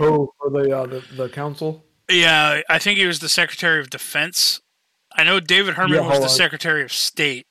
Oh, 0.02 0.32
for 0.38 0.50
the, 0.50 0.76
uh, 0.76 0.86
the 0.86 1.04
the 1.16 1.28
council. 1.28 1.84
Yeah, 2.10 2.62
I 2.68 2.78
think 2.78 2.98
he 2.98 3.06
was 3.06 3.18
the 3.20 3.28
Secretary 3.28 3.80
of 3.80 3.90
Defense. 3.90 4.60
I 5.12 5.24
know 5.24 5.40
David 5.40 5.74
Herman 5.74 5.96
Yeah, 6.02 6.08
was 6.08 6.18
the 6.18 6.24
on. 6.24 6.28
Secretary 6.30 6.82
of 6.82 6.92
State. 6.92 7.46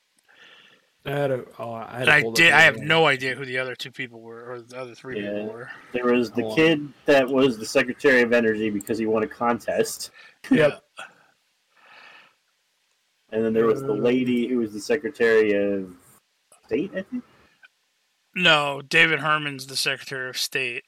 I 1.06 1.10
had 1.12 1.30
a. 1.30 1.44
Oh, 1.58 1.72
I 1.72 1.90
had. 1.92 2.00
And 2.02 2.10
I 2.10 2.22
did. 2.34 2.52
I 2.52 2.60
have 2.62 2.76
up. 2.76 2.82
no 2.82 3.06
idea 3.06 3.34
who 3.34 3.44
the 3.46 3.58
other 3.58 3.74
two 3.74 3.90
people 3.90 4.20
were, 4.20 4.52
or 4.52 4.60
the 4.60 4.78
other 4.78 4.94
three 4.94 5.22
Yeah. 5.22 5.30
people 5.32 5.52
were. 5.52 5.70
There 5.92 6.06
was 6.06 6.30
the 6.30 6.42
Hold 6.42 6.52
on. 6.52 6.56
kid 6.56 6.88
that 7.06 7.28
was 7.28 7.56
the 7.58 7.64
Secretary 7.64 8.20
of 8.22 8.32
Energy 8.32 8.68
because 8.70 8.98
he 8.98 9.06
won 9.06 9.22
a 9.22 9.26
contest. 9.28 10.10
Yep. 10.50 10.82
And 13.32 13.44
then 13.44 13.52
there 13.52 13.66
was 13.66 13.80
the 13.82 13.92
Uh. 13.92 13.96
lady 13.96 14.48
who 14.48 14.58
was 14.58 14.72
the 14.72 14.80
Secretary 14.80 15.52
of 15.52 15.94
State, 16.66 16.90
I 16.94 17.02
think. 17.02 17.24
No, 18.34 18.80
David 18.82 19.20
Herman's 19.20 19.66
the 19.66 19.76
Secretary 19.76 20.28
of 20.28 20.36
State. 20.38 20.84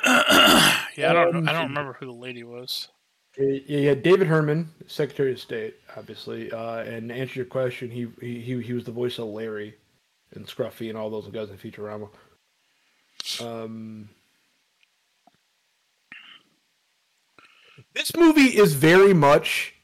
yeah, 0.06 1.10
I 1.10 1.12
don't. 1.12 1.36
Um, 1.36 1.48
I 1.48 1.52
don't 1.52 1.68
remember 1.68 1.92
who 1.92 2.06
the 2.06 2.12
lady 2.12 2.42
was. 2.42 2.88
Yeah, 3.38 3.46
you 3.66 3.94
David 3.94 4.26
Herman, 4.26 4.68
Secretary 4.86 5.32
of 5.32 5.38
State, 5.40 5.76
obviously. 5.96 6.50
Uh, 6.50 6.78
and 6.80 7.08
to 7.08 7.14
answer 7.14 7.34
your 7.34 7.46
question, 7.46 7.90
he, 7.90 8.08
he 8.20 8.40
he 8.40 8.60
he 8.60 8.72
was 8.72 8.84
the 8.84 8.92
voice 8.92 9.18
of 9.18 9.26
Larry 9.28 9.74
and 10.32 10.44
Scruffy 10.46 10.88
and 10.88 10.98
all 10.98 11.08
those 11.08 11.28
guys 11.28 11.50
in 11.50 11.56
Futurama. 11.56 12.08
Um, 13.40 14.08
this 17.94 18.16
movie 18.16 18.56
is 18.56 18.74
very 18.74 19.14
much 19.14 19.74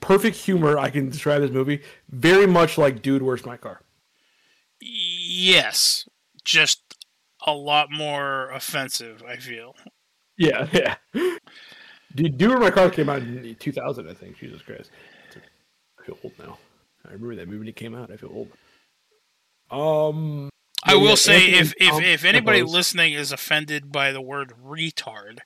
perfect 0.00 0.36
humor. 0.36 0.78
I 0.78 0.90
can 0.90 1.10
describe 1.10 1.42
this 1.42 1.50
movie 1.50 1.82
very 2.08 2.46
much 2.46 2.78
like 2.78 3.02
Dude, 3.02 3.22
Where's 3.22 3.44
My 3.44 3.56
Car? 3.56 3.80
Yes, 4.80 6.08
just 6.44 6.96
a 7.46 7.52
lot 7.52 7.90
more 7.90 8.50
offensive. 8.50 9.22
I 9.26 9.36
feel. 9.36 9.74
Yeah, 10.36 10.68
yeah. 10.72 10.96
Dude, 12.14 12.38
Dude, 12.38 12.50
Where's 12.50 12.60
My 12.60 12.70
Car 12.70 12.90
came 12.90 13.08
out 13.08 13.22
in 13.22 13.56
2000, 13.58 14.08
I 14.08 14.14
think. 14.14 14.38
Jesus 14.38 14.62
Christ, 14.62 14.90
I 16.00 16.04
feel 16.04 16.18
old 16.22 16.32
now. 16.38 16.58
I 17.06 17.12
remember 17.12 17.36
that 17.36 17.46
movie 17.46 17.58
when 17.60 17.68
it 17.68 17.76
came 17.76 17.94
out. 17.94 18.10
I 18.10 18.16
feel 18.16 18.30
old. 18.32 18.50
Um, 19.70 20.50
I 20.84 20.94
will 20.94 21.10
yeah, 21.10 21.14
say, 21.16 21.50
if 21.52 21.74
if 21.78 22.02
if 22.02 22.24
anybody 22.24 22.62
listening 22.62 23.12
is 23.12 23.32
offended 23.32 23.92
by 23.92 24.12
the 24.12 24.20
word 24.20 24.54
retard, 24.64 25.38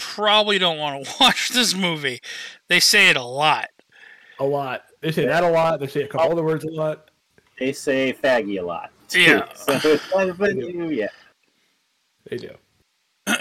probably 0.00 0.58
don't 0.58 0.78
want 0.78 1.04
to 1.04 1.14
watch 1.20 1.50
this 1.50 1.74
movie. 1.74 2.20
They 2.68 2.80
say 2.80 3.10
it 3.10 3.16
a 3.16 3.22
lot. 3.22 3.68
a 4.38 4.44
lot. 4.44 4.82
They 5.00 5.12
say 5.12 5.26
that 5.26 5.44
a 5.44 5.50
lot. 5.50 5.80
They 5.80 5.86
say 5.86 6.02
a 6.02 6.08
couple 6.08 6.32
other 6.32 6.42
words 6.42 6.64
a 6.64 6.70
lot. 6.70 7.10
They 7.58 7.72
say 7.72 8.12
faggy 8.12 8.58
a 8.60 8.64
lot. 8.64 8.90
too. 9.08 9.20
Yeah. 9.20 9.46
So, 9.54 9.78
but, 10.38 10.56
yeah. 10.56 11.08
They 12.28 12.36
do. 12.36 12.54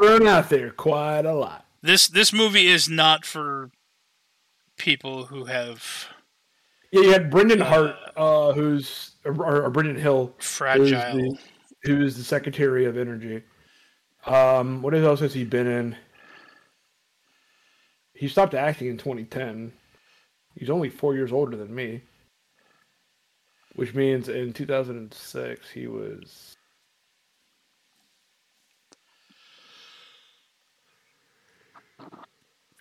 Thrown 0.00 0.26
out 0.26 0.48
there 0.48 0.70
quite 0.70 1.26
a 1.26 1.34
lot. 1.34 1.64
This 1.82 2.08
this 2.08 2.32
movie 2.32 2.66
is 2.66 2.88
not 2.88 3.24
for 3.24 3.70
people 4.76 5.26
who 5.26 5.44
have 5.44 6.08
Yeah, 6.90 7.00
you 7.02 7.10
had 7.12 7.30
Brendan 7.30 7.60
Hart, 7.60 7.94
uh, 8.16 8.52
who's 8.52 9.12
or, 9.24 9.64
or 9.64 9.70
Brendan 9.70 9.96
Hill, 9.96 10.34
who's 10.36 10.46
fragile. 10.46 10.86
the, 10.86 11.38
who's 11.82 12.16
the 12.16 12.24
Secretary 12.24 12.84
of 12.84 12.96
Energy. 12.96 13.42
Um, 14.26 14.82
what 14.82 14.94
else 14.94 15.20
has 15.20 15.34
he 15.34 15.44
been 15.44 15.66
in? 15.66 15.96
He 18.14 18.28
stopped 18.28 18.54
acting 18.54 18.88
in 18.88 18.96
2010. 18.98 19.72
He's 20.58 20.70
only 20.70 20.88
four 20.88 21.14
years 21.14 21.32
older 21.32 21.56
than 21.56 21.74
me, 21.74 22.00
which 23.74 23.94
means 23.94 24.28
in 24.28 24.52
2006 24.52 25.70
he 25.70 25.86
was. 25.86 26.56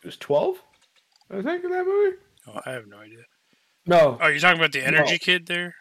He 0.01 0.07
was 0.07 0.17
12, 0.17 0.57
I 1.31 1.41
think, 1.41 1.63
in 1.63 1.71
that 1.71 1.85
movie. 1.85 2.17
Oh, 2.47 2.59
I 2.65 2.71
have 2.71 2.87
no 2.87 2.97
idea. 2.97 3.23
No, 3.87 4.17
Oh, 4.19 4.27
you're 4.27 4.39
talking 4.39 4.59
about 4.59 4.71
the 4.71 4.85
energy 4.85 5.13
No. 5.13 5.17
kid 5.19 5.45
there? 5.45 5.75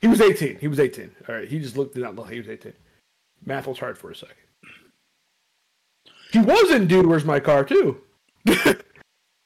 He 0.00 0.08
was 0.08 0.20
18. 0.20 0.58
He 0.58 0.68
was 0.68 0.80
18. 0.80 1.14
All 1.28 1.34
right. 1.36 1.48
He 1.48 1.58
just 1.60 1.76
looked 1.76 1.94
did 1.94 2.02
not 2.02 2.16
look. 2.16 2.30
He 2.30 2.38
was 2.38 2.48
18. 2.48 2.72
Math 3.44 3.66
was 3.66 3.78
hard 3.78 3.98
for 3.98 4.10
a 4.10 4.14
second. 4.16 4.36
He 6.32 6.38
was 6.40 6.70
in 6.70 6.86
Dude, 6.86 7.06
Where's 7.06 7.24
My 7.24 7.38
Car 7.40 7.64
too. 7.64 8.00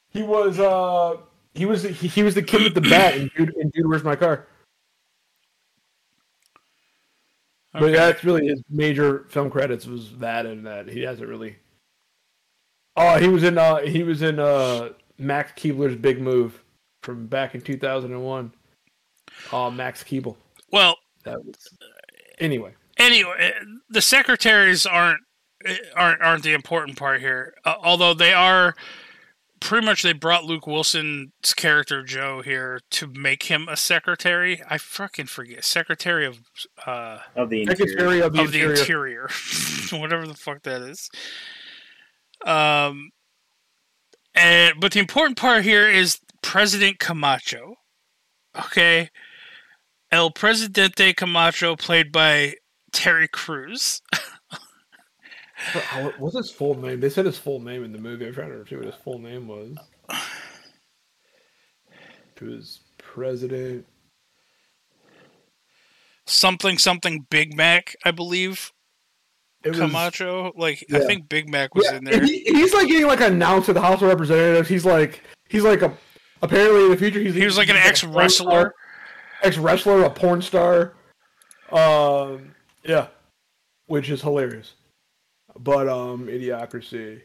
he 0.09 0.23
was. 0.23 0.59
uh 0.59 1.17
He 1.53 1.65
was. 1.65 1.83
He, 1.83 2.07
he 2.07 2.23
was 2.23 2.33
the 2.35 2.41
kid 2.41 2.63
with 2.63 2.73
the 2.75 2.81
bat 2.81 3.15
in 3.17 3.29
Dude, 3.35 3.53
in 3.55 3.69
Dude, 3.69 3.87
Where's 3.87 4.03
My 4.03 4.15
Car. 4.15 4.47
But 7.73 7.91
that's 7.91 8.23
really 8.23 8.47
his 8.47 8.63
major 8.69 9.25
film 9.29 9.51
credits 9.51 9.85
was 9.85 10.17
that 10.17 10.45
and 10.47 10.65
that. 10.65 10.87
He 10.87 11.01
hasn't 11.01 11.29
really. 11.29 11.57
Oh, 12.95 13.17
he 13.19 13.27
was 13.27 13.43
in. 13.43 13.57
uh 13.57 13.77
He 13.81 14.03
was 14.03 14.21
in 14.21 14.39
uh 14.39 14.89
Max 15.19 15.51
Keebler's 15.61 15.95
Big 15.95 16.19
Move 16.19 16.63
from 17.03 17.27
back 17.27 17.53
in 17.53 17.61
2001. 17.61 18.51
Oh, 19.51 19.69
Max 19.69 20.03
Keeble. 20.03 20.35
Well, 20.71 20.97
That 21.23 21.43
was 21.45 21.55
anyway. 22.39 22.73
anyway, 22.97 23.53
the 23.89 24.01
secretaries 24.01 24.85
aren't 24.85 25.21
aren't 25.95 26.21
aren't 26.21 26.43
the 26.43 26.53
important 26.53 26.97
part 26.97 27.19
here. 27.21 27.53
Uh, 27.65 27.75
although 27.83 28.13
they 28.13 28.33
are 28.33 28.75
pretty 29.59 29.85
much 29.85 30.03
they 30.03 30.13
brought 30.13 30.45
Luke 30.45 30.67
Wilson's 30.67 31.31
character 31.55 32.03
Joe 32.03 32.41
here 32.43 32.79
to 32.91 33.07
make 33.07 33.43
him 33.43 33.67
a 33.67 33.75
secretary. 33.75 34.61
I 34.69 34.77
fucking 34.77 35.25
forget. 35.27 35.63
Secretary 35.63 36.25
of 36.25 36.39
uh 36.85 37.19
Of 37.35 37.49
the 37.49 37.63
interior. 37.63 37.77
Secretary 37.87 38.19
of 38.21 38.33
the 38.33 38.41
of 38.43 38.51
the 38.51 38.61
Interior. 38.61 39.27
interior, 39.27 39.29
whatever 39.99 40.27
the 40.27 40.35
fuck 40.35 40.63
that 40.63 40.81
is. 40.81 41.09
Um, 42.45 43.09
and 44.35 44.75
but 44.79 44.91
the 44.91 44.99
important 44.99 45.37
part 45.37 45.63
here 45.63 45.89
is 45.89 46.19
President 46.43 46.99
Camacho. 46.99 47.75
Okay, 48.55 49.09
El 50.11 50.29
Presidente 50.31 51.13
Camacho, 51.13 51.75
played 51.75 52.11
by 52.11 52.53
Terry 52.91 53.27
Crews. 53.27 54.01
How- 55.57 56.11
What's 56.19 56.37
his 56.37 56.51
full 56.51 56.75
name? 56.79 56.99
They 56.99 57.09
said 57.09 57.25
his 57.25 57.37
full 57.37 57.59
name 57.59 57.83
in 57.83 57.91
the 57.91 57.97
movie. 57.99 58.27
I'm 58.27 58.33
trying 58.33 58.51
to 58.51 58.67
see 58.69 58.75
what 58.75 58.85
his 58.85 58.95
full 58.95 59.17
name 59.19 59.47
was. 59.47 59.75
It 62.35 62.43
was 62.43 62.81
President. 62.99 63.85
Something 66.25 66.77
something 66.77 67.25
Big 67.29 67.55
Mac, 67.55 67.95
I 68.05 68.11
believe. 68.11 68.71
It 69.63 69.69
was, 69.71 69.79
Camacho, 69.79 70.51
like 70.55 70.85
I 70.93 70.99
think 70.99 71.29
Big 71.29 71.49
Mac 71.49 71.73
was 71.73 71.85
Yeah, 71.89 71.97
in 71.97 72.03
there. 72.03 72.23
he- 72.23 72.43
he's 72.43 72.73
like 72.73 72.87
getting 72.87 73.07
like 73.07 73.21
announced 73.21 73.69
at 73.69 73.75
the 73.75 73.81
House 73.81 74.01
of 74.01 74.09
Representatives. 74.09 74.69
He's 74.69 74.85
like 74.85 75.23
he's 75.49 75.63
like 75.63 75.81
a 75.81 75.91
apparently 76.43 76.83
in 76.85 76.91
the 76.91 76.97
future 76.97 77.19
he's 77.19 77.33
He 77.33 77.45
was 77.45 77.57
like 77.57 77.69
an 77.69 77.77
ex 77.77 78.03
wrestler, 78.03 78.75
ex-wrestler, 79.41 80.03
a 80.03 80.09
porn 80.09 80.41
star. 80.41 80.93
Um, 81.71 82.53
yeah, 82.83 83.07
which 83.87 84.09
is 84.09 84.21
hilarious. 84.21 84.73
But 85.59 85.87
um, 85.89 86.27
idiocracy. 86.27 87.21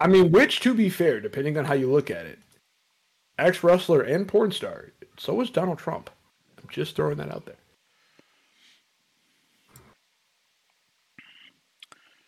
I 0.00 0.06
mean, 0.06 0.30
which 0.30 0.60
to 0.60 0.74
be 0.74 0.88
fair, 0.90 1.20
depending 1.20 1.56
on 1.58 1.64
how 1.64 1.74
you 1.74 1.90
look 1.90 2.10
at 2.10 2.26
it, 2.26 2.38
ex-wrestler 3.38 4.02
and 4.02 4.26
porn 4.28 4.50
star. 4.52 4.90
So 5.16 5.34
was 5.34 5.50
Donald 5.50 5.78
Trump. 5.78 6.10
I'm 6.60 6.68
just 6.68 6.94
throwing 6.96 7.16
that 7.18 7.32
out 7.32 7.46
there. 7.46 7.56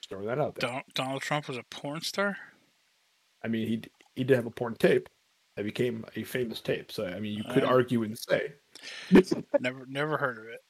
Just 0.00 0.09
throwing 0.09 0.26
that 0.26 0.38
out 0.38 0.54
there. 0.56 0.70
Don- 0.70 0.83
Donald 0.94 1.22
Trump 1.22 1.48
was 1.48 1.56
a 1.56 1.64
porn 1.70 2.00
star. 2.00 2.37
I 3.44 3.48
mean, 3.48 3.66
he 3.66 3.83
he 4.14 4.24
did 4.24 4.37
have 4.37 4.46
a 4.46 4.50
porn 4.50 4.74
tape 4.74 5.09
that 5.56 5.64
became 5.64 6.04
a 6.16 6.22
famous 6.24 6.61
tape. 6.61 6.90
So 6.92 7.06
I 7.06 7.20
mean, 7.20 7.37
you 7.37 7.44
could 7.44 7.64
Uh. 7.64 7.68
argue 7.68 8.02
and 8.02 8.18
say. 8.18 8.54
Never, 9.61 9.85
never 9.87 10.16
heard 10.16 10.38
of 10.38 10.44
it. 10.46 10.61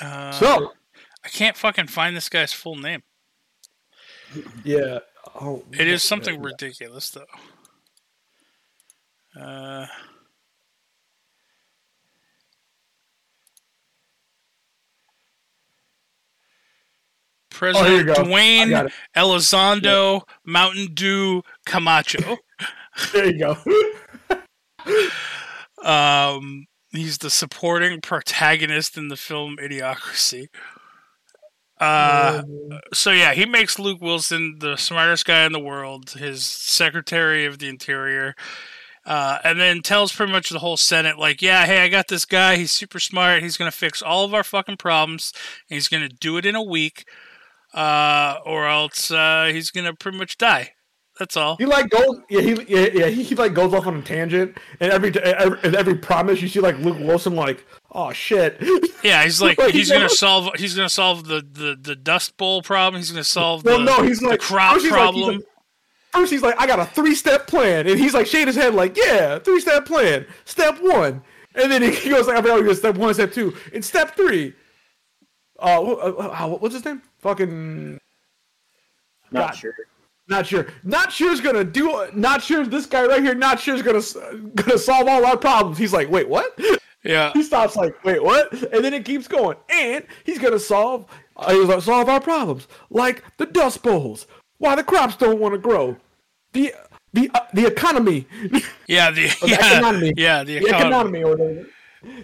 Uh, 0.00 0.32
so 0.32 0.72
I 1.24 1.28
can't 1.28 1.56
fucking 1.56 1.86
find 1.86 2.16
this 2.16 2.28
guy's 2.28 2.52
full 2.52 2.76
name. 2.76 3.02
Yeah. 4.64 5.00
Oh, 5.40 5.62
It 5.72 5.86
is 5.86 6.02
something 6.02 6.40
ridiculous, 6.40 7.10
though. 7.10 7.26
Uh, 9.40 9.86
President 17.50 18.06
go. 18.06 18.12
I 18.14 18.16
Dwayne. 18.16 18.92
Elizondo 19.16 20.22
Mountain 20.44 20.94
Dew 20.94 21.42
Camacho. 21.66 22.38
There 23.14 23.24
you 23.24 23.38
go. 23.38 23.56
Um, 25.82 26.66
he's 26.90 27.16
the 27.18 27.30
supporting 27.30 28.02
protagonist 28.02 28.98
in 28.98 29.08
the 29.08 29.16
film 29.16 29.56
Idiocracy. 29.56 30.48
Uh, 31.82 32.44
so 32.92 33.10
yeah, 33.10 33.34
he 33.34 33.44
makes 33.44 33.76
Luke 33.76 34.00
Wilson 34.00 34.58
the 34.60 34.76
smartest 34.76 35.26
guy 35.26 35.44
in 35.44 35.52
the 35.52 35.58
world, 35.58 36.10
his 36.10 36.46
Secretary 36.46 37.44
of 37.44 37.58
the 37.58 37.68
Interior, 37.68 38.36
uh, 39.04 39.38
and 39.42 39.60
then 39.60 39.82
tells 39.82 40.12
pretty 40.12 40.30
much 40.30 40.50
the 40.50 40.60
whole 40.60 40.76
Senate, 40.76 41.18
like, 41.18 41.42
yeah, 41.42 41.66
hey, 41.66 41.82
I 41.82 41.88
got 41.88 42.06
this 42.06 42.24
guy. 42.24 42.54
He's 42.54 42.70
super 42.70 43.00
smart. 43.00 43.42
He's 43.42 43.56
gonna 43.56 43.72
fix 43.72 44.00
all 44.00 44.24
of 44.24 44.32
our 44.32 44.44
fucking 44.44 44.76
problems. 44.76 45.32
And 45.68 45.74
he's 45.74 45.88
gonna 45.88 46.08
do 46.08 46.36
it 46.36 46.46
in 46.46 46.54
a 46.54 46.62
week, 46.62 47.04
uh, 47.74 48.36
or 48.46 48.68
else 48.68 49.10
uh, 49.10 49.50
he's 49.52 49.72
gonna 49.72 49.92
pretty 49.94 50.18
much 50.18 50.38
die. 50.38 50.74
That's 51.22 51.36
all. 51.36 51.54
He 51.56 51.66
like 51.66 51.88
goes, 51.88 52.18
yeah, 52.28 52.40
he, 52.40 52.50
yeah, 52.66 52.88
yeah, 52.92 53.06
he, 53.06 53.22
he 53.22 53.34
like 53.36 53.54
goes 53.54 53.72
off 53.72 53.86
on 53.86 53.96
a 53.98 54.02
tangent, 54.02 54.58
and 54.80 54.90
every 54.90 55.16
every, 55.22 55.56
and 55.62 55.76
every 55.76 55.94
promise 55.94 56.42
you 56.42 56.48
see 56.48 56.58
like 56.58 56.76
Luke 56.78 56.98
Wilson 56.98 57.36
like, 57.36 57.64
oh 57.92 58.12
shit, 58.12 58.56
Yeah, 59.04 59.22
he's 59.22 59.40
like 59.40 59.56
Like, 59.58 59.72
he's 59.72 59.88
gonna 59.88 60.08
solve 60.08 60.50
he's 60.56 60.74
gonna 60.74 60.88
solve 60.88 61.28
the, 61.28 61.40
the, 61.40 61.78
the 61.80 61.94
dust 61.94 62.36
bowl 62.36 62.60
problem. 62.60 63.00
He's 63.00 63.12
gonna 63.12 63.22
solve 63.22 63.64
well 63.64 63.78
the, 63.78 63.84
no, 63.84 64.02
he's 64.02 64.18
the 64.18 64.30
like 64.30 64.40
crop 64.40 64.72
first 64.72 64.84
he's 64.86 64.90
like- 64.92 65.00
he's 65.00 65.12
problem. 65.22 65.36
like- 65.36 65.46
First 66.10 66.32
he's 66.32 66.42
like, 66.42 66.60
I 66.60 66.66
got 66.66 66.80
a 66.80 66.84
three 66.86 67.14
step 67.14 67.46
plan, 67.46 67.86
and 67.86 67.98
he's 68.00 68.14
like 68.14 68.26
shaking 68.26 68.48
his 68.48 68.56
head 68.56 68.74
like, 68.74 68.96
yeah, 68.98 69.38
three 69.38 69.60
step 69.60 69.86
plan. 69.86 70.26
Step 70.44 70.76
one, 70.82 71.22
and 71.54 71.70
then 71.70 71.82
he 71.82 72.10
goes 72.10 72.26
like, 72.26 72.36
I 72.36 72.42
forgot 72.42 72.54
what 72.54 72.62
he 72.62 72.66
goes, 72.66 72.78
step 72.80 72.96
one, 72.96 73.14
step 73.14 73.32
two, 73.32 73.56
and 73.72 73.82
step 73.84 74.16
three. 74.16 74.54
Uh, 75.60 75.80
wh- 75.84 75.98
uh, 76.04 76.44
uh, 76.44 76.48
what's 76.48 76.74
his 76.74 76.84
name? 76.84 77.00
Fucking 77.20 77.98
Not 79.30 79.50
God. 79.52 79.56
sure. 79.56 79.74
Not 80.28 80.46
sure. 80.46 80.66
Not 80.84 81.12
sure 81.12 81.28
sure's 81.28 81.40
gonna 81.40 81.64
do. 81.64 82.06
Not 82.14 82.42
sure. 82.42 82.64
This 82.64 82.86
guy 82.86 83.06
right 83.06 83.22
here. 83.22 83.34
Not 83.34 83.60
sure's 83.60 83.82
gonna 83.82 84.02
gonna 84.54 84.78
solve 84.78 85.08
all 85.08 85.24
our 85.24 85.36
problems. 85.36 85.78
He's 85.78 85.92
like, 85.92 86.10
wait, 86.10 86.28
what? 86.28 86.58
yeah, 87.04 87.32
He 87.32 87.42
stops 87.42 87.76
like, 87.76 88.02
wait, 88.04 88.22
what? 88.22 88.52
And 88.72 88.84
then 88.84 88.94
it 88.94 89.04
keeps 89.04 89.26
going. 89.26 89.56
And 89.68 90.06
he's 90.24 90.38
gonna 90.38 90.58
solve. 90.58 91.06
Uh, 91.36 91.52
he's 91.52 91.66
gonna 91.66 91.80
solve 91.80 92.08
our 92.08 92.20
problems, 92.20 92.68
like 92.90 93.24
the 93.38 93.46
dust 93.46 93.82
bowls. 93.82 94.26
Why 94.58 94.74
the 94.76 94.84
crops 94.84 95.16
don't 95.16 95.40
want 95.40 95.54
to 95.54 95.58
grow. 95.58 95.96
The 96.52 96.74
the 97.12 97.30
uh, 97.34 97.40
the 97.52 97.66
economy. 97.66 98.26
yeah, 98.86 99.10
the, 99.10 99.28
the 99.40 99.48
yeah, 99.48 99.78
economy. 99.78 100.12
yeah, 100.16 100.44
the 100.44 100.58
the 100.60 100.68
economy. 100.68 101.22
the 101.22 101.66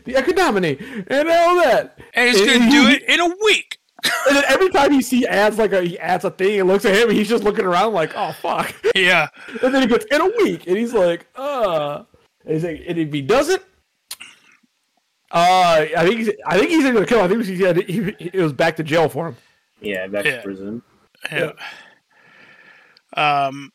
the 0.04 0.16
economy 0.18 0.78
and 1.08 1.28
all 1.28 1.56
that. 1.56 1.98
And 2.14 2.36
he's 2.36 2.46
gonna 2.46 2.70
do 2.70 2.88
it 2.88 3.02
in 3.04 3.20
a 3.20 3.34
week. 3.44 3.77
And 4.04 4.36
then 4.36 4.44
every 4.46 4.68
time 4.70 4.92
he 4.92 5.02
see 5.02 5.26
adds 5.26 5.58
like 5.58 5.72
a 5.72 5.82
he 5.82 5.98
adds 5.98 6.24
a 6.24 6.30
thing 6.30 6.60
and 6.60 6.68
looks 6.68 6.84
at 6.84 6.94
him, 6.94 7.08
and 7.08 7.16
he's 7.18 7.28
just 7.28 7.42
looking 7.42 7.64
around 7.64 7.92
like, 7.94 8.12
oh 8.14 8.32
fuck. 8.32 8.72
Yeah, 8.94 9.28
And 9.62 9.74
then 9.74 9.82
he 9.82 9.88
gets 9.88 10.04
in 10.06 10.20
a 10.20 10.26
week, 10.26 10.66
and 10.66 10.76
he's 10.76 10.92
like, 10.92 11.26
uh, 11.36 12.04
and, 12.44 12.54
he's 12.54 12.64
like, 12.64 12.82
and 12.86 12.98
if 12.98 13.12
he 13.12 13.22
doesn't, 13.22 13.62
uh, 15.30 15.86
I 15.96 16.04
think 16.06 16.18
he's, 16.18 16.30
I 16.46 16.58
think 16.58 16.70
he's 16.70 16.84
gonna 16.84 17.04
kill. 17.06 17.18
Him. 17.18 17.24
I 17.24 17.28
think 17.28 17.44
he 17.44 17.58
said 17.60 17.76
he, 17.76 18.02
he, 18.18 18.30
it 18.32 18.40
was 18.42 18.52
back 18.52 18.76
to 18.76 18.82
jail 18.84 19.08
for 19.08 19.28
him. 19.28 19.36
Yeah, 19.80 20.06
back 20.06 20.24
Yeah. 20.24 20.36
to 20.36 20.42
prison. 20.42 20.82
yeah. 21.32 21.52
Um. 23.16 23.72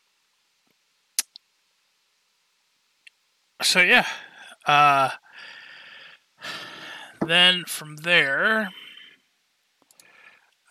So 3.61 3.81
yeah, 3.81 4.05
uh. 4.65 5.09
Then 7.25 7.63
from 7.67 7.97
there, 7.97 8.69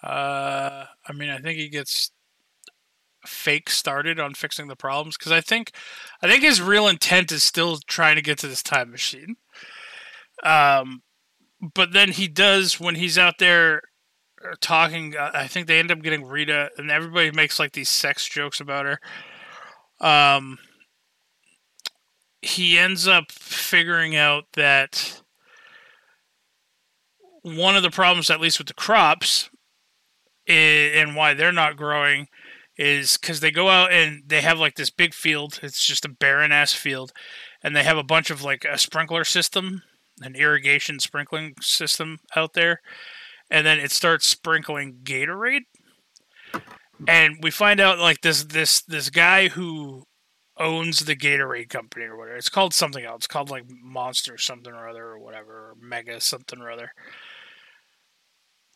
uh, 0.02 0.86
I 1.06 1.12
mean, 1.12 1.30
I 1.30 1.38
think 1.38 1.58
he 1.58 1.68
gets 1.68 2.10
fake 3.26 3.70
started 3.70 4.18
on 4.18 4.34
fixing 4.34 4.66
the 4.66 4.76
problems 4.76 5.16
because 5.16 5.32
I 5.32 5.40
think, 5.40 5.72
I 6.22 6.28
think 6.28 6.42
his 6.42 6.60
real 6.60 6.88
intent 6.88 7.30
is 7.30 7.44
still 7.44 7.78
trying 7.86 8.16
to 8.16 8.22
get 8.22 8.38
to 8.38 8.48
this 8.48 8.62
time 8.62 8.90
machine. 8.90 9.36
Um, 10.42 11.02
but 11.74 11.92
then 11.92 12.10
he 12.10 12.26
does 12.26 12.80
when 12.80 12.96
he's 12.96 13.16
out 13.16 13.38
there 13.38 13.82
uh, 14.44 14.54
talking. 14.60 15.16
uh, 15.16 15.30
I 15.32 15.46
think 15.46 15.66
they 15.66 15.78
end 15.78 15.92
up 15.92 16.02
getting 16.02 16.24
Rita, 16.24 16.70
and 16.76 16.90
everybody 16.90 17.30
makes 17.30 17.58
like 17.58 17.72
these 17.72 17.88
sex 17.88 18.28
jokes 18.28 18.60
about 18.60 18.86
her. 18.86 18.98
Um, 20.00 20.58
he 22.40 22.76
ends 22.76 23.06
up 23.06 23.30
figuring 23.30 24.16
out 24.16 24.44
that 24.54 25.22
one 27.42 27.76
of 27.76 27.84
the 27.84 27.90
problems, 27.90 28.30
at 28.30 28.40
least 28.40 28.58
with 28.58 28.66
the 28.66 28.74
crops, 28.74 29.48
and 30.46 31.14
why 31.14 31.35
they're 31.35 31.52
not 31.52 31.76
growing, 31.76 32.28
is 32.76 33.16
because 33.16 33.40
they 33.40 33.50
go 33.50 33.68
out 33.68 33.92
and 33.92 34.22
they 34.26 34.40
have 34.40 34.59
like 34.59 34.74
this 34.74 34.90
big 34.90 35.14
field. 35.14 35.61
It's 35.62 35.87
just 35.87 36.05
a 36.05 36.09
barren 36.09 36.52
ass 36.52 36.72
field, 36.72 37.12
and 37.62 37.76
they 37.76 37.85
have 37.85 37.98
a 37.98 38.05
bunch 38.05 38.31
of 38.31 38.42
like 38.42 38.64
a 38.64 38.78
sprinkler 38.78 39.24
system, 39.24 39.83
an 40.20 40.35
irrigation 40.35 40.98
sprinkling 40.98 41.55
system 41.61 42.18
out 42.35 42.55
there, 42.55 42.81
and 43.50 43.66
then 43.66 43.78
it 43.78 43.90
starts 43.90 44.26
sprinkling 44.26 45.00
Gatorade. 45.05 45.62
And 47.07 47.37
we 47.42 47.50
find 47.50 47.81
out 47.81 47.98
like 47.98 48.20
this 48.22 48.44
this 48.44 48.83
this 48.83 49.11
guy 49.11 49.48
who 49.48 50.05
owns 50.59 51.00
the 51.00 51.16
Gatorade 51.16 51.68
company 51.68 52.05
or 52.05 52.16
whatever. 52.16 52.37
It's 52.37 52.48
called 52.48 52.74
something 52.74 53.05
else. 53.05 53.18
It's 53.18 53.26
called 53.26 53.50
like 53.50 53.64
Monster 53.68 54.38
something 54.38 54.72
or 54.72 54.88
other 54.88 55.05
or 55.05 55.18
whatever, 55.18 55.52
or 55.52 55.74
Mega 55.81 56.20
something 56.20 56.61
or 56.61 56.70
other. 56.70 56.92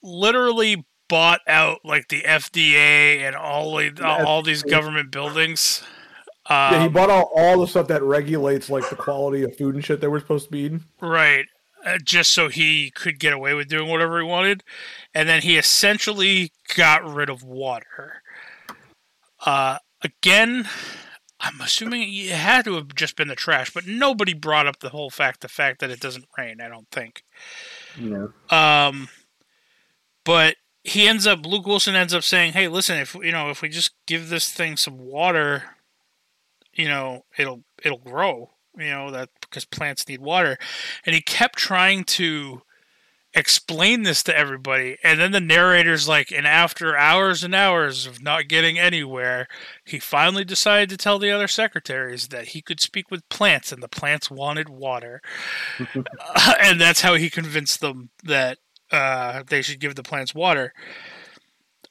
Literally 0.03 0.85
bought 1.09 1.41
out 1.47 1.81
like 1.85 2.09
the 2.09 2.23
FDA 2.23 3.21
and 3.21 3.37
all 3.37 3.81
all 4.05 4.43
these 4.43 4.63
government 4.63 5.11
buildings. 5.11 5.83
Um, 6.49 6.73
Yeah, 6.73 6.83
he 6.83 6.89
bought 6.89 7.11
out 7.11 7.29
all 7.35 7.61
the 7.61 7.67
stuff 7.67 7.89
that 7.89 8.03
regulates 8.03 8.71
like 8.71 8.89
the 8.89 8.97
quality 8.97 9.43
of 9.43 9.57
food 9.57 9.75
and 9.75 9.85
shit 9.85 10.01
that 10.01 10.11
we're 10.11 10.21
supposed 10.21 10.47
to 10.47 10.53
be 10.53 10.61
eating. 10.61 10.85
Right. 11.01 11.47
Uh, 11.85 11.99
just 12.03 12.33
so 12.33 12.49
he 12.49 12.91
could 12.91 13.19
get 13.19 13.33
away 13.33 13.55
with 13.55 13.69
doing 13.69 13.89
whatever 13.89 14.19
he 14.21 14.27
wanted. 14.27 14.65
And 15.15 15.29
then 15.29 15.43
he 15.43 15.57
essentially 15.57 16.53
got 16.77 17.05
rid 17.05 17.29
of 17.29 17.43
water. 17.43 18.23
Uh, 19.45 19.79
again, 20.03 20.69
I'm 21.39 21.61
assuming 21.61 22.03
it 22.03 22.31
had 22.31 22.65
to 22.65 22.75
have 22.75 22.95
just 22.95 23.17
been 23.17 23.29
the 23.29 23.35
trash, 23.35 23.73
but 23.73 23.87
nobody 23.87 24.33
brought 24.33 24.67
up 24.67 24.81
the 24.81 24.89
whole 24.89 25.11
fact, 25.11 25.41
the 25.43 25.49
fact 25.49 25.81
that 25.81 25.91
it 25.91 26.01
doesn't 26.01 26.27
rain, 26.37 26.61
I 26.61 26.69
don't 26.69 26.91
think. 26.91 27.23
Know. 27.99 28.33
Um, 28.51 29.09
but 30.25 30.57
he 30.87 31.09
ends 31.09 31.27
up, 31.27 31.45
Luke 31.45 31.67
Wilson 31.67 31.97
ends 31.97 32.15
up 32.15 32.23
saying, 32.23 32.53
"Hey, 32.53 32.69
listen, 32.69 32.99
if 32.99 33.15
you 33.17 33.33
know, 33.33 33.51
if 33.51 33.61
we 33.61 33.69
just 33.69 33.91
give 34.07 34.29
this 34.29 34.49
thing 34.49 34.77
some 34.77 34.99
water, 34.99 35.77
you 36.73 36.87
know, 36.87 37.25
it'll 37.37 37.65
it'll 37.83 37.99
grow. 37.99 38.51
You 38.79 38.91
know 38.91 39.11
that 39.11 39.31
because 39.41 39.65
plants 39.65 40.09
need 40.09 40.21
water." 40.21 40.57
And 41.05 41.15
he 41.15 41.21
kept 41.21 41.59
trying 41.59 42.05
to 42.05 42.63
explain 43.35 44.05
this 44.05 44.23
to 44.23 44.39
everybody, 44.39 44.97
and 45.03 45.21
then 45.21 45.33
the 45.33 45.41
narrator's 45.41 46.07
like, 46.07 46.31
and 46.31 46.47
after 46.47 46.97
hours 46.97 47.43
and 47.43 47.55
hours 47.55 48.07
of 48.07 48.23
not 48.23 48.49
getting 48.49 48.79
anywhere, 48.79 49.49
he 49.85 49.99
finally 49.99 50.45
decided 50.45 50.89
to 50.89 50.97
tell 50.97 51.19
the 51.19 51.33
other 51.33 51.49
secretaries 51.49 52.29
that 52.29 52.49
he 52.49 52.63
could 52.63 52.81
speak 52.81 53.11
with 53.11 53.29
plants, 53.29 53.73
and 53.73 53.83
the 53.83 53.89
plants 53.89 54.31
wanted 54.31 54.69
water, 54.69 55.21
and 56.61 56.81
that's 56.81 57.01
how 57.01 57.15
he 57.15 57.29
convinced 57.29 57.81
them 57.81 58.11
that 58.23 58.59
uh, 58.93 59.43
they 59.49 59.63
should 59.63 59.81
give 59.81 59.95
the 59.95 60.03
plants 60.03 60.35
water. 60.35 60.73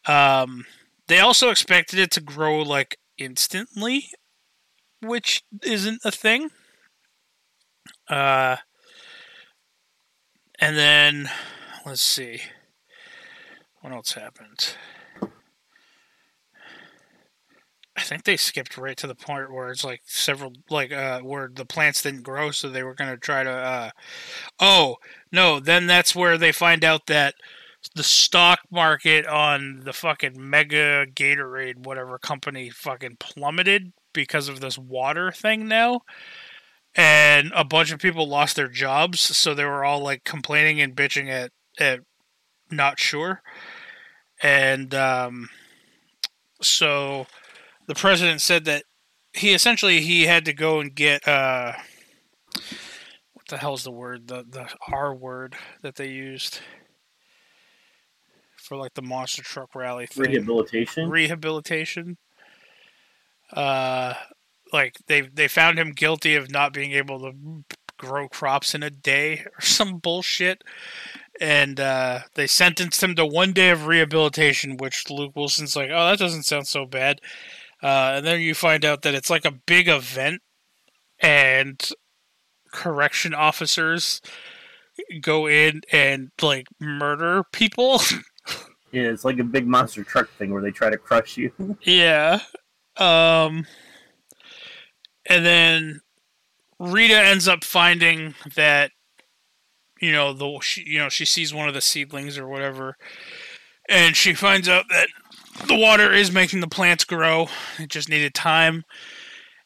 Um, 0.08 0.66
they 1.08 1.20
also 1.20 1.50
expected 1.50 2.00
it 2.00 2.12
to 2.12 2.22
grow 2.22 2.62
like 2.62 2.98
instantly, 3.18 4.10
which 5.02 5.44
isn't 5.64 6.02
a 6.04 6.12
thing. 6.12 6.50
Uh, 8.10 8.58
and 10.60 10.78
then 10.78 11.30
let's 11.86 12.02
see 12.02 12.42
what 13.82 13.94
else 13.94 14.14
happened. 14.14 14.76
I 17.98 18.02
think 18.02 18.24
they 18.24 18.38
skipped 18.38 18.78
right 18.78 18.98
to 18.98 19.08
the 19.08 19.16
point 19.16 19.54
where 19.54 19.70
it's 19.70 19.84
like 19.84 20.02
several 20.06 20.54
like 20.70 20.92
uh 20.92 21.22
where 21.22 21.50
the 21.54 21.66
plants 21.66 22.02
didn't 22.02 22.24
grow 22.24 22.52
so 22.52 22.70
they 22.70 22.84
were 22.84 22.94
to 22.96 23.18
try 23.18 23.44
to 23.44 23.50
uh 23.50 23.90
oh 24.60 24.98
no 25.32 25.60
then 25.60 25.88
that's 25.88 26.16
where 26.16 26.38
they 26.38 26.52
find 26.52 26.84
out 26.84 27.08
that 27.08 27.36
the 27.94 28.04
stock 28.04 28.60
market 28.72 29.26
on 29.28 29.82
the 29.86 29.94
fucking 29.94 30.34
mega 30.38 31.06
Gatorade 31.06 31.86
whatever 31.86 32.18
company 32.18 32.70
fucking 32.70 33.18
plummeted 33.20 33.94
because 34.14 34.50
of 34.50 34.60
this 34.60 34.78
water 34.78 35.32
thing 35.32 35.68
now 35.68 36.02
and 36.96 37.52
a 37.56 37.64
bunch 37.64 37.92
of 37.92 38.00
people 38.00 38.28
lost 38.28 38.56
their 38.56 38.68
jobs 38.68 39.20
so 39.20 39.54
they 39.54 39.66
were 39.66 39.86
all 39.86 40.02
like 40.02 40.24
complaining 40.24 40.82
and 40.82 40.96
bitching 40.96 41.30
at 41.30 41.52
at 41.80 42.02
not 42.70 43.00
sure 43.00 43.42
and 44.42 44.94
um 44.94 45.50
so 46.62 47.28
the 47.88 47.96
president 47.96 48.42
said 48.42 48.66
that 48.66 48.84
he 49.34 49.54
essentially 49.54 50.02
he 50.02 50.24
had 50.24 50.46
to 50.46 50.54
go 50.54 50.80
and 50.80 50.96
get 50.96 51.28
uh, 51.28 51.74
what 53.34 53.48
the 53.50 53.58
hell's 53.58 53.84
the 53.84 53.92
word 53.92 54.28
the 54.28 54.46
the 54.50 54.68
R 54.92 55.14
word 55.14 55.56
that 55.82 55.96
they 55.96 56.08
used 56.10 56.60
for 58.58 58.78
like 58.78 58.94
the 58.96 59.02
monster 59.02 59.44
truck 59.44 59.76
rally 59.76 60.08
thing 60.08 60.32
Rehabilitation. 60.32 61.10
rehabilitation. 61.10 62.18
Uh, 63.54 64.16
like 64.74 64.98
they 65.08 65.22
they 65.22 65.48
found 65.48 65.78
him 65.78 65.92
guilty 65.92 66.36
of 66.36 66.50
not 66.50 66.74
being 66.74 66.92
able 66.94 67.20
to 67.20 67.32
grow 67.98 68.28
crops 68.28 68.74
in 68.76 68.84
a 68.84 68.90
day 68.90 69.46
or 69.56 69.62
some 69.62 70.00
bullshit, 70.00 70.64
and 71.40 71.80
uh, 71.80 72.22
they 72.34 72.48
sentenced 72.48 73.04
him 73.04 73.16
to 73.16 73.26
one 73.26 73.54
day 73.54 73.70
of 73.70 73.86
rehabilitation. 73.86 74.78
Which 74.78 75.10
Luke 75.10 75.36
Wilson's 75.36 75.76
like, 75.76 75.90
oh, 75.94 76.08
that 76.08 76.20
doesn't 76.20 76.44
sound 76.44 76.68
so 76.68 76.86
bad. 76.86 77.22
Uh, 77.86 78.16
and 78.18 78.26
then 78.26 78.42
you 78.42 78.56
find 78.56 78.84
out 78.84 79.04
that 79.04 79.14
it's 79.14 79.30
like 79.30 79.46
a 79.46 79.52
big 79.52 79.88
event, 79.88 80.42
and 81.20 81.92
correction 82.72 83.32
officers 83.32 84.22
go 85.22 85.48
in 85.48 85.82
and 85.92 86.32
like 86.42 86.66
murder 86.80 87.44
people. 87.52 88.02
yeah, 88.92 89.04
it's 89.04 89.24
like 89.24 89.38
a 89.38 89.44
big 89.44 89.68
monster 89.68 90.04
truck 90.04 90.28
thing 90.32 90.52
where 90.52 90.64
they 90.64 90.72
try 90.72 90.90
to 90.90 90.98
crush 90.98 91.38
you. 91.38 91.52
Yeah. 91.84 92.40
Um 92.98 93.68
and 95.28 95.46
then 95.46 96.02
Rita 96.80 97.20
ends 97.20 97.48
up 97.48 97.64
finding 97.64 98.34
that 98.56 98.92
you 100.02 100.12
know 100.12 100.34
the 100.34 100.60
she, 100.62 100.84
you 100.88 100.98
know 100.98 101.10
she 101.10 101.26
sees 101.26 101.54
one 101.54 101.68
of 101.68 101.76
the 101.76 101.82
seedlings 101.82 102.38
or 102.38 102.48
whatever 102.48 102.96
and 103.88 104.16
she 104.16 104.34
finds 104.34 104.68
out 104.68 104.86
that 104.90 105.08
the 105.68 105.78
water 105.78 106.12
is 106.12 106.32
making 106.32 106.60
the 106.60 106.68
plants 106.68 107.06
grow. 107.06 107.48
It 107.80 107.90
just 107.90 108.10
needed 108.10 108.34
time. 108.34 108.84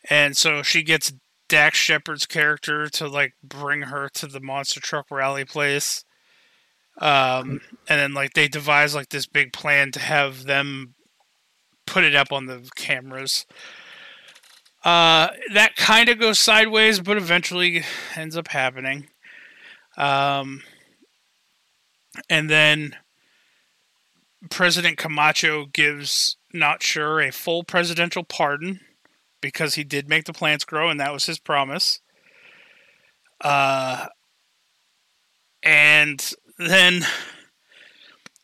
And 0.10 0.38
so 0.38 0.62
she 0.62 0.84
gets 0.84 1.12
Dax 1.48 1.78
Shepard's 1.78 2.26
character 2.26 2.88
to 2.90 3.08
like 3.08 3.34
bring 3.44 3.84
her 3.84 4.10
to 4.16 4.28
the 4.28 4.40
monster 4.40 4.80
truck 4.80 5.08
rally 5.12 5.46
place. 5.46 6.06
Um, 7.00 7.62
and 7.88 8.00
then 8.00 8.14
like 8.14 8.34
they 8.34 8.48
devise 8.48 8.94
like 8.94 9.10
this 9.10 9.26
big 9.26 9.54
plan 9.54 9.92
to 9.94 10.00
have 10.00 10.44
them 10.44 10.96
put 11.88 12.04
it 12.04 12.16
up 12.16 12.32
on 12.32 12.46
the 12.46 12.70
cameras. 12.76 13.46
Uh, 14.86 15.30
that 15.54 15.76
kind 15.76 16.08
of 16.08 16.20
goes 16.20 16.40
sideways, 16.40 17.00
but 17.00 17.18
eventually 17.18 17.84
ends 18.16 18.38
up 18.38 18.50
happening. 18.50 19.10
Um, 19.98 20.62
and 22.30 22.50
then 22.50 22.96
President 24.50 24.98
Camacho 24.98 25.66
gives 25.66 26.38
Not 26.54 26.82
Sure 26.82 27.20
a 27.20 27.32
full 27.32 27.64
presidential 27.64 28.24
pardon 28.24 28.80
because 29.42 29.76
he 29.76 29.84
did 29.84 30.10
make 30.10 30.26
the 30.26 30.34
plants 30.34 30.66
grow, 30.66 30.90
and 30.90 31.00
that 31.00 31.14
was 31.14 31.26
his 31.26 31.40
promise. 31.40 32.00
Uh, 33.42 34.08
and 35.64 36.34
then 36.58 37.06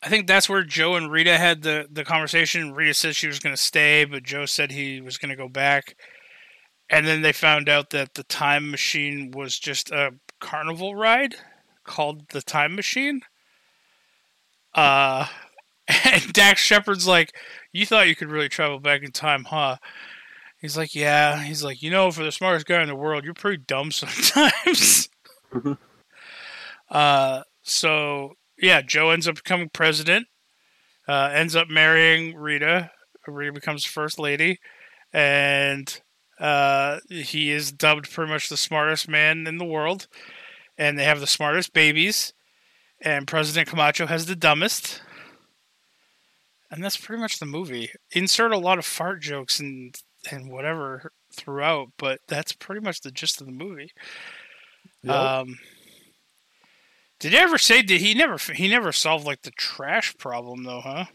I 0.01 0.09
think 0.09 0.27
that's 0.27 0.47
where 0.47 0.63
Joe 0.63 0.95
and 0.95 1.11
Rita 1.11 1.37
had 1.37 1.63
the, 1.63 1.87
the 1.91 2.05
conversation. 2.05 2.73
Rita 2.73 2.93
said 2.93 3.15
she 3.15 3.27
was 3.27 3.39
going 3.39 3.55
to 3.55 3.61
stay, 3.61 4.05
but 4.05 4.23
Joe 4.23 4.45
said 4.45 4.71
he 4.71 5.01
was 5.01 5.17
going 5.17 5.29
to 5.29 5.35
go 5.35 5.49
back. 5.49 5.95
And 6.89 7.07
then 7.07 7.21
they 7.21 7.31
found 7.31 7.67
out 7.67 7.89
that 7.89 8.13
the 8.13 8.23
time 8.23 8.69
machine 8.69 9.31
was 9.31 9.57
just 9.57 9.89
a 9.91 10.13
carnival 10.39 10.95
ride 10.95 11.35
called 11.83 12.29
the 12.29 12.41
Time 12.41 12.75
Machine. 12.75 13.21
Uh, 14.75 15.27
and 16.05 16.33
Dax 16.33 16.61
Shepard's 16.61 17.07
like, 17.07 17.35
You 17.71 17.85
thought 17.85 18.07
you 18.07 18.15
could 18.15 18.29
really 18.31 18.49
travel 18.49 18.79
back 18.79 19.03
in 19.03 19.11
time, 19.11 19.45
huh? 19.45 19.77
He's 20.59 20.77
like, 20.77 20.95
Yeah. 20.95 21.41
He's 21.43 21.63
like, 21.63 21.81
You 21.81 21.91
know, 21.91 22.11
for 22.11 22.23
the 22.23 22.31
smartest 22.31 22.65
guy 22.65 22.81
in 22.81 22.87
the 22.87 22.95
world, 22.95 23.23
you're 23.23 23.33
pretty 23.33 23.63
dumb 23.65 23.91
sometimes. 23.91 25.09
Mhm. 25.53 25.77
uh, 26.89 27.43
so, 27.61 28.33
yeah, 28.57 28.81
Joe 28.81 29.11
ends 29.11 29.27
up 29.27 29.35
becoming 29.35 29.69
president, 29.69 30.27
uh, 31.07 31.29
ends 31.33 31.55
up 31.55 31.69
marrying 31.69 32.35
Rita. 32.35 32.91
Rita 33.25 33.53
becomes 33.53 33.85
first 33.85 34.19
lady, 34.19 34.59
and 35.13 36.01
uh, 36.39 36.99
he 37.09 37.51
is 37.51 37.71
dubbed 37.71 38.11
pretty 38.11 38.31
much 38.31 38.49
the 38.49 38.57
smartest 38.57 39.07
man 39.07 39.47
in 39.47 39.57
the 39.57 39.65
world. 39.65 40.07
And 40.77 40.99
they 40.99 41.05
have 41.05 41.21
the 41.21 41.27
smartest 41.27 41.71
babies, 41.73 42.33
and 43.01 43.27
President 43.27 43.69
Camacho 43.69 44.07
has 44.07 44.25
the 44.25 44.35
dumbest. 44.35 45.01
And 46.75 46.83
that's 46.83 46.97
pretty 46.97 47.21
much 47.21 47.39
the 47.39 47.45
movie. 47.45 47.89
Insert 48.11 48.51
a 48.51 48.57
lot 48.57 48.77
of 48.77 48.85
fart 48.85 49.21
jokes 49.21 49.59
and 49.61 49.95
and 50.29 50.51
whatever 50.51 51.11
throughout, 51.33 51.87
but 51.97 52.19
that's 52.27 52.51
pretty 52.51 52.81
much 52.81 52.99
the 53.01 53.11
gist 53.11 53.39
of 53.39 53.47
the 53.47 53.53
movie. 53.53 53.91
Yep. 55.03 55.15
Um, 55.15 55.57
did 57.19 57.31
he 57.31 57.37
ever 57.37 57.57
say? 57.57 57.81
Did 57.81 58.01
he 58.01 58.13
never? 58.13 58.37
He 58.53 58.67
never 58.67 58.91
solved 58.91 59.25
like 59.25 59.43
the 59.43 59.51
trash 59.51 60.15
problem 60.17 60.63
though, 60.63 60.81
huh? 60.81 61.05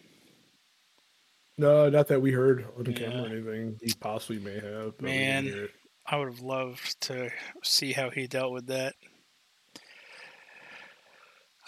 no, 1.59 1.91
not 1.91 2.09
that 2.09 2.23
we 2.23 2.33
heard 2.33 2.65
on 2.79 2.85
the 2.85 2.93
Yeah. 2.93 2.99
camera 3.11 3.23
or 3.25 3.27
anything. 3.27 3.79
He 3.83 3.93
possibly 4.01 4.39
may 4.39 4.55
have. 4.55 4.97
but 4.97 5.03
we 5.03 5.09
didn't 5.13 5.55
Man. 5.55 5.69
I 6.07 6.17
would 6.17 6.29
have 6.29 6.41
loved 6.41 6.99
to 7.03 7.31
see 7.63 7.93
how 7.93 8.09
he 8.09 8.27
dealt 8.27 8.53
with 8.53 8.67
that. 8.69 8.95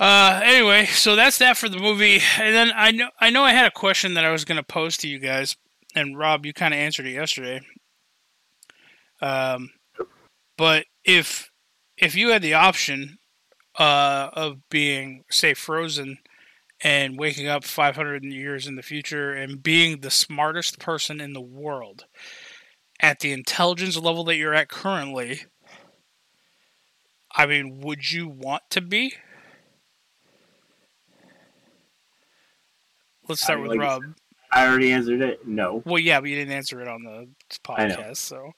Uh, 0.03 0.41
anyway, 0.43 0.85
so 0.87 1.15
that's 1.15 1.39
that 1.39 1.57
for 1.57 1.69
the 1.69 1.79
movie. 1.79 2.21
And 2.37 2.53
then 2.53 2.73
I 2.75 2.91
know 2.91 3.11
I 3.21 3.31
know 3.31 3.45
I 3.45 3.53
had 3.53 3.67
a 3.67 3.71
question 3.71 4.15
that 4.15 4.25
I 4.25 4.33
was 4.33 4.45
going 4.45 4.57
to 4.57 4.65
pose 4.65 4.97
to 4.97 5.09
you 5.09 5.21
guys, 5.21 5.57
and 5.95 6.19
Rob, 6.19 6.45
you 6.45 6.53
kind 6.53 6.75
of 6.75 6.81
answered 6.81 7.07
it 7.07 7.13
yesterday. 7.13 7.61
Um, 9.21 9.71
but 10.59 10.87
if 11.05 11.53
if 11.97 12.17
you 12.17 12.31
had 12.31 12.43
the 12.43 12.55
option 12.55 13.21
uh, 13.79 14.31
of 14.33 14.69
being 14.71 15.23
say 15.31 15.55
frozen 15.55 16.19
and 16.83 17.17
waking 17.17 17.47
up 17.47 17.63
500 17.63 18.25
years 18.25 18.67
in 18.67 18.75
the 18.75 18.83
future 18.83 19.33
and 19.33 19.63
being 19.63 20.01
the 20.01 20.11
smartest 20.11 20.81
person 20.81 21.21
in 21.21 21.33
the 21.33 21.41
world 21.41 22.07
at 22.99 23.21
the 23.21 23.31
intelligence 23.31 23.97
level 23.97 24.25
that 24.25 24.35
you're 24.35 24.53
at 24.53 24.69
currently, 24.69 25.43
I 27.37 27.47
mean, 27.47 27.79
would 27.83 28.11
you 28.11 28.27
want 28.27 28.65
to 28.71 28.81
be? 28.81 29.15
Let's 33.29 33.43
start 33.43 33.59
I 33.59 33.63
with 33.63 33.71
like- 33.73 33.81
Rob. 33.81 34.03
I 34.55 34.67
already 34.67 34.93
answered 34.93 35.23
it. 35.23 35.47
No. 35.49 35.83
Well, 35.87 35.99
yeah, 35.99 36.21
but 36.21 36.29
you 36.29 36.37
didn't 36.37 36.53
answer 36.53 36.83
it 36.83 36.87
on 36.89 37.03
the 37.03 37.27
I 37.71 37.87
podcast, 37.87 38.19
so 38.19 38.53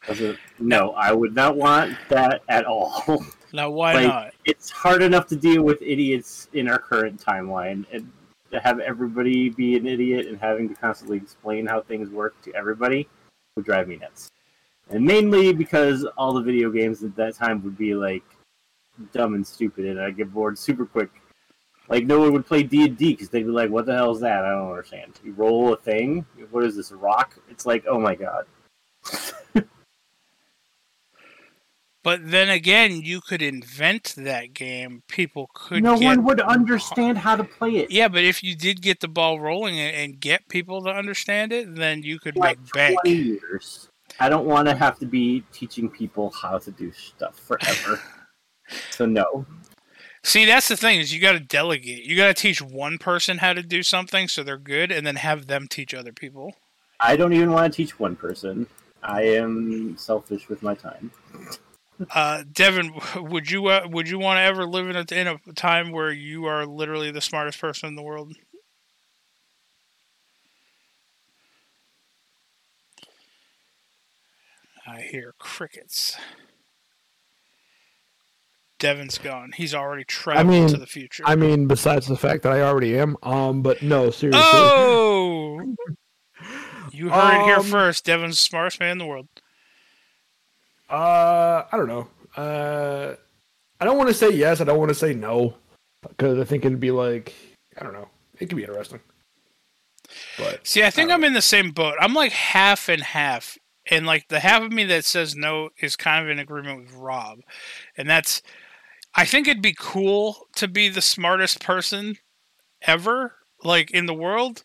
No, 0.58 0.90
I 0.90 1.12
would 1.12 1.36
not 1.36 1.56
want 1.56 1.96
that 2.08 2.42
at 2.48 2.64
all. 2.64 3.24
now 3.52 3.70
why 3.70 3.94
Like- 3.94 4.06
not? 4.08 4.34
it's 4.44 4.70
hard 4.70 5.02
enough 5.02 5.28
to 5.28 5.36
deal 5.36 5.62
with 5.62 5.80
idiots 5.80 6.48
in 6.52 6.68
our 6.68 6.80
current 6.80 7.24
timeline 7.24 7.84
and 7.92 8.10
to 8.50 8.58
have 8.58 8.80
everybody 8.80 9.50
be 9.50 9.76
an 9.76 9.86
idiot 9.86 10.26
and 10.26 10.36
having 10.40 10.68
to 10.68 10.74
constantly 10.74 11.16
explain 11.16 11.64
how 11.64 11.80
things 11.80 12.10
work 12.10 12.40
to 12.42 12.52
everybody 12.56 13.08
would 13.54 13.64
drive 13.64 13.86
me 13.86 13.96
nuts. 13.96 14.32
And 14.90 15.04
mainly 15.04 15.52
because 15.52 16.04
all 16.18 16.32
the 16.32 16.42
video 16.42 16.70
games 16.70 17.04
at 17.04 17.14
that 17.16 17.34
time 17.36 17.62
would 17.62 17.78
be 17.78 17.94
like 17.94 18.24
dumb 19.12 19.34
and 19.34 19.46
stupid 19.46 19.84
and 19.86 20.00
I'd 20.00 20.16
get 20.16 20.32
bored 20.34 20.58
super 20.58 20.86
quick. 20.86 21.10
Like 21.88 22.06
no 22.06 22.20
one 22.20 22.32
would 22.32 22.46
play 22.46 22.62
D 22.62 22.84
and 22.84 22.96
D 22.96 23.12
because 23.12 23.28
they'd 23.28 23.42
be 23.42 23.50
like, 23.50 23.70
"What 23.70 23.86
the 23.86 23.94
hell 23.94 24.12
is 24.12 24.20
that? 24.20 24.44
I 24.44 24.50
don't 24.50 24.70
understand." 24.70 25.20
You 25.22 25.32
roll 25.34 25.72
a 25.74 25.76
thing. 25.76 26.24
What 26.50 26.64
is 26.64 26.76
this? 26.76 26.90
A 26.90 26.96
rock? 26.96 27.36
It's 27.50 27.66
like, 27.66 27.84
oh 27.86 28.00
my 28.00 28.14
god. 28.14 28.46
But 32.04 32.30
then 32.30 32.50
again, 32.50 33.00
you 33.00 33.22
could 33.22 33.40
invent 33.40 34.12
that 34.18 34.52
game. 34.52 35.02
People 35.08 35.48
could 35.54 35.82
no 35.82 35.98
get 35.98 36.04
one 36.04 36.24
would 36.24 36.40
understand 36.42 37.16
how 37.16 37.34
to 37.34 37.42
play 37.42 37.76
it. 37.76 37.90
Yeah, 37.90 38.08
but 38.08 38.22
if 38.22 38.44
you 38.44 38.54
did 38.54 38.82
get 38.82 39.00
the 39.00 39.08
ball 39.08 39.40
rolling 39.40 39.80
and, 39.80 39.96
and 39.96 40.20
get 40.20 40.46
people 40.48 40.82
to 40.82 40.90
understand 40.90 41.50
it, 41.50 41.74
then 41.74 42.02
you 42.02 42.18
could 42.18 42.36
like 42.36 42.60
make 42.60 42.72
bank. 42.74 42.98
20 43.04 43.16
years. 43.16 43.88
I 44.20 44.28
don't 44.28 44.44
want 44.44 44.68
to 44.68 44.74
have 44.74 44.98
to 44.98 45.06
be 45.06 45.44
teaching 45.50 45.88
people 45.88 46.30
how 46.30 46.58
to 46.58 46.70
do 46.70 46.92
stuff 46.92 47.38
forever. 47.38 47.98
so 48.90 49.06
no. 49.06 49.46
See, 50.24 50.46
that's 50.46 50.68
the 50.68 50.76
thing 50.76 51.00
is 51.00 51.12
you 51.12 51.20
got 51.20 51.32
to 51.32 51.38
delegate. 51.40 52.04
You 52.04 52.16
got 52.16 52.28
to 52.28 52.34
teach 52.34 52.62
one 52.62 52.96
person 52.96 53.38
how 53.38 53.52
to 53.52 53.62
do 53.62 53.82
something 53.82 54.26
so 54.26 54.42
they're 54.42 54.56
good, 54.56 54.90
and 54.90 55.06
then 55.06 55.16
have 55.16 55.46
them 55.46 55.68
teach 55.68 55.92
other 55.92 56.12
people. 56.12 56.54
I 56.98 57.14
don't 57.14 57.34
even 57.34 57.50
want 57.50 57.70
to 57.70 57.76
teach 57.76 58.00
one 58.00 58.16
person. 58.16 58.66
I 59.02 59.22
am 59.22 59.98
selfish 59.98 60.48
with 60.48 60.62
my 60.62 60.74
time. 60.74 61.10
Uh, 62.14 62.42
Devin, 62.50 62.94
would 63.16 63.50
you 63.50 63.66
uh, 63.66 63.86
would 63.90 64.08
you 64.08 64.18
want 64.18 64.38
to 64.38 64.42
ever 64.42 64.64
live 64.64 64.88
in 64.88 64.96
a, 64.96 65.04
in 65.14 65.26
a 65.26 65.52
time 65.52 65.92
where 65.92 66.10
you 66.10 66.46
are 66.46 66.64
literally 66.64 67.10
the 67.10 67.20
smartest 67.20 67.60
person 67.60 67.88
in 67.88 67.94
the 67.94 68.02
world? 68.02 68.34
I 74.86 75.02
hear 75.02 75.34
crickets. 75.38 76.16
Devin's 78.78 79.18
gone. 79.18 79.52
He's 79.52 79.74
already 79.74 80.04
traveled 80.04 80.46
mean, 80.48 80.68
to 80.68 80.76
the 80.76 80.86
future. 80.86 81.22
I 81.26 81.36
mean, 81.36 81.66
besides 81.66 82.06
the 82.06 82.16
fact 82.16 82.42
that 82.42 82.52
I 82.52 82.62
already 82.62 82.98
am, 82.98 83.16
um, 83.22 83.62
but 83.62 83.82
no, 83.82 84.10
seriously. 84.10 84.42
oh, 84.44 85.74
You 86.92 87.08
heard 87.10 87.40
it 87.40 87.44
here 87.44 87.56
Um, 87.56 87.64
first. 87.64 88.04
Devin's 88.04 88.36
the 88.36 88.42
smartest 88.42 88.80
man 88.80 88.92
in 88.92 88.98
the 88.98 89.06
world. 89.06 89.28
Uh, 90.90 91.64
I 91.70 91.76
don't 91.76 91.88
know. 91.88 92.08
Uh, 92.36 93.14
I 93.80 93.84
don't 93.84 93.96
want 93.96 94.08
to 94.08 94.14
say 94.14 94.30
yes. 94.30 94.60
I 94.60 94.64
don't 94.64 94.78
want 94.78 94.90
to 94.90 94.94
say 94.94 95.14
no 95.14 95.54
because 96.02 96.38
I 96.38 96.44
think 96.44 96.64
it'd 96.64 96.80
be 96.80 96.90
like 96.90 97.34
I 97.78 97.82
don't 97.82 97.92
know. 97.92 98.08
It 98.38 98.46
could 98.46 98.56
be 98.56 98.64
interesting. 98.64 99.00
But 100.38 100.66
See, 100.66 100.82
I 100.84 100.90
think 100.90 101.10
I'm 101.10 101.24
in 101.24 101.32
the 101.32 101.40
same 101.42 101.70
boat. 101.70 101.94
I'm 102.00 102.14
like 102.14 102.32
half 102.32 102.88
and 102.88 103.02
half. 103.02 103.56
And 103.90 104.06
like 104.06 104.28
the 104.28 104.40
half 104.40 104.62
of 104.62 104.72
me 104.72 104.84
that 104.84 105.04
says 105.04 105.34
no 105.36 105.70
is 105.78 105.96
kind 105.96 106.24
of 106.24 106.30
in 106.30 106.38
agreement 106.38 106.82
with 106.84 106.92
Rob. 106.94 107.40
And 107.96 108.08
that's 108.08 108.42
I 109.16 109.24
think 109.24 109.46
it'd 109.46 109.62
be 109.62 109.74
cool 109.78 110.48
to 110.56 110.68
be 110.68 110.88
the 110.88 111.02
smartest 111.02 111.60
person 111.60 112.16
ever 112.82 113.36
like 113.64 113.90
in 113.92 114.06
the 114.06 114.14
world. 114.14 114.64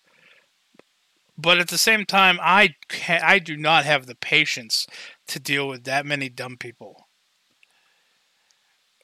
But 1.39 1.57
at 1.57 1.69
the 1.69 1.79
same 1.79 2.05
time, 2.05 2.37
I 2.39 2.75
ca 2.87 3.19
I 3.23 3.39
do 3.39 3.57
not 3.57 3.83
have 3.85 4.05
the 4.05 4.13
patience 4.13 4.85
to 5.27 5.39
deal 5.39 5.67
with 5.67 5.83
that 5.85 6.05
many 6.05 6.29
dumb 6.29 6.55
people. 6.57 7.07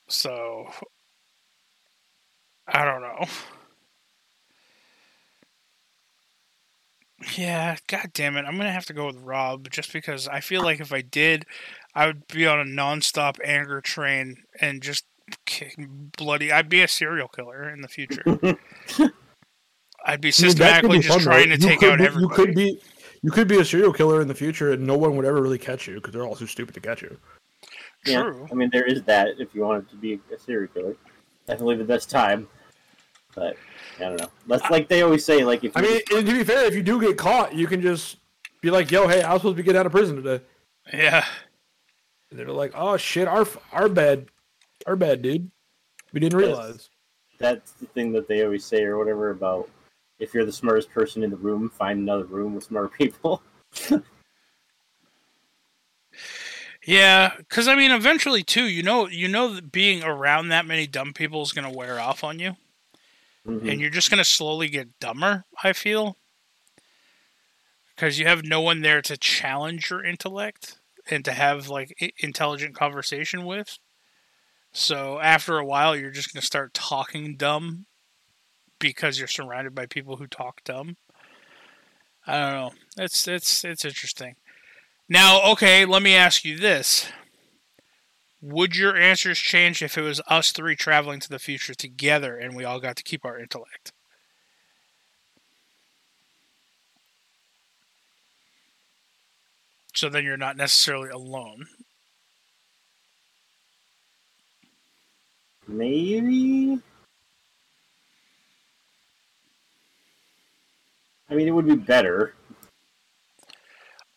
So 0.07 0.67
I 2.67 2.83
don't 2.85 3.01
know. 3.01 3.25
Yeah, 7.37 7.77
god 7.87 8.11
damn 8.13 8.35
it. 8.37 8.45
I'm 8.45 8.57
gonna 8.57 8.71
have 8.71 8.85
to 8.87 8.93
go 8.93 9.07
with 9.07 9.17
Rob 9.17 9.69
just 9.71 9.93
because 9.93 10.27
I 10.27 10.41
feel 10.41 10.61
like 10.63 10.79
if 10.79 10.91
I 10.93 11.01
did, 11.01 11.45
I 11.93 12.07
would 12.07 12.27
be 12.27 12.45
on 12.45 12.59
a 12.59 12.63
nonstop 12.65 13.37
anger 13.43 13.81
train 13.81 14.43
and 14.59 14.81
just 14.83 15.05
bloody 16.17 16.51
I'd 16.51 16.69
be 16.69 16.81
a 16.81 16.87
serial 16.87 17.27
killer 17.27 17.69
in 17.69 17.81
the 17.81 17.87
future. 17.87 18.23
I'd 20.07 20.21
be 20.21 20.27
I 20.27 20.29
mean, 20.29 20.31
systematically 20.31 20.97
be 20.99 21.03
just 21.03 21.15
fun, 21.15 21.25
though. 21.25 21.31
trying 21.31 21.49
to 21.49 21.55
You 21.55 21.57
take 21.57 21.83
out 21.83 21.97
be- 21.97 22.05
everybody. 22.05 22.21
You 22.21 22.45
could 22.45 22.55
be, 22.55 22.81
you 23.23 23.31
could 23.31 23.47
be 23.47 23.59
a 23.59 23.65
serial 23.65 23.91
killer 23.91 24.21
in 24.21 24.27
the 24.27 24.35
future, 24.35 24.71
and 24.73 24.85
no 24.85 24.97
one 24.97 25.15
would 25.15 25.25
ever 25.25 25.41
really 25.41 25.57
catch 25.57 25.87
you 25.87 25.95
because 25.95 26.13
they're 26.13 26.23
all 26.23 26.35
too 26.35 26.45
stupid 26.45 26.75
to 26.75 26.79
catch 26.79 27.01
you. 27.01 27.17
Yeah, 28.05 28.21
True. 28.21 28.47
I 28.51 28.53
mean, 28.53 28.69
there 28.71 28.85
is 28.85 29.01
that 29.03 29.29
if 29.39 29.55
you 29.55 29.61
wanted 29.61 29.89
to 29.89 29.95
be 29.95 30.19
a 30.33 30.37
serial 30.37 30.67
killer. 30.71 30.95
Definitely 31.47 31.77
the 31.77 31.85
best 31.85 32.09
time. 32.09 32.47
But, 33.33 33.57
I 33.97 34.03
don't 34.03 34.19
know. 34.21 34.29
That's 34.47 34.69
like 34.69 34.87
they 34.87 35.01
always 35.01 35.25
say, 35.25 35.43
like, 35.43 35.63
if 35.63 35.65
you 35.65 35.71
I 35.75 35.81
mean, 35.81 36.01
and 36.13 36.25
to 36.27 36.31
be 36.33 36.43
fair, 36.43 36.65
if 36.65 36.75
you 36.75 36.83
do 36.83 37.01
get 37.01 37.17
caught, 37.17 37.53
you 37.55 37.65
can 37.67 37.81
just 37.81 38.17
be 38.61 38.69
like, 38.69 38.91
"Yo, 38.91 39.07
hey, 39.07 39.23
I 39.23 39.33
was 39.33 39.41
supposed 39.41 39.57
to 39.57 39.63
get 39.63 39.75
out 39.75 39.85
of 39.85 39.91
prison 39.91 40.15
today." 40.21 40.43
Yeah. 40.93 41.25
And 42.29 42.39
they're 42.39 42.47
like, 42.47 42.71
"Oh 42.75 42.95
shit, 42.97 43.27
our 43.27 43.45
our 43.71 43.89
bad, 43.89 44.27
our 44.85 44.95
bad, 44.95 45.21
dude. 45.21 45.49
We 46.13 46.19
didn't 46.19 46.37
realize." 46.37 46.89
that's 47.37 47.73
the 47.73 47.85
thing 47.87 48.13
that 48.13 48.29
they 48.29 48.45
always 48.45 48.63
say 48.63 48.83
or 48.83 48.97
whatever 48.97 49.31
about 49.31 49.69
if 50.19 50.33
you're 50.33 50.45
the 50.45 50.53
smartest 50.53 50.89
person 50.91 51.21
in 51.21 51.29
the 51.29 51.35
room, 51.35 51.69
find 51.69 51.99
another 51.99 52.23
room 52.23 52.55
with 52.55 52.63
smart 52.63 52.93
people. 52.93 53.41
Yeah, 56.85 57.33
because 57.37 57.67
I 57.67 57.75
mean, 57.75 57.89
eventually 57.91 58.43
too, 58.43 58.65
you 58.65 58.83
know, 58.83 59.07
you 59.07 59.27
know 59.27 59.53
that 59.55 59.71
being 59.71 60.03
around 60.03 60.49
that 60.49 60.67
many 60.67 60.85
dumb 60.85 61.13
people 61.13 61.41
is 61.41 61.51
gonna 61.51 61.71
wear 61.71 61.99
off 61.99 62.23
on 62.23 62.37
you, 62.37 62.55
Mhm. 63.45 63.69
and 63.71 63.81
you're 63.81 63.89
just 63.89 64.11
gonna 64.11 64.23
slowly 64.23 64.69
get 64.69 64.99
dumber. 64.99 65.45
I 65.63 65.73
feel 65.73 66.15
because 67.95 68.19
you 68.19 68.27
have 68.27 68.43
no 68.43 68.61
one 68.61 68.81
there 68.81 69.01
to 69.01 69.17
challenge 69.17 69.89
your 69.89 70.03
intellect 70.05 70.79
and 71.09 71.25
to 71.25 71.31
have 71.31 71.69
like 71.69 72.13
intelligent 72.19 72.75
conversation 72.75 73.45
with. 73.45 73.79
So 74.77 75.21
after 75.21 75.57
a 75.57 75.65
while, 75.65 75.95
you're 75.95 76.11
just 76.11 76.33
gonna 76.33 76.41
start 76.41 76.73
talking 76.73 77.37
dumb 77.37 77.85
because 78.77 79.17
you're 79.17 79.27
surrounded 79.29 79.73
by 79.73 79.85
people 79.85 80.17
who 80.17 80.27
talk 80.27 80.65
dumb. 80.65 80.97
I 82.27 82.39
don't 82.39 82.51
know. 82.51 82.71
It's 82.97 83.25
it's 83.25 83.63
it's 83.63 83.85
interesting. 83.85 84.35
Now, 85.07 85.41
okay, 85.53 85.85
let 85.85 86.01
me 86.03 86.13
ask 86.13 86.43
you 86.43 86.57
this. 86.57 87.07
Would 88.41 88.75
your 88.75 88.97
answers 88.97 89.39
change 89.39 89.81
if 89.81 89.97
it 89.97 90.01
was 90.01 90.19
us 90.27 90.51
three 90.51 90.75
traveling 90.75 91.21
to 91.21 91.29
the 91.29 91.39
future 91.39 91.73
together 91.73 92.37
and 92.37 92.53
we 92.53 92.65
all 92.65 92.81
got 92.81 92.97
to 92.97 93.03
keep 93.03 93.23
our 93.23 93.39
intellect? 93.39 93.93
So 99.93 100.09
then 100.09 100.25
you're 100.25 100.35
not 100.35 100.57
necessarily 100.57 101.09
alone. 101.09 101.67
Maybe. 105.67 106.79
I 111.29 111.33
mean, 111.33 111.47
it 111.47 111.51
would 111.51 111.65
be 111.65 111.75
better. 111.75 112.35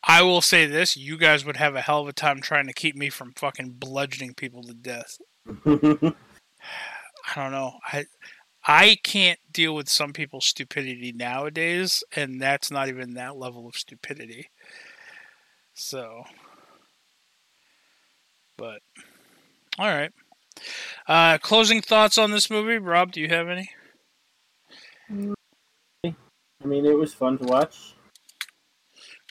I 0.05 0.23
will 0.23 0.41
say 0.41 0.67
this, 0.67 0.97
you 0.97 1.19
guys 1.19 1.45
would 1.45 1.57
have 1.57 1.75
a 1.75 1.83
hell 1.83 2.01
of 2.01 2.09
a 2.09 2.13
time 2.13 2.41
trying 2.41 2.67
to 2.67 2.73
keep 2.73 2.97
me 2.97 3.11
from 3.11 3.33
fucking 3.33 3.73
bludgeoning 3.79 4.35
people 4.35 4.63
to 4.63 4.75
death. 4.75 5.19
I 5.67 7.35
don't 7.35 7.53
know. 7.53 7.75
I 7.85 8.07
I 8.67 8.97
can't 9.03 9.39
deal 9.51 9.75
with 9.75 9.89
some 9.89 10.13
people's 10.13 10.47
stupidity 10.47 11.13
nowadays, 11.13 12.03
and 12.15 12.41
that's 12.41 12.71
not 12.71 12.89
even 12.89 13.15
that 13.15 13.37
level 13.37 13.67
of 13.67 13.77
stupidity. 13.77 14.51
So, 15.75 16.25
but 18.57 18.81
all 19.79 19.89
right. 19.89 20.13
Uh, 21.07 21.39
closing 21.39 21.81
thoughts 21.81 22.19
on 22.19 22.31
this 22.31 22.51
movie, 22.51 22.79
Rob? 22.79 23.13
Do 23.13 23.21
you 23.21 23.29
have 23.29 23.49
any? 23.49 23.71
I 26.05 26.67
mean, 26.67 26.85
it 26.87 26.97
was 26.97 27.15
fun 27.15 27.39
to 27.39 27.45
watch. 27.45 27.95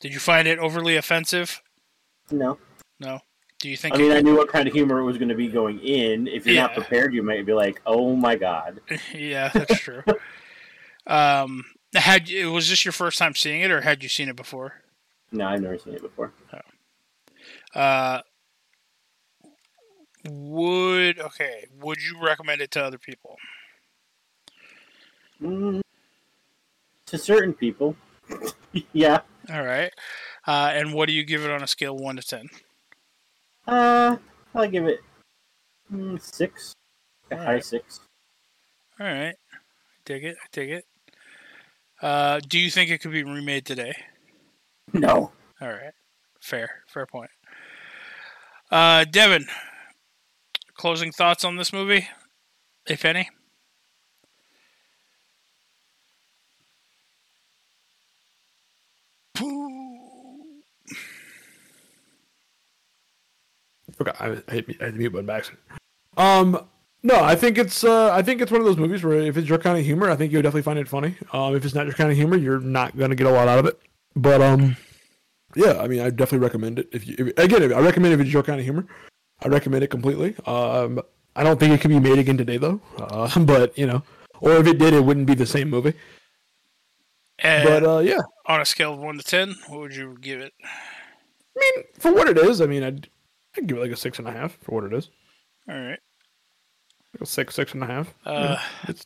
Did 0.01 0.13
you 0.13 0.19
find 0.19 0.47
it 0.47 0.59
overly 0.59 0.95
offensive? 0.95 1.61
No. 2.31 2.57
No. 2.99 3.19
Do 3.59 3.69
you 3.69 3.77
think? 3.77 3.95
I 3.95 3.97
mean, 3.97 4.11
I 4.11 4.21
knew 4.21 4.35
what 4.37 4.49
kind 4.49 4.67
of 4.67 4.73
humor 4.73 4.99
it 4.99 5.03
was 5.03 5.17
going 5.17 5.29
to 5.29 5.35
be 5.35 5.47
going 5.47 5.79
in. 5.79 6.27
If 6.27 6.45
you're 6.45 6.55
not 6.61 6.73
prepared, 6.75 7.13
you 7.13 7.23
might 7.23 7.43
be 7.45 7.53
like, 7.53 7.81
"Oh 7.87 8.15
my 8.15 8.35
god." 8.35 8.81
yeah, 9.15 9.49
that's 9.49 9.79
true. 9.79 10.03
um, 11.07 11.65
had 11.95 12.29
you- 12.29 12.51
was 12.51 12.69
this 12.69 12.85
your 12.85 12.91
first 12.91 13.17
time 13.17 13.33
seeing 13.33 13.61
it, 13.61 13.71
or 13.71 13.81
had 13.81 14.03
you 14.03 14.09
seen 14.09 14.29
it 14.29 14.35
before? 14.35 14.83
No, 15.31 15.47
I've 15.47 15.61
never 15.61 15.77
seen 15.79 15.95
it 15.95 16.01
before. 16.03 16.33
Uh, 17.73 18.21
would 20.25 21.19
okay? 21.19 21.65
Would 21.81 22.01
you 22.01 22.21
recommend 22.21 22.61
it 22.61 22.71
to 22.71 22.83
other 22.83 22.97
people? 22.97 23.37
Mm, 25.41 25.81
to 27.05 27.17
certain 27.17 27.53
people, 27.53 27.95
yeah. 28.93 29.21
All 29.51 29.63
right. 29.63 29.91
Uh, 30.45 30.71
and 30.73 30.93
what 30.93 31.07
do 31.07 31.13
you 31.13 31.23
give 31.23 31.43
it 31.43 31.51
on 31.51 31.63
a 31.63 31.67
scale 31.67 31.95
one 31.95 32.15
to 32.15 32.21
ten? 32.21 32.49
Uh, 33.67 34.17
I'll 34.55 34.69
give 34.69 34.85
it 34.85 34.99
mm, 35.91 36.21
six. 36.21 36.73
A 37.31 37.37
high 37.37 37.59
six. 37.59 37.99
All 38.99 39.07
right. 39.07 39.35
Dig 40.05 40.23
it. 40.23 40.37
I 40.41 40.47
dig 40.51 40.71
it. 40.71 40.85
Uh, 42.01 42.39
do 42.47 42.59
you 42.59 42.69
think 42.69 42.89
it 42.89 42.99
could 42.99 43.11
be 43.11 43.23
remade 43.23 43.65
today? 43.65 43.93
No. 44.93 45.31
All 45.61 45.67
right. 45.69 45.93
Fair. 46.39 46.69
Fair 46.87 47.05
point. 47.05 47.29
Uh, 48.71 49.05
Devin, 49.05 49.45
closing 50.77 51.11
thoughts 51.11 51.43
on 51.43 51.57
this 51.57 51.73
movie, 51.73 52.07
if 52.87 53.03
any? 53.03 53.29
Okay, 63.99 64.11
I, 64.19 64.37
I, 64.47 64.53
hit, 64.53 64.79
to 64.79 64.91
mute 64.91 65.11
button 65.11 65.29
accident. 65.29 65.59
Um, 66.17 66.67
no, 67.03 67.23
I 67.23 67.35
think 67.35 67.57
it's 67.57 67.83
uh, 67.83 68.11
I 68.11 68.21
think 68.21 68.41
it's 68.41 68.51
one 68.51 68.61
of 68.61 68.65
those 68.65 68.77
movies 68.77 69.03
where 69.03 69.19
if 69.19 69.37
it's 69.37 69.47
your 69.47 69.57
kind 69.57 69.77
of 69.77 69.85
humor, 69.85 70.09
I 70.09 70.15
think 70.15 70.31
you'll 70.31 70.41
definitely 70.41 70.63
find 70.63 70.79
it 70.79 70.87
funny. 70.87 71.15
Um, 71.33 71.55
if 71.55 71.65
it's 71.65 71.75
not 71.75 71.85
your 71.85 71.93
kind 71.95 72.11
of 72.11 72.17
humor, 72.17 72.37
you're 72.37 72.59
not 72.59 72.97
gonna 72.97 73.15
get 73.15 73.27
a 73.27 73.31
lot 73.31 73.47
out 73.47 73.59
of 73.59 73.65
it. 73.65 73.79
But 74.15 74.41
um, 74.41 74.75
yeah, 75.55 75.79
I 75.79 75.87
mean, 75.87 76.01
I 76.01 76.09
definitely 76.09 76.39
recommend 76.39 76.79
it. 76.79 76.89
If 76.91 77.07
you 77.07 77.15
if, 77.19 77.37
again, 77.37 77.73
I 77.73 77.79
recommend 77.79 78.13
if 78.13 78.19
it's 78.19 78.33
your 78.33 78.43
kind 78.43 78.59
of 78.59 78.65
humor, 78.65 78.85
I 79.43 79.47
recommend 79.47 79.83
it 79.83 79.89
completely. 79.89 80.35
Um, 80.45 81.01
I 81.35 81.43
don't 81.43 81.59
think 81.59 81.73
it 81.73 81.81
can 81.81 81.91
be 81.91 81.99
made 81.99 82.19
again 82.19 82.37
today 82.37 82.57
though. 82.57 82.81
Uh, 82.97 83.39
but 83.45 83.77
you 83.77 83.85
know, 83.85 84.03
or 84.39 84.53
if 84.53 84.67
it 84.67 84.79
did, 84.79 84.93
it 84.93 85.03
wouldn't 85.03 85.27
be 85.27 85.35
the 85.35 85.45
same 85.45 85.69
movie. 85.69 85.93
And 87.39 87.67
But 87.67 87.83
uh, 87.83 87.99
yeah, 87.99 88.21
on 88.47 88.61
a 88.61 88.65
scale 88.65 88.93
of 88.93 88.99
one 88.99 89.17
to 89.17 89.23
ten, 89.23 89.55
what 89.67 89.79
would 89.79 89.95
you 89.95 90.17
give 90.19 90.41
it? 90.41 90.53
I 90.63 91.59
mean, 91.75 91.85
for 91.99 92.11
what 92.13 92.27
it 92.27 92.37
is, 92.37 92.61
I 92.61 92.65
mean, 92.65 92.83
I'd, 92.83 93.09
I'd 93.55 93.67
give 93.67 93.77
it 93.77 93.81
like 93.81 93.91
a 93.91 93.95
six 93.95 94.19
and 94.19 94.27
a 94.27 94.31
half 94.31 94.57
for 94.61 94.75
what 94.75 94.83
it 94.85 94.93
is. 94.93 95.09
All 95.69 95.75
right. 95.75 95.99
Like 97.13 97.21
a 97.21 97.25
six, 97.25 97.55
six 97.55 97.73
and 97.73 97.83
a 97.83 97.87
half. 97.87 98.13
Uh, 98.25 98.57
it's 98.87 99.05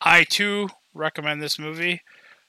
I 0.00 0.24
too 0.24 0.68
recommend 0.94 1.42
this 1.42 1.58
movie. 1.58 2.02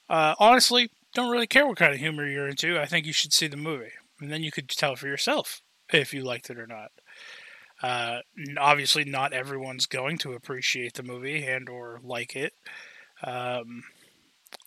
Uh, 0.08 0.34
honestly, 0.38 0.90
don't 1.14 1.30
really 1.30 1.46
care 1.46 1.66
what 1.66 1.78
kind 1.78 1.92
of 1.92 1.98
humor 1.98 2.26
you're 2.26 2.48
into. 2.48 2.78
I 2.78 2.86
think 2.86 3.06
you 3.06 3.12
should 3.12 3.32
see 3.32 3.46
the 3.46 3.56
movie, 3.56 3.92
and 4.20 4.30
then 4.30 4.42
you 4.42 4.50
could 4.50 4.68
tell 4.68 4.96
for 4.96 5.06
yourself 5.06 5.62
if 5.92 6.12
you 6.12 6.22
liked 6.22 6.50
it 6.50 6.58
or 6.58 6.66
not. 6.66 6.90
Uh, 7.82 8.20
obviously, 8.58 9.04
not 9.04 9.32
everyone's 9.32 9.86
going 9.86 10.18
to 10.18 10.32
appreciate 10.32 10.94
the 10.94 11.02
movie 11.02 11.44
and 11.44 11.68
or 11.68 12.00
like 12.02 12.34
it. 12.34 12.52
Um, 13.22 13.84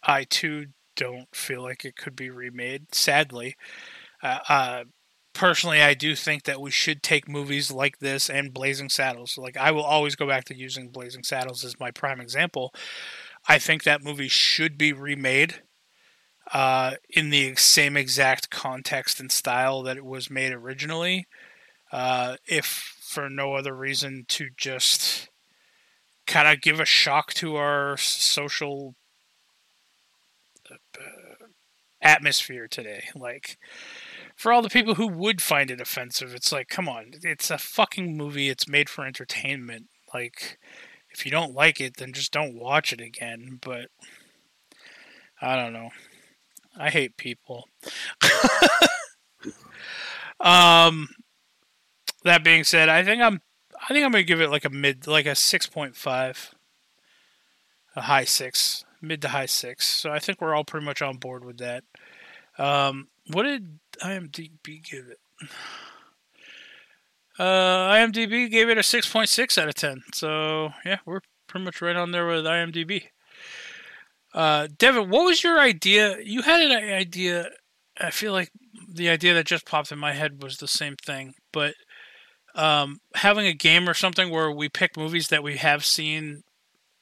I 0.04 0.24
too 0.24 0.68
don't 0.96 1.34
feel 1.36 1.62
like 1.62 1.84
it 1.84 1.96
could 1.96 2.16
be 2.16 2.30
remade. 2.30 2.94
Sadly, 2.94 3.56
uh, 4.24 4.40
uh, 4.48 4.84
personally, 5.34 5.82
I 5.82 5.94
do 5.94 6.16
think 6.16 6.44
that 6.44 6.62
we 6.62 6.72
should 6.72 7.04
take 7.04 7.28
movies 7.28 7.72
like 7.72 8.00
this 8.00 8.30
and 8.30 8.54
Blazing 8.54 8.90
Saddles. 8.90 9.38
Like 9.38 9.58
I 9.58 9.72
will 9.72 9.84
always 9.84 10.16
go 10.16 10.28
back 10.28 10.46
to 10.46 10.58
using 10.58 10.90
Blazing 10.90 11.24
Saddles 11.24 11.66
as 11.66 11.80
my 11.80 11.92
prime 11.92 12.22
example. 12.22 12.74
I 13.48 13.60
think 13.60 13.84
that 13.84 14.04
movie 14.04 14.28
should 14.28 14.78
be 14.78 14.94
remade 14.94 15.62
uh, 16.54 16.96
in 17.10 17.30
the 17.30 17.56
same 17.56 17.96
exact 17.96 18.50
context 18.50 19.20
and 19.20 19.32
style 19.32 19.84
that 19.84 19.98
it 19.98 20.06
was 20.06 20.30
made 20.30 20.52
originally. 20.52 21.28
Uh, 21.92 22.38
if 22.48 22.66
for 23.02 23.30
no 23.30 23.56
other 23.56 23.76
reason 23.76 24.26
to 24.30 24.50
just 24.56 25.30
kind 26.26 26.48
of 26.48 26.62
give 26.62 26.80
a 26.80 26.86
shock 26.86 27.34
to 27.34 27.56
our 27.56 27.98
social 27.98 28.96
uh, 30.72 30.76
atmosphere 32.02 32.68
today. 32.70 33.04
Like, 33.16 33.58
for 34.36 34.52
all 34.52 34.62
the 34.62 34.70
people 34.70 34.96
who 34.96 35.08
would 35.08 35.42
find 35.42 35.70
it 35.70 35.82
offensive, 35.82 36.34
it's 36.34 36.52
like, 36.52 36.70
come 36.70 36.88
on, 36.88 37.12
it's 37.24 37.52
a 37.52 37.58
fucking 37.58 38.16
movie. 38.16 38.50
It's 38.50 38.68
made 38.68 38.90
for 38.90 39.06
entertainment. 39.06 39.88
Like, 40.14 40.58
if 41.12 41.26
you 41.26 41.32
don't 41.32 41.54
like 41.54 41.82
it, 41.82 41.98
then 41.98 42.14
just 42.14 42.32
don't 42.32 42.58
watch 42.58 42.94
it 42.94 43.02
again. 43.02 43.60
But 43.62 43.88
I 45.42 45.56
don't 45.56 45.74
know. 45.74 45.90
I 46.78 46.90
hate 46.90 47.18
people. 47.18 47.68
um, 50.40 51.10
that 52.24 52.44
being 52.44 52.64
said, 52.64 52.90
I 52.90 53.04
think 53.04 53.22
I'm 53.22 53.42
I 53.82 53.94
think 53.94 54.06
I'm 54.06 54.12
gonna 54.12 54.24
give 54.24 54.42
it 54.42 54.50
like 54.50 54.66
a 54.66 54.70
mid 54.70 55.08
like 55.08 55.26
a 55.26 55.36
six 55.36 55.68
point 55.68 55.96
five. 55.96 56.54
A 57.96 58.02
high 58.02 58.26
six. 58.26 58.86
Mid 59.02 59.22
to 59.24 59.30
high 59.30 59.48
six. 59.48 59.88
So 59.88 60.12
I 60.12 60.20
think 60.20 60.40
we're 60.40 60.54
all 60.54 60.64
pretty 60.64 60.86
much 60.86 61.02
on 61.02 61.18
board 61.18 61.44
with 61.44 61.58
that. 61.58 61.84
Um 62.58 63.08
what 63.32 63.44
did 63.44 63.80
IMDB 64.04 64.84
give 64.84 65.08
it? 65.08 65.20
Uh 67.40 67.90
IMDB 67.92 68.50
gave 68.52 68.70
it 68.70 68.78
a 68.78 68.84
six 68.84 69.12
point 69.12 69.30
six 69.30 69.58
out 69.58 69.68
of 69.68 69.76
ten. 69.76 70.04
So 70.14 70.70
yeah, 70.86 71.00
we're 71.06 71.22
pretty 71.48 71.66
much 71.66 71.82
right 71.82 71.96
on 71.96 72.12
there 72.12 72.28
with 72.28 72.46
IMDB. 72.46 73.08
Uh 74.34 74.68
Devin, 74.78 75.10
what 75.10 75.26
was 75.26 75.44
your 75.44 75.60
idea? 75.60 76.18
You 76.24 76.42
had 76.42 76.62
an 76.62 76.72
idea 76.72 77.50
I 78.00 78.12
feel 78.12 78.34
like 78.34 78.52
the 78.88 79.10
idea 79.10 79.34
that 79.34 79.46
just 79.46 79.66
popped 79.66 79.92
in 79.92 80.00
my 80.00 80.14
head 80.14 80.42
was 80.42 80.58
the 80.58 80.68
same 80.68 80.96
thing, 80.96 81.34
but 81.52 81.76
um, 82.56 83.00
having 83.16 83.46
a 83.46 83.54
game 83.54 83.88
or 83.88 83.94
something 83.94 84.30
where 84.30 84.52
we 84.52 84.70
pick 84.70 84.98
movies 84.98 85.30
that 85.30 85.44
we 85.44 85.58
have 85.58 85.86
seen 85.86 86.44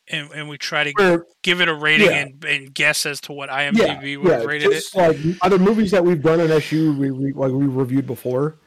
and, 0.07 0.31
and 0.31 0.49
we 0.49 0.57
try 0.57 0.83
to 0.83 1.23
give 1.43 1.61
it 1.61 1.67
a 1.67 1.73
rating 1.73 2.07
yeah. 2.07 2.17
and, 2.17 2.43
and 2.43 2.73
guess 2.73 3.05
as 3.05 3.21
to 3.21 3.31
what 3.31 3.49
yeah, 3.49 3.71
IMDb 3.71 4.17
would 4.17 4.31
have 4.31 4.41
yeah, 4.41 4.47
rated 4.47 4.71
it. 4.71 4.83
like 4.95 5.17
other 5.41 5.59
movies 5.59 5.91
that 5.91 6.03
we've 6.03 6.21
done 6.21 6.39
in 6.39 6.51
SU, 6.51 6.93
we, 6.97 7.11
we 7.11 7.31
like 7.33 7.51
we 7.51 7.65
reviewed 7.65 8.07
before, 8.07 8.57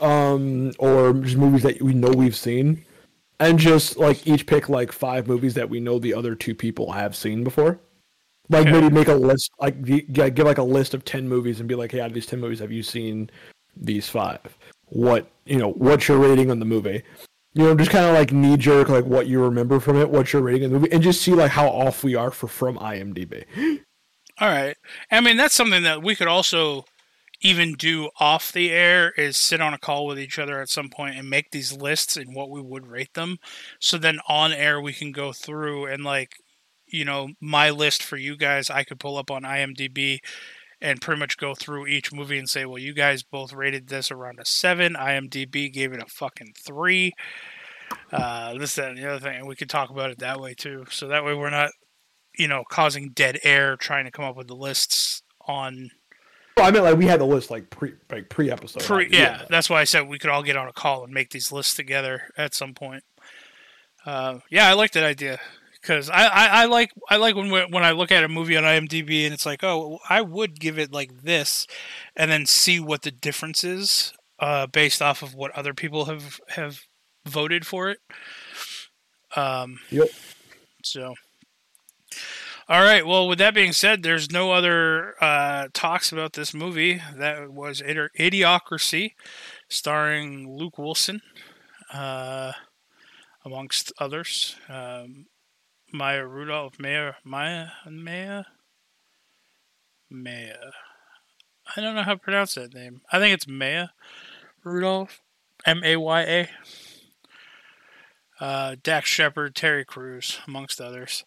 um, 0.00 0.72
or 0.78 1.12
just 1.14 1.36
movies 1.36 1.62
that 1.62 1.82
we 1.82 1.94
know 1.94 2.10
we've 2.10 2.36
seen, 2.36 2.84
and 3.40 3.58
just 3.58 3.96
like 3.96 4.26
each 4.26 4.46
pick 4.46 4.68
like 4.68 4.92
five 4.92 5.26
movies 5.26 5.54
that 5.54 5.68
we 5.68 5.80
know 5.80 5.98
the 5.98 6.14
other 6.14 6.34
two 6.34 6.54
people 6.54 6.92
have 6.92 7.16
seen 7.16 7.42
before. 7.42 7.80
Like 8.50 8.66
Okay. 8.66 8.72
maybe 8.80 8.94
make 8.94 9.08
a 9.08 9.14
list, 9.14 9.50
like 9.60 9.82
gi- 9.82 10.06
gi- 10.10 10.30
give 10.30 10.46
like 10.46 10.58
a 10.58 10.62
list 10.62 10.94
of 10.94 11.04
ten 11.04 11.28
movies 11.28 11.60
and 11.60 11.68
be 11.68 11.74
like, 11.74 11.92
hey, 11.92 12.00
out 12.00 12.06
of 12.08 12.14
these 12.14 12.26
ten 12.26 12.40
movies, 12.40 12.60
have 12.60 12.72
you 12.72 12.82
seen 12.82 13.30
these 13.76 14.08
five? 14.08 14.40
What 14.86 15.30
you 15.44 15.58
know? 15.58 15.72
What's 15.72 16.08
your 16.08 16.18
rating 16.18 16.50
on 16.50 16.58
the 16.58 16.64
movie? 16.64 17.02
You 17.54 17.64
know, 17.64 17.74
just 17.74 17.90
kind 17.90 18.04
of 18.06 18.14
like 18.14 18.32
knee 18.32 18.56
jerk, 18.56 18.88
like 18.88 19.04
what 19.04 19.26
you 19.26 19.42
remember 19.42 19.80
from 19.80 19.96
it, 20.00 20.08
what's 20.10 20.32
your 20.32 20.42
rating 20.42 20.64
of 20.64 20.70
the 20.70 20.78
movie, 20.78 20.92
and 20.92 21.02
just 21.02 21.22
see 21.22 21.32
like 21.34 21.50
how 21.50 21.68
off 21.68 22.04
we 22.04 22.14
are 22.14 22.30
for 22.30 22.46
from 22.48 22.78
IMDb. 22.78 23.44
All 24.40 24.48
right. 24.48 24.76
I 25.10 25.20
mean, 25.20 25.36
that's 25.36 25.54
something 25.54 25.82
that 25.82 26.02
we 26.02 26.14
could 26.14 26.28
also 26.28 26.84
even 27.40 27.74
do 27.74 28.10
off 28.18 28.52
the 28.52 28.70
air 28.70 29.12
is 29.16 29.36
sit 29.36 29.60
on 29.60 29.74
a 29.74 29.78
call 29.78 30.06
with 30.06 30.18
each 30.18 30.38
other 30.38 30.60
at 30.60 30.68
some 30.68 30.88
point 30.88 31.16
and 31.16 31.28
make 31.28 31.50
these 31.50 31.72
lists 31.72 32.16
and 32.16 32.34
what 32.34 32.50
we 32.50 32.60
would 32.60 32.86
rate 32.86 33.14
them. 33.14 33.38
So 33.80 33.98
then 33.98 34.20
on 34.28 34.52
air 34.52 34.80
we 34.80 34.92
can 34.92 35.12
go 35.12 35.32
through 35.32 35.86
and 35.86 36.04
like, 36.04 36.34
you 36.90 37.04
know, 37.04 37.28
my 37.40 37.70
list 37.70 38.02
for 38.02 38.16
you 38.16 38.36
guys 38.36 38.70
I 38.70 38.84
could 38.84 39.00
pull 39.00 39.16
up 39.16 39.30
on 39.30 39.42
IMDb 39.42 40.18
and 40.80 41.00
pretty 41.00 41.18
much 41.18 41.36
go 41.36 41.54
through 41.54 41.86
each 41.86 42.12
movie 42.12 42.38
and 42.38 42.48
say, 42.48 42.64
well, 42.64 42.78
you 42.78 42.94
guys 42.94 43.22
both 43.22 43.52
rated 43.52 43.88
this 43.88 44.10
around 44.10 44.38
a 44.38 44.44
seven. 44.44 44.94
IMDb 44.94 45.72
gave 45.72 45.92
it 45.92 46.02
a 46.02 46.06
fucking 46.06 46.54
three. 46.56 47.12
Uh, 48.12 48.54
this, 48.54 48.76
that, 48.76 48.90
and 48.90 48.98
the 48.98 49.08
other 49.08 49.18
thing. 49.18 49.38
And 49.38 49.48
we 49.48 49.56
could 49.56 49.70
talk 49.70 49.90
about 49.90 50.10
it 50.10 50.18
that 50.18 50.40
way 50.40 50.54
too. 50.54 50.84
So 50.90 51.08
that 51.08 51.24
way 51.24 51.34
we're 51.34 51.50
not, 51.50 51.70
you 52.38 52.46
know, 52.46 52.62
causing 52.70 53.10
dead 53.10 53.38
air 53.42 53.76
trying 53.76 54.04
to 54.04 54.10
come 54.10 54.24
up 54.24 54.36
with 54.36 54.46
the 54.46 54.54
lists 54.54 55.22
on 55.46 55.90
Well, 56.56 56.66
I 56.66 56.70
meant 56.70 56.84
like 56.84 56.96
we 56.96 57.06
had 57.06 57.20
the 57.20 57.26
list 57.26 57.50
like 57.50 57.70
pre 57.70 57.94
like 58.10 58.28
pre 58.28 58.50
episode. 58.50 58.82
pre. 58.84 59.08
Yeah, 59.10 59.42
that's 59.50 59.68
why 59.68 59.80
I 59.80 59.84
said 59.84 60.06
we 60.06 60.18
could 60.18 60.30
all 60.30 60.42
get 60.42 60.56
on 60.56 60.68
a 60.68 60.72
call 60.72 61.02
and 61.02 61.12
make 61.12 61.30
these 61.30 61.50
lists 61.50 61.74
together 61.74 62.30
at 62.36 62.54
some 62.54 62.74
point. 62.74 63.02
Uh, 64.06 64.38
yeah, 64.48 64.68
I 64.68 64.74
like 64.74 64.92
that 64.92 65.04
idea 65.04 65.40
because 65.80 66.10
I, 66.10 66.26
I, 66.26 66.46
I 66.46 66.64
like 66.66 66.90
I 67.08 67.16
like 67.16 67.34
when 67.34 67.50
when 67.50 67.84
I 67.84 67.92
look 67.92 68.10
at 68.12 68.24
a 68.24 68.28
movie 68.28 68.56
on 68.56 68.64
IMDb 68.64 69.24
and 69.24 69.34
it's 69.34 69.46
like, 69.46 69.62
oh, 69.62 69.98
I 70.08 70.20
would 70.20 70.60
give 70.60 70.78
it 70.78 70.92
like 70.92 71.22
this, 71.22 71.66
and 72.16 72.30
then 72.30 72.46
see 72.46 72.80
what 72.80 73.02
the 73.02 73.10
difference 73.10 73.64
is 73.64 74.12
uh, 74.38 74.66
based 74.66 75.02
off 75.02 75.22
of 75.22 75.34
what 75.34 75.50
other 75.52 75.74
people 75.74 76.06
have 76.06 76.40
have 76.48 76.80
voted 77.26 77.66
for 77.66 77.90
it. 77.90 77.98
Um, 79.36 79.78
Yep. 79.90 80.08
So, 80.84 81.14
all 82.68 82.82
right. 82.82 83.06
Well, 83.06 83.28
with 83.28 83.38
that 83.38 83.54
being 83.54 83.72
said, 83.72 84.02
there's 84.02 84.30
no 84.30 84.52
other 84.52 85.14
uh, 85.20 85.68
talks 85.72 86.12
about 86.12 86.34
this 86.34 86.54
movie. 86.54 87.02
That 87.16 87.52
was 87.52 87.82
Idi- 87.82 88.08
Idiocracy, 88.18 89.12
starring 89.68 90.56
Luke 90.56 90.78
Wilson, 90.78 91.20
uh, 91.92 92.52
amongst 93.44 93.92
others. 93.98 94.56
Um, 94.68 95.26
Maya 95.92 96.26
Rudolph, 96.26 96.78
Maya, 96.78 97.14
Maya, 97.24 97.68
Maya, 97.88 98.44
Maya. 100.10 100.56
I 101.76 101.80
don't 101.80 101.94
know 101.94 102.02
how 102.02 102.12
to 102.12 102.18
pronounce 102.18 102.54
that 102.54 102.74
name. 102.74 103.02
I 103.12 103.18
think 103.18 103.34
it's 103.34 103.48
Maya 103.48 103.88
Rudolph, 104.64 105.22
M 105.64 105.82
A 105.84 105.96
Y 105.96 106.20
A. 106.22 106.48
Uh, 108.40 108.76
Dax 108.82 109.08
Shepard, 109.08 109.54
Terry 109.56 109.84
Crews, 109.84 110.38
amongst 110.46 110.80
others. 110.80 111.24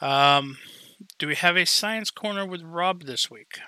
Um, 0.00 0.58
do 1.18 1.26
we 1.26 1.34
have 1.34 1.56
a 1.56 1.66
science 1.66 2.10
corner 2.10 2.46
with 2.46 2.62
Rob 2.62 3.02
this 3.02 3.30
week? 3.30 3.58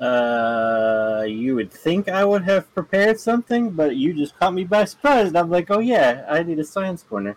Uh, 0.00 1.24
you 1.26 1.54
would 1.54 1.72
think 1.72 2.08
I 2.08 2.24
would 2.24 2.44
have 2.44 2.72
prepared 2.74 3.20
something, 3.20 3.70
but 3.70 3.96
you 3.96 4.14
just 4.14 4.38
caught 4.38 4.54
me 4.54 4.64
by 4.64 4.84
surprise. 4.84 5.28
And 5.28 5.38
I'm 5.38 5.50
like, 5.50 5.70
oh 5.70 5.78
yeah, 5.78 6.24
I 6.28 6.42
need 6.42 6.58
a 6.58 6.64
science 6.64 7.02
corner. 7.02 7.36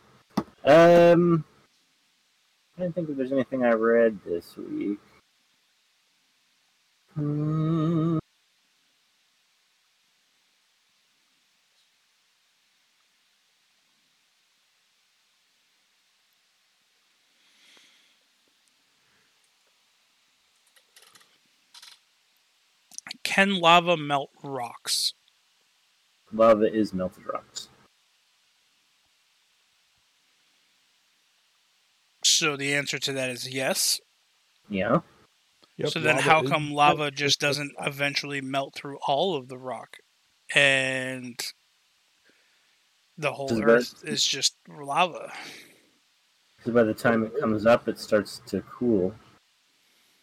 Um, 0.67 1.45
I 2.77 2.81
don't 2.81 2.93
think 2.93 3.07
if 3.07 3.15
there's 3.15 3.31
anything 3.31 3.63
I 3.63 3.71
read 3.71 4.19
this 4.25 4.57
week. 4.57 4.99
Hmm. 7.15 8.17
Can 23.23 23.61
lava 23.61 23.95
melt 23.95 24.31
rocks? 24.43 25.13
Lava 26.33 26.65
is 26.65 26.93
melted 26.93 27.25
rocks. 27.25 27.69
So 32.37 32.55
the 32.55 32.75
answer 32.75 32.99
to 32.99 33.13
that 33.13 33.31
is 33.31 33.51
yes. 33.51 33.99
Yeah. 34.69 34.99
Yep, 35.77 35.89
so 35.89 35.99
then, 35.99 36.17
how 36.17 36.43
come 36.43 36.71
lava 36.71 37.11
just 37.11 37.39
doesn't 37.39 37.71
eventually 37.79 38.41
melt 38.41 38.73
through 38.75 38.97
all 39.07 39.35
of 39.35 39.47
the 39.47 39.57
rock, 39.57 39.97
and 40.55 41.39
the 43.17 43.31
whole 43.31 43.47
Does 43.47 43.61
Earth 43.61 44.03
is 44.03 44.25
just 44.25 44.55
lava? 44.67 45.31
Because 46.57 46.73
by 46.73 46.83
the 46.83 46.93
time 46.93 47.23
it 47.23 47.39
comes 47.39 47.65
up, 47.65 47.87
it 47.87 47.99
starts 47.99 48.41
to 48.47 48.61
cool. 48.61 49.13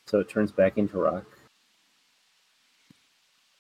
So 0.07 0.21
it 0.21 0.29
turns 0.29 0.53
back 0.53 0.77
into 0.77 0.99
rock. 0.99 1.25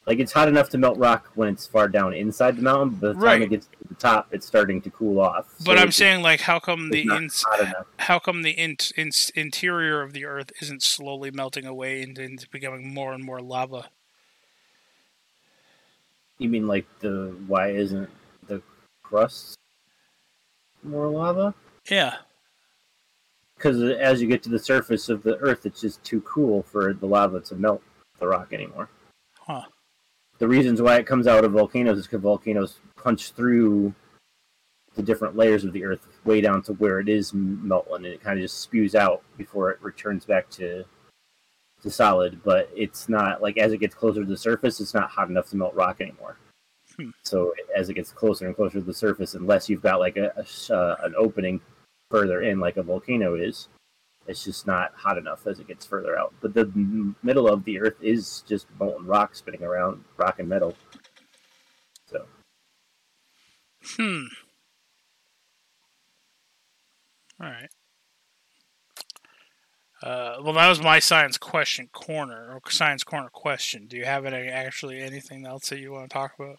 Like 0.06 0.18
it's 0.18 0.32
hot 0.32 0.48
enough 0.48 0.68
to 0.70 0.78
melt 0.78 0.98
rock 0.98 1.30
when 1.34 1.48
it's 1.48 1.66
far 1.66 1.88
down 1.88 2.12
inside 2.12 2.56
the 2.56 2.62
mountain, 2.62 2.98
but 3.00 3.14
by 3.14 3.20
the 3.20 3.26
time 3.26 3.42
it 3.42 3.50
gets 3.50 3.66
to 3.66 3.88
the 3.88 3.94
top, 3.94 4.28
it's 4.32 4.46
starting 4.46 4.82
to 4.82 4.90
cool 4.90 5.18
off. 5.18 5.46
But 5.64 5.78
I'm 5.78 5.92
saying, 5.92 6.20
like, 6.22 6.40
how 6.40 6.58
come 6.58 6.90
the 6.90 7.00
it's 7.00 7.08
not 7.08 7.22
ins- 7.22 7.42
hot 7.42 7.60
enough. 7.60 7.86
how 7.98 8.18
come 8.18 8.42
the 8.42 8.50
in- 8.50 8.76
in- 8.96 9.10
interior 9.34 10.02
of 10.02 10.12
the 10.12 10.26
Earth 10.26 10.52
isn't 10.60 10.82
slowly 10.82 11.30
melting 11.30 11.64
away 11.64 12.02
and 12.02 12.18
into 12.18 12.46
becoming 12.50 12.92
more 12.92 13.14
and 13.14 13.24
more 13.24 13.40
lava? 13.40 13.88
You 16.38 16.50
mean 16.50 16.66
like 16.66 16.86
the 17.00 17.34
why 17.46 17.70
isn't 17.70 18.10
the 18.46 18.60
crust 19.02 19.56
more 20.82 21.08
lava? 21.08 21.54
Yeah, 21.88 22.16
because 23.56 23.80
as 23.80 24.20
you 24.20 24.28
get 24.28 24.42
to 24.42 24.50
the 24.50 24.58
surface 24.58 25.08
of 25.08 25.22
the 25.22 25.38
Earth, 25.38 25.64
it's 25.64 25.80
just 25.80 26.04
too 26.04 26.20
cool 26.22 26.62
for 26.64 26.92
the 26.92 27.06
lava 27.06 27.40
to 27.40 27.54
melt 27.54 27.82
the 28.18 28.26
rock 28.26 28.52
anymore. 28.52 28.90
Huh. 29.38 29.62
The 30.38 30.48
reasons 30.48 30.82
why 30.82 30.96
it 30.96 31.06
comes 31.06 31.26
out 31.26 31.44
of 31.44 31.52
volcanoes 31.52 31.98
is 31.98 32.06
because 32.06 32.20
volcanoes 32.20 32.80
punch 32.96 33.32
through 33.32 33.94
the 34.94 35.02
different 35.02 35.36
layers 35.36 35.64
of 35.64 35.72
the 35.72 35.84
Earth 35.84 36.06
way 36.24 36.40
down 36.40 36.62
to 36.62 36.72
where 36.74 37.00
it 37.00 37.08
is 37.08 37.32
molten, 37.34 38.04
and 38.04 38.06
it 38.06 38.22
kind 38.22 38.38
of 38.38 38.44
just 38.44 38.60
spews 38.60 38.94
out 38.94 39.22
before 39.36 39.70
it 39.70 39.82
returns 39.82 40.24
back 40.24 40.48
to 40.50 40.84
to 41.82 41.90
solid. 41.90 42.40
But 42.44 42.70
it's 42.74 43.08
not 43.08 43.42
like 43.42 43.58
as 43.58 43.72
it 43.72 43.78
gets 43.78 43.94
closer 43.94 44.20
to 44.20 44.26
the 44.26 44.36
surface, 44.36 44.80
it's 44.80 44.94
not 44.94 45.10
hot 45.10 45.28
enough 45.28 45.50
to 45.50 45.56
melt 45.56 45.74
rock 45.74 46.00
anymore. 46.00 46.36
Hmm. 46.96 47.10
So 47.22 47.52
as 47.76 47.88
it 47.88 47.94
gets 47.94 48.12
closer 48.12 48.46
and 48.46 48.54
closer 48.54 48.78
to 48.78 48.84
the 48.84 48.94
surface, 48.94 49.34
unless 49.34 49.68
you've 49.68 49.82
got 49.82 50.00
like 50.00 50.16
a, 50.16 50.32
a 50.36 50.74
uh, 50.74 50.96
an 51.02 51.14
opening 51.16 51.60
further 52.10 52.42
in, 52.42 52.60
like 52.60 52.76
a 52.76 52.82
volcano 52.82 53.34
is, 53.34 53.68
it's 54.26 54.44
just 54.44 54.66
not 54.66 54.92
hot 54.94 55.18
enough 55.18 55.46
as 55.46 55.58
it 55.60 55.68
gets 55.68 55.84
further 55.84 56.18
out. 56.18 56.32
But 56.40 56.54
the 56.54 56.62
m- 56.62 57.16
middle 57.22 57.48
of 57.48 57.64
the 57.64 57.80
Earth 57.80 57.96
is 58.00 58.42
just 58.46 58.66
molten 58.78 59.06
rock 59.06 59.34
spinning 59.34 59.62
around, 59.62 60.04
rock 60.16 60.38
and 60.38 60.48
metal. 60.48 60.74
So 62.06 62.26
Hmm. 63.96 64.24
All 67.40 67.50
right. 67.50 67.68
Uh, 70.02 70.36
well, 70.42 70.52
that 70.52 70.68
was 70.68 70.82
my 70.82 70.98
science 70.98 71.38
question 71.38 71.88
corner 71.92 72.52
or 72.52 72.70
science 72.70 73.04
corner 73.04 73.30
question. 73.30 73.86
Do 73.86 73.96
you 73.96 74.04
have 74.04 74.26
any 74.26 74.48
actually 74.48 75.00
anything 75.00 75.46
else 75.46 75.70
that 75.70 75.78
you 75.78 75.92
want 75.92 76.10
to 76.10 76.14
talk 76.14 76.32
about? 76.38 76.58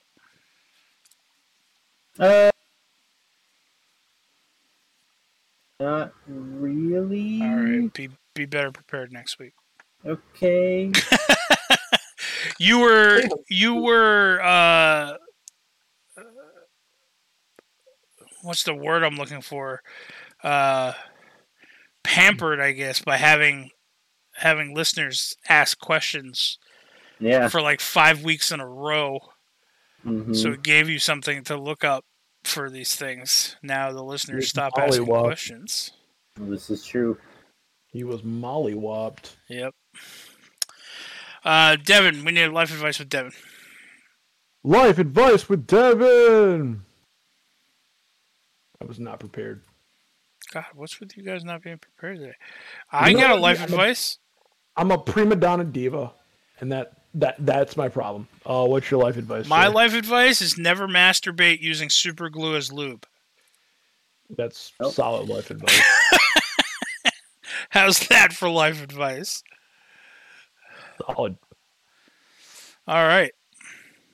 Uh, 2.18 2.50
not 5.80 6.14
really. 6.28 6.32
All 6.32 6.48
right, 6.48 6.55
be 7.96 8.10
be 8.36 8.46
better 8.46 8.72
prepared 8.72 9.12
next 9.12 9.40
week. 9.40 9.54
Okay. 10.06 10.92
You 12.60 12.80
were 12.80 13.22
you 13.50 13.76
were 13.76 14.40
uh, 14.42 15.14
what's 18.44 18.64
the 18.64 18.74
word 18.74 19.04
I'm 19.04 19.16
looking 19.16 19.42
for? 19.42 19.82
Uh, 20.44 20.94
pampered, 22.04 22.60
I 22.60 22.72
guess, 22.72 23.02
by 23.02 23.18
having 23.18 23.72
having 24.36 24.76
listeners 24.76 25.36
ask 25.50 25.80
questions 25.80 26.60
Yeah. 27.20 27.48
for 27.48 27.62
like 27.62 27.80
five 27.82 28.24
weeks 28.24 28.52
in 28.52 28.60
a 28.60 28.68
row. 28.68 29.20
mhm. 30.06 30.36
So 30.36 30.52
it 30.52 30.62
gave 30.64 30.90
you 30.90 31.00
something 31.00 31.44
to 31.46 31.58
look 31.58 31.84
up 31.84 32.06
for 32.44 32.70
these 32.70 32.96
things. 32.96 33.56
Now 33.64 33.92
the 33.92 34.04
listeners 34.04 34.50
stop 34.50 34.74
asking 34.78 35.06
mollywop. 35.08 35.24
questions. 35.24 35.92
this 36.38 36.70
is 36.70 36.86
true. 36.86 37.18
He 37.96 38.04
was 38.04 38.24
mollywopped. 38.24 39.36
Yep. 39.48 39.74
Uh, 41.46 41.78
Devin, 41.78 42.26
we 42.26 42.34
need 42.34 42.48
life 42.50 42.70
advice 42.74 43.00
with 43.00 43.08
Devin. 43.08 43.32
Life 44.66 44.98
advice 45.00 45.48
with 45.48 45.66
Devin. 45.66 46.82
I 48.82 48.84
was 48.86 49.00
not 49.00 49.22
prepared. 49.22 49.62
God, 50.52 50.66
what's 50.74 51.00
with 51.00 51.16
you 51.16 51.24
guys 51.24 51.46
not 51.46 51.64
being 51.64 51.78
prepared 51.78 52.18
today? 52.20 52.34
I 52.92 53.14
know 53.14 53.20
got 53.22 53.32
a 53.32 53.36
life 53.40 53.60
I'm 53.60 53.70
advice. 53.70 54.20
I'm 54.76 54.92
a 54.92 54.98
prima 54.98 55.38
donna 55.38 55.64
diva, 55.64 56.12
and 56.60 56.70
that 56.74 56.98
that 57.14 57.38
that's 57.40 57.78
my 57.78 57.88
problem. 57.88 58.28
Uh, 58.46 58.66
what's 58.66 58.92
your 58.92 59.02
life 59.02 59.16
advice? 59.16 59.48
My 59.48 59.68
sir? 59.68 59.72
life 59.72 59.94
advice 59.94 60.42
is 60.42 60.58
never 60.58 60.86
masturbate 60.90 61.62
using 61.62 61.90
super 61.90 62.28
glue 62.28 62.58
as 62.58 62.74
lube. 62.74 63.06
That's 64.36 64.74
Oh. 64.82 64.90
solid 64.90 65.30
life 65.30 65.50
advice. 65.50 65.82
How's 67.70 68.08
that 68.08 68.34
for 68.34 68.50
life 68.50 68.84
advice? 68.84 69.44
solid. 71.06 71.38
All 72.88 73.08
right. 73.08 73.32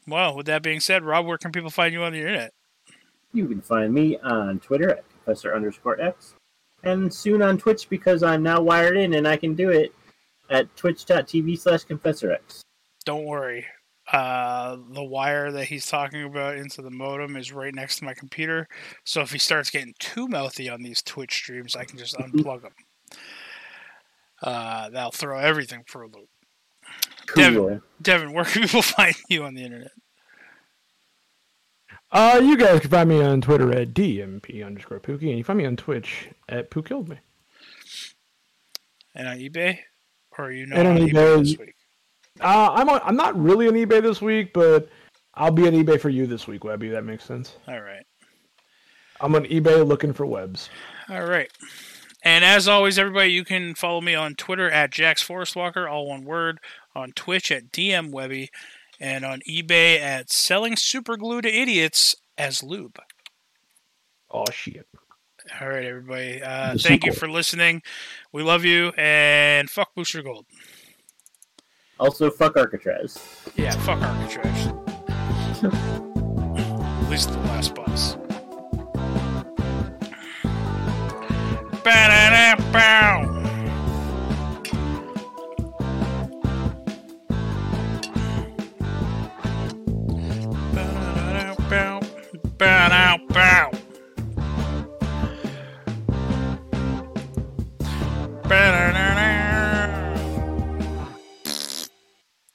Well, 0.08 0.36
with 0.36 0.46
that 0.48 0.64
being 0.64 0.80
said, 0.80 1.04
Rob, 1.04 1.26
where 1.26 1.38
can 1.38 1.52
people 1.52 1.70
find 1.70 1.94
you 1.94 2.04
on 2.04 2.14
the 2.14 2.20
internet? 2.20 2.54
You 3.34 3.48
can 3.48 3.62
find 3.62 3.94
me 3.94 4.18
on 4.18 4.60
Twitter 4.60 4.89
at 4.89 5.10
Confessor 5.10 5.56
underscore 5.56 6.02
X, 6.02 6.36
and 6.84 7.14
soon 7.14 7.42
on 7.42 7.58
Twitch 7.58 7.89
because 7.89 8.24
I'm 8.24 8.44
now 8.44 8.62
wired 8.62 8.98
in 8.98 9.14
and 9.14 9.28
I 9.28 9.38
can 9.38 9.56
do 9.56 9.70
it 9.70 9.94
at 10.50 10.76
twitch.tv 10.76 11.60
slash 11.60 11.84
Confessor 11.84 12.32
X. 12.34 12.64
Don't 13.06 13.26
worry. 13.26 13.66
Uh, 14.12 14.78
the 14.89 15.04
wire 15.04 15.52
that 15.52 15.66
he's 15.66 15.86
talking 15.86 16.24
about 16.24 16.58
into 16.58 16.82
the 16.82 16.89
modem 16.89 17.38
is 17.38 17.54
right 17.54 17.74
next 17.74 17.98
to 17.98 18.04
my 18.04 18.14
computer. 18.14 18.68
So 19.06 19.22
if 19.22 19.32
he 19.32 19.38
starts 19.38 19.70
getting 19.70 19.94
too 20.00 20.28
mouthy 20.28 20.70
on 20.70 20.82
these 20.82 21.02
Twitch 21.02 21.34
streams, 21.34 21.76
I 21.76 21.86
can 21.86 21.98
just 21.98 22.16
unplug 22.18 22.64
him. 22.64 22.74
Uh, 24.41 24.89
that'll 24.89 25.12
throw 25.12 25.38
everything 25.39 25.84
for 25.88 26.01
a 26.03 26.07
loop. 26.07 26.30
Devin. 27.36 27.53
Cool. 27.59 27.82
Devin, 28.01 28.34
where 28.34 28.43
can 28.45 28.64
people 28.64 28.82
find 28.82 29.16
you 29.30 29.43
on 29.43 29.53
the 29.53 29.64
internet? 29.64 29.91
Uh, 32.12 32.41
you 32.43 32.57
guys 32.57 32.82
can 32.82 32.89
find 32.89 33.07
me 33.09 33.22
on 33.22 33.39
Twitter 33.39 33.72
at 33.74 33.93
DMP 33.93 34.66
underscore 34.66 34.99
Pookie, 34.99 35.30
and 35.30 35.38
you 35.38 35.43
find 35.43 35.57
me 35.57 35.66
on 35.66 35.78
Twitch 35.78 36.30
at 36.49 36.70
Poo 36.70 36.82
Killed 36.84 37.07
Me. 37.07 37.18
And 39.16 39.28
on 39.28 39.38
eBay? 39.38 39.80
Or 40.38 40.45
are 40.45 40.51
you 40.51 40.66
not 40.66 40.80
And 40.80 40.88
on 40.89 40.97
on 40.97 41.07
eBay, 41.07 41.14
eBay. 41.14 41.39
this 41.43 41.57
week? 41.57 41.76
Uh, 42.41 42.70
I'm 42.74 42.89
on, 42.89 42.99
I'm 43.03 43.16
not 43.16 43.39
really 43.39 43.68
on 43.68 43.76
eBay 43.76 44.01
this 44.01 44.22
week, 44.22 44.51
but 44.53 44.89
I'll 45.36 45.51
be 45.51 45.68
on 45.68 45.74
eBay 45.74 45.99
for 45.99 46.09
you 46.09 46.28
this 46.28 46.47
week, 46.47 46.64
Webby. 46.64 46.89
That 46.89 47.03
makes 47.05 47.24
sense. 47.24 47.55
All 47.68 47.80
right. 47.82 48.05
I'm 49.22 49.36
on 49.36 49.45
eBay 49.45 49.86
looking 49.88 50.12
for 50.14 50.26
webs. 50.26 50.70
All 51.09 51.26
right. 51.26 51.51
And 52.24 52.46
as 52.46 52.68
always, 52.68 53.00
everybody, 53.00 53.32
you 53.32 53.44
can 53.44 53.74
follow 53.74 54.02
me 54.02 54.14
on 54.14 54.36
Twitter 54.36 54.70
at 54.70 54.92
Jax 54.92 55.22
Forest 55.22 55.56
Walker, 55.56 55.88
all 55.88 56.08
one 56.08 56.24
word, 56.24 56.60
on 56.96 57.12
Twitch 57.14 57.52
at 57.52 57.72
DM 57.72 58.12
Webby, 58.12 58.50
and 59.00 59.26
on 59.26 59.42
eBay 59.50 60.00
at 60.00 60.32
Selling 60.32 60.76
Super 60.76 61.18
Glue 61.18 61.42
to 61.42 61.50
Idiots 61.50 62.16
as 62.38 62.62
Lube. 62.62 63.00
Oh 64.30 64.46
shit. 64.52 64.88
All 65.60 65.68
right, 65.68 65.86
everybody. 65.86 66.42
Uh, 66.42 66.78
thank 66.78 67.04
you 67.06 67.12
for 67.12 67.30
listening. 67.30 67.82
We 68.32 68.44
love 68.44 68.64
you, 68.64 68.90
and 68.96 69.70
fuck 69.70 69.94
Booster 69.96 70.22
Gold. 70.22 70.46
Also, 72.00 72.30
fuck 72.30 72.56
Arcatraz. 72.56 73.20
Yeah, 73.56 73.72
fuck 73.72 74.00
Arbitrage. 74.00 74.78
At 77.04 77.10
least 77.10 77.32
the 77.32 77.40
last 77.40 77.76
boss. 77.76 78.16
Parará, 81.84 82.58
pau! 82.72 83.31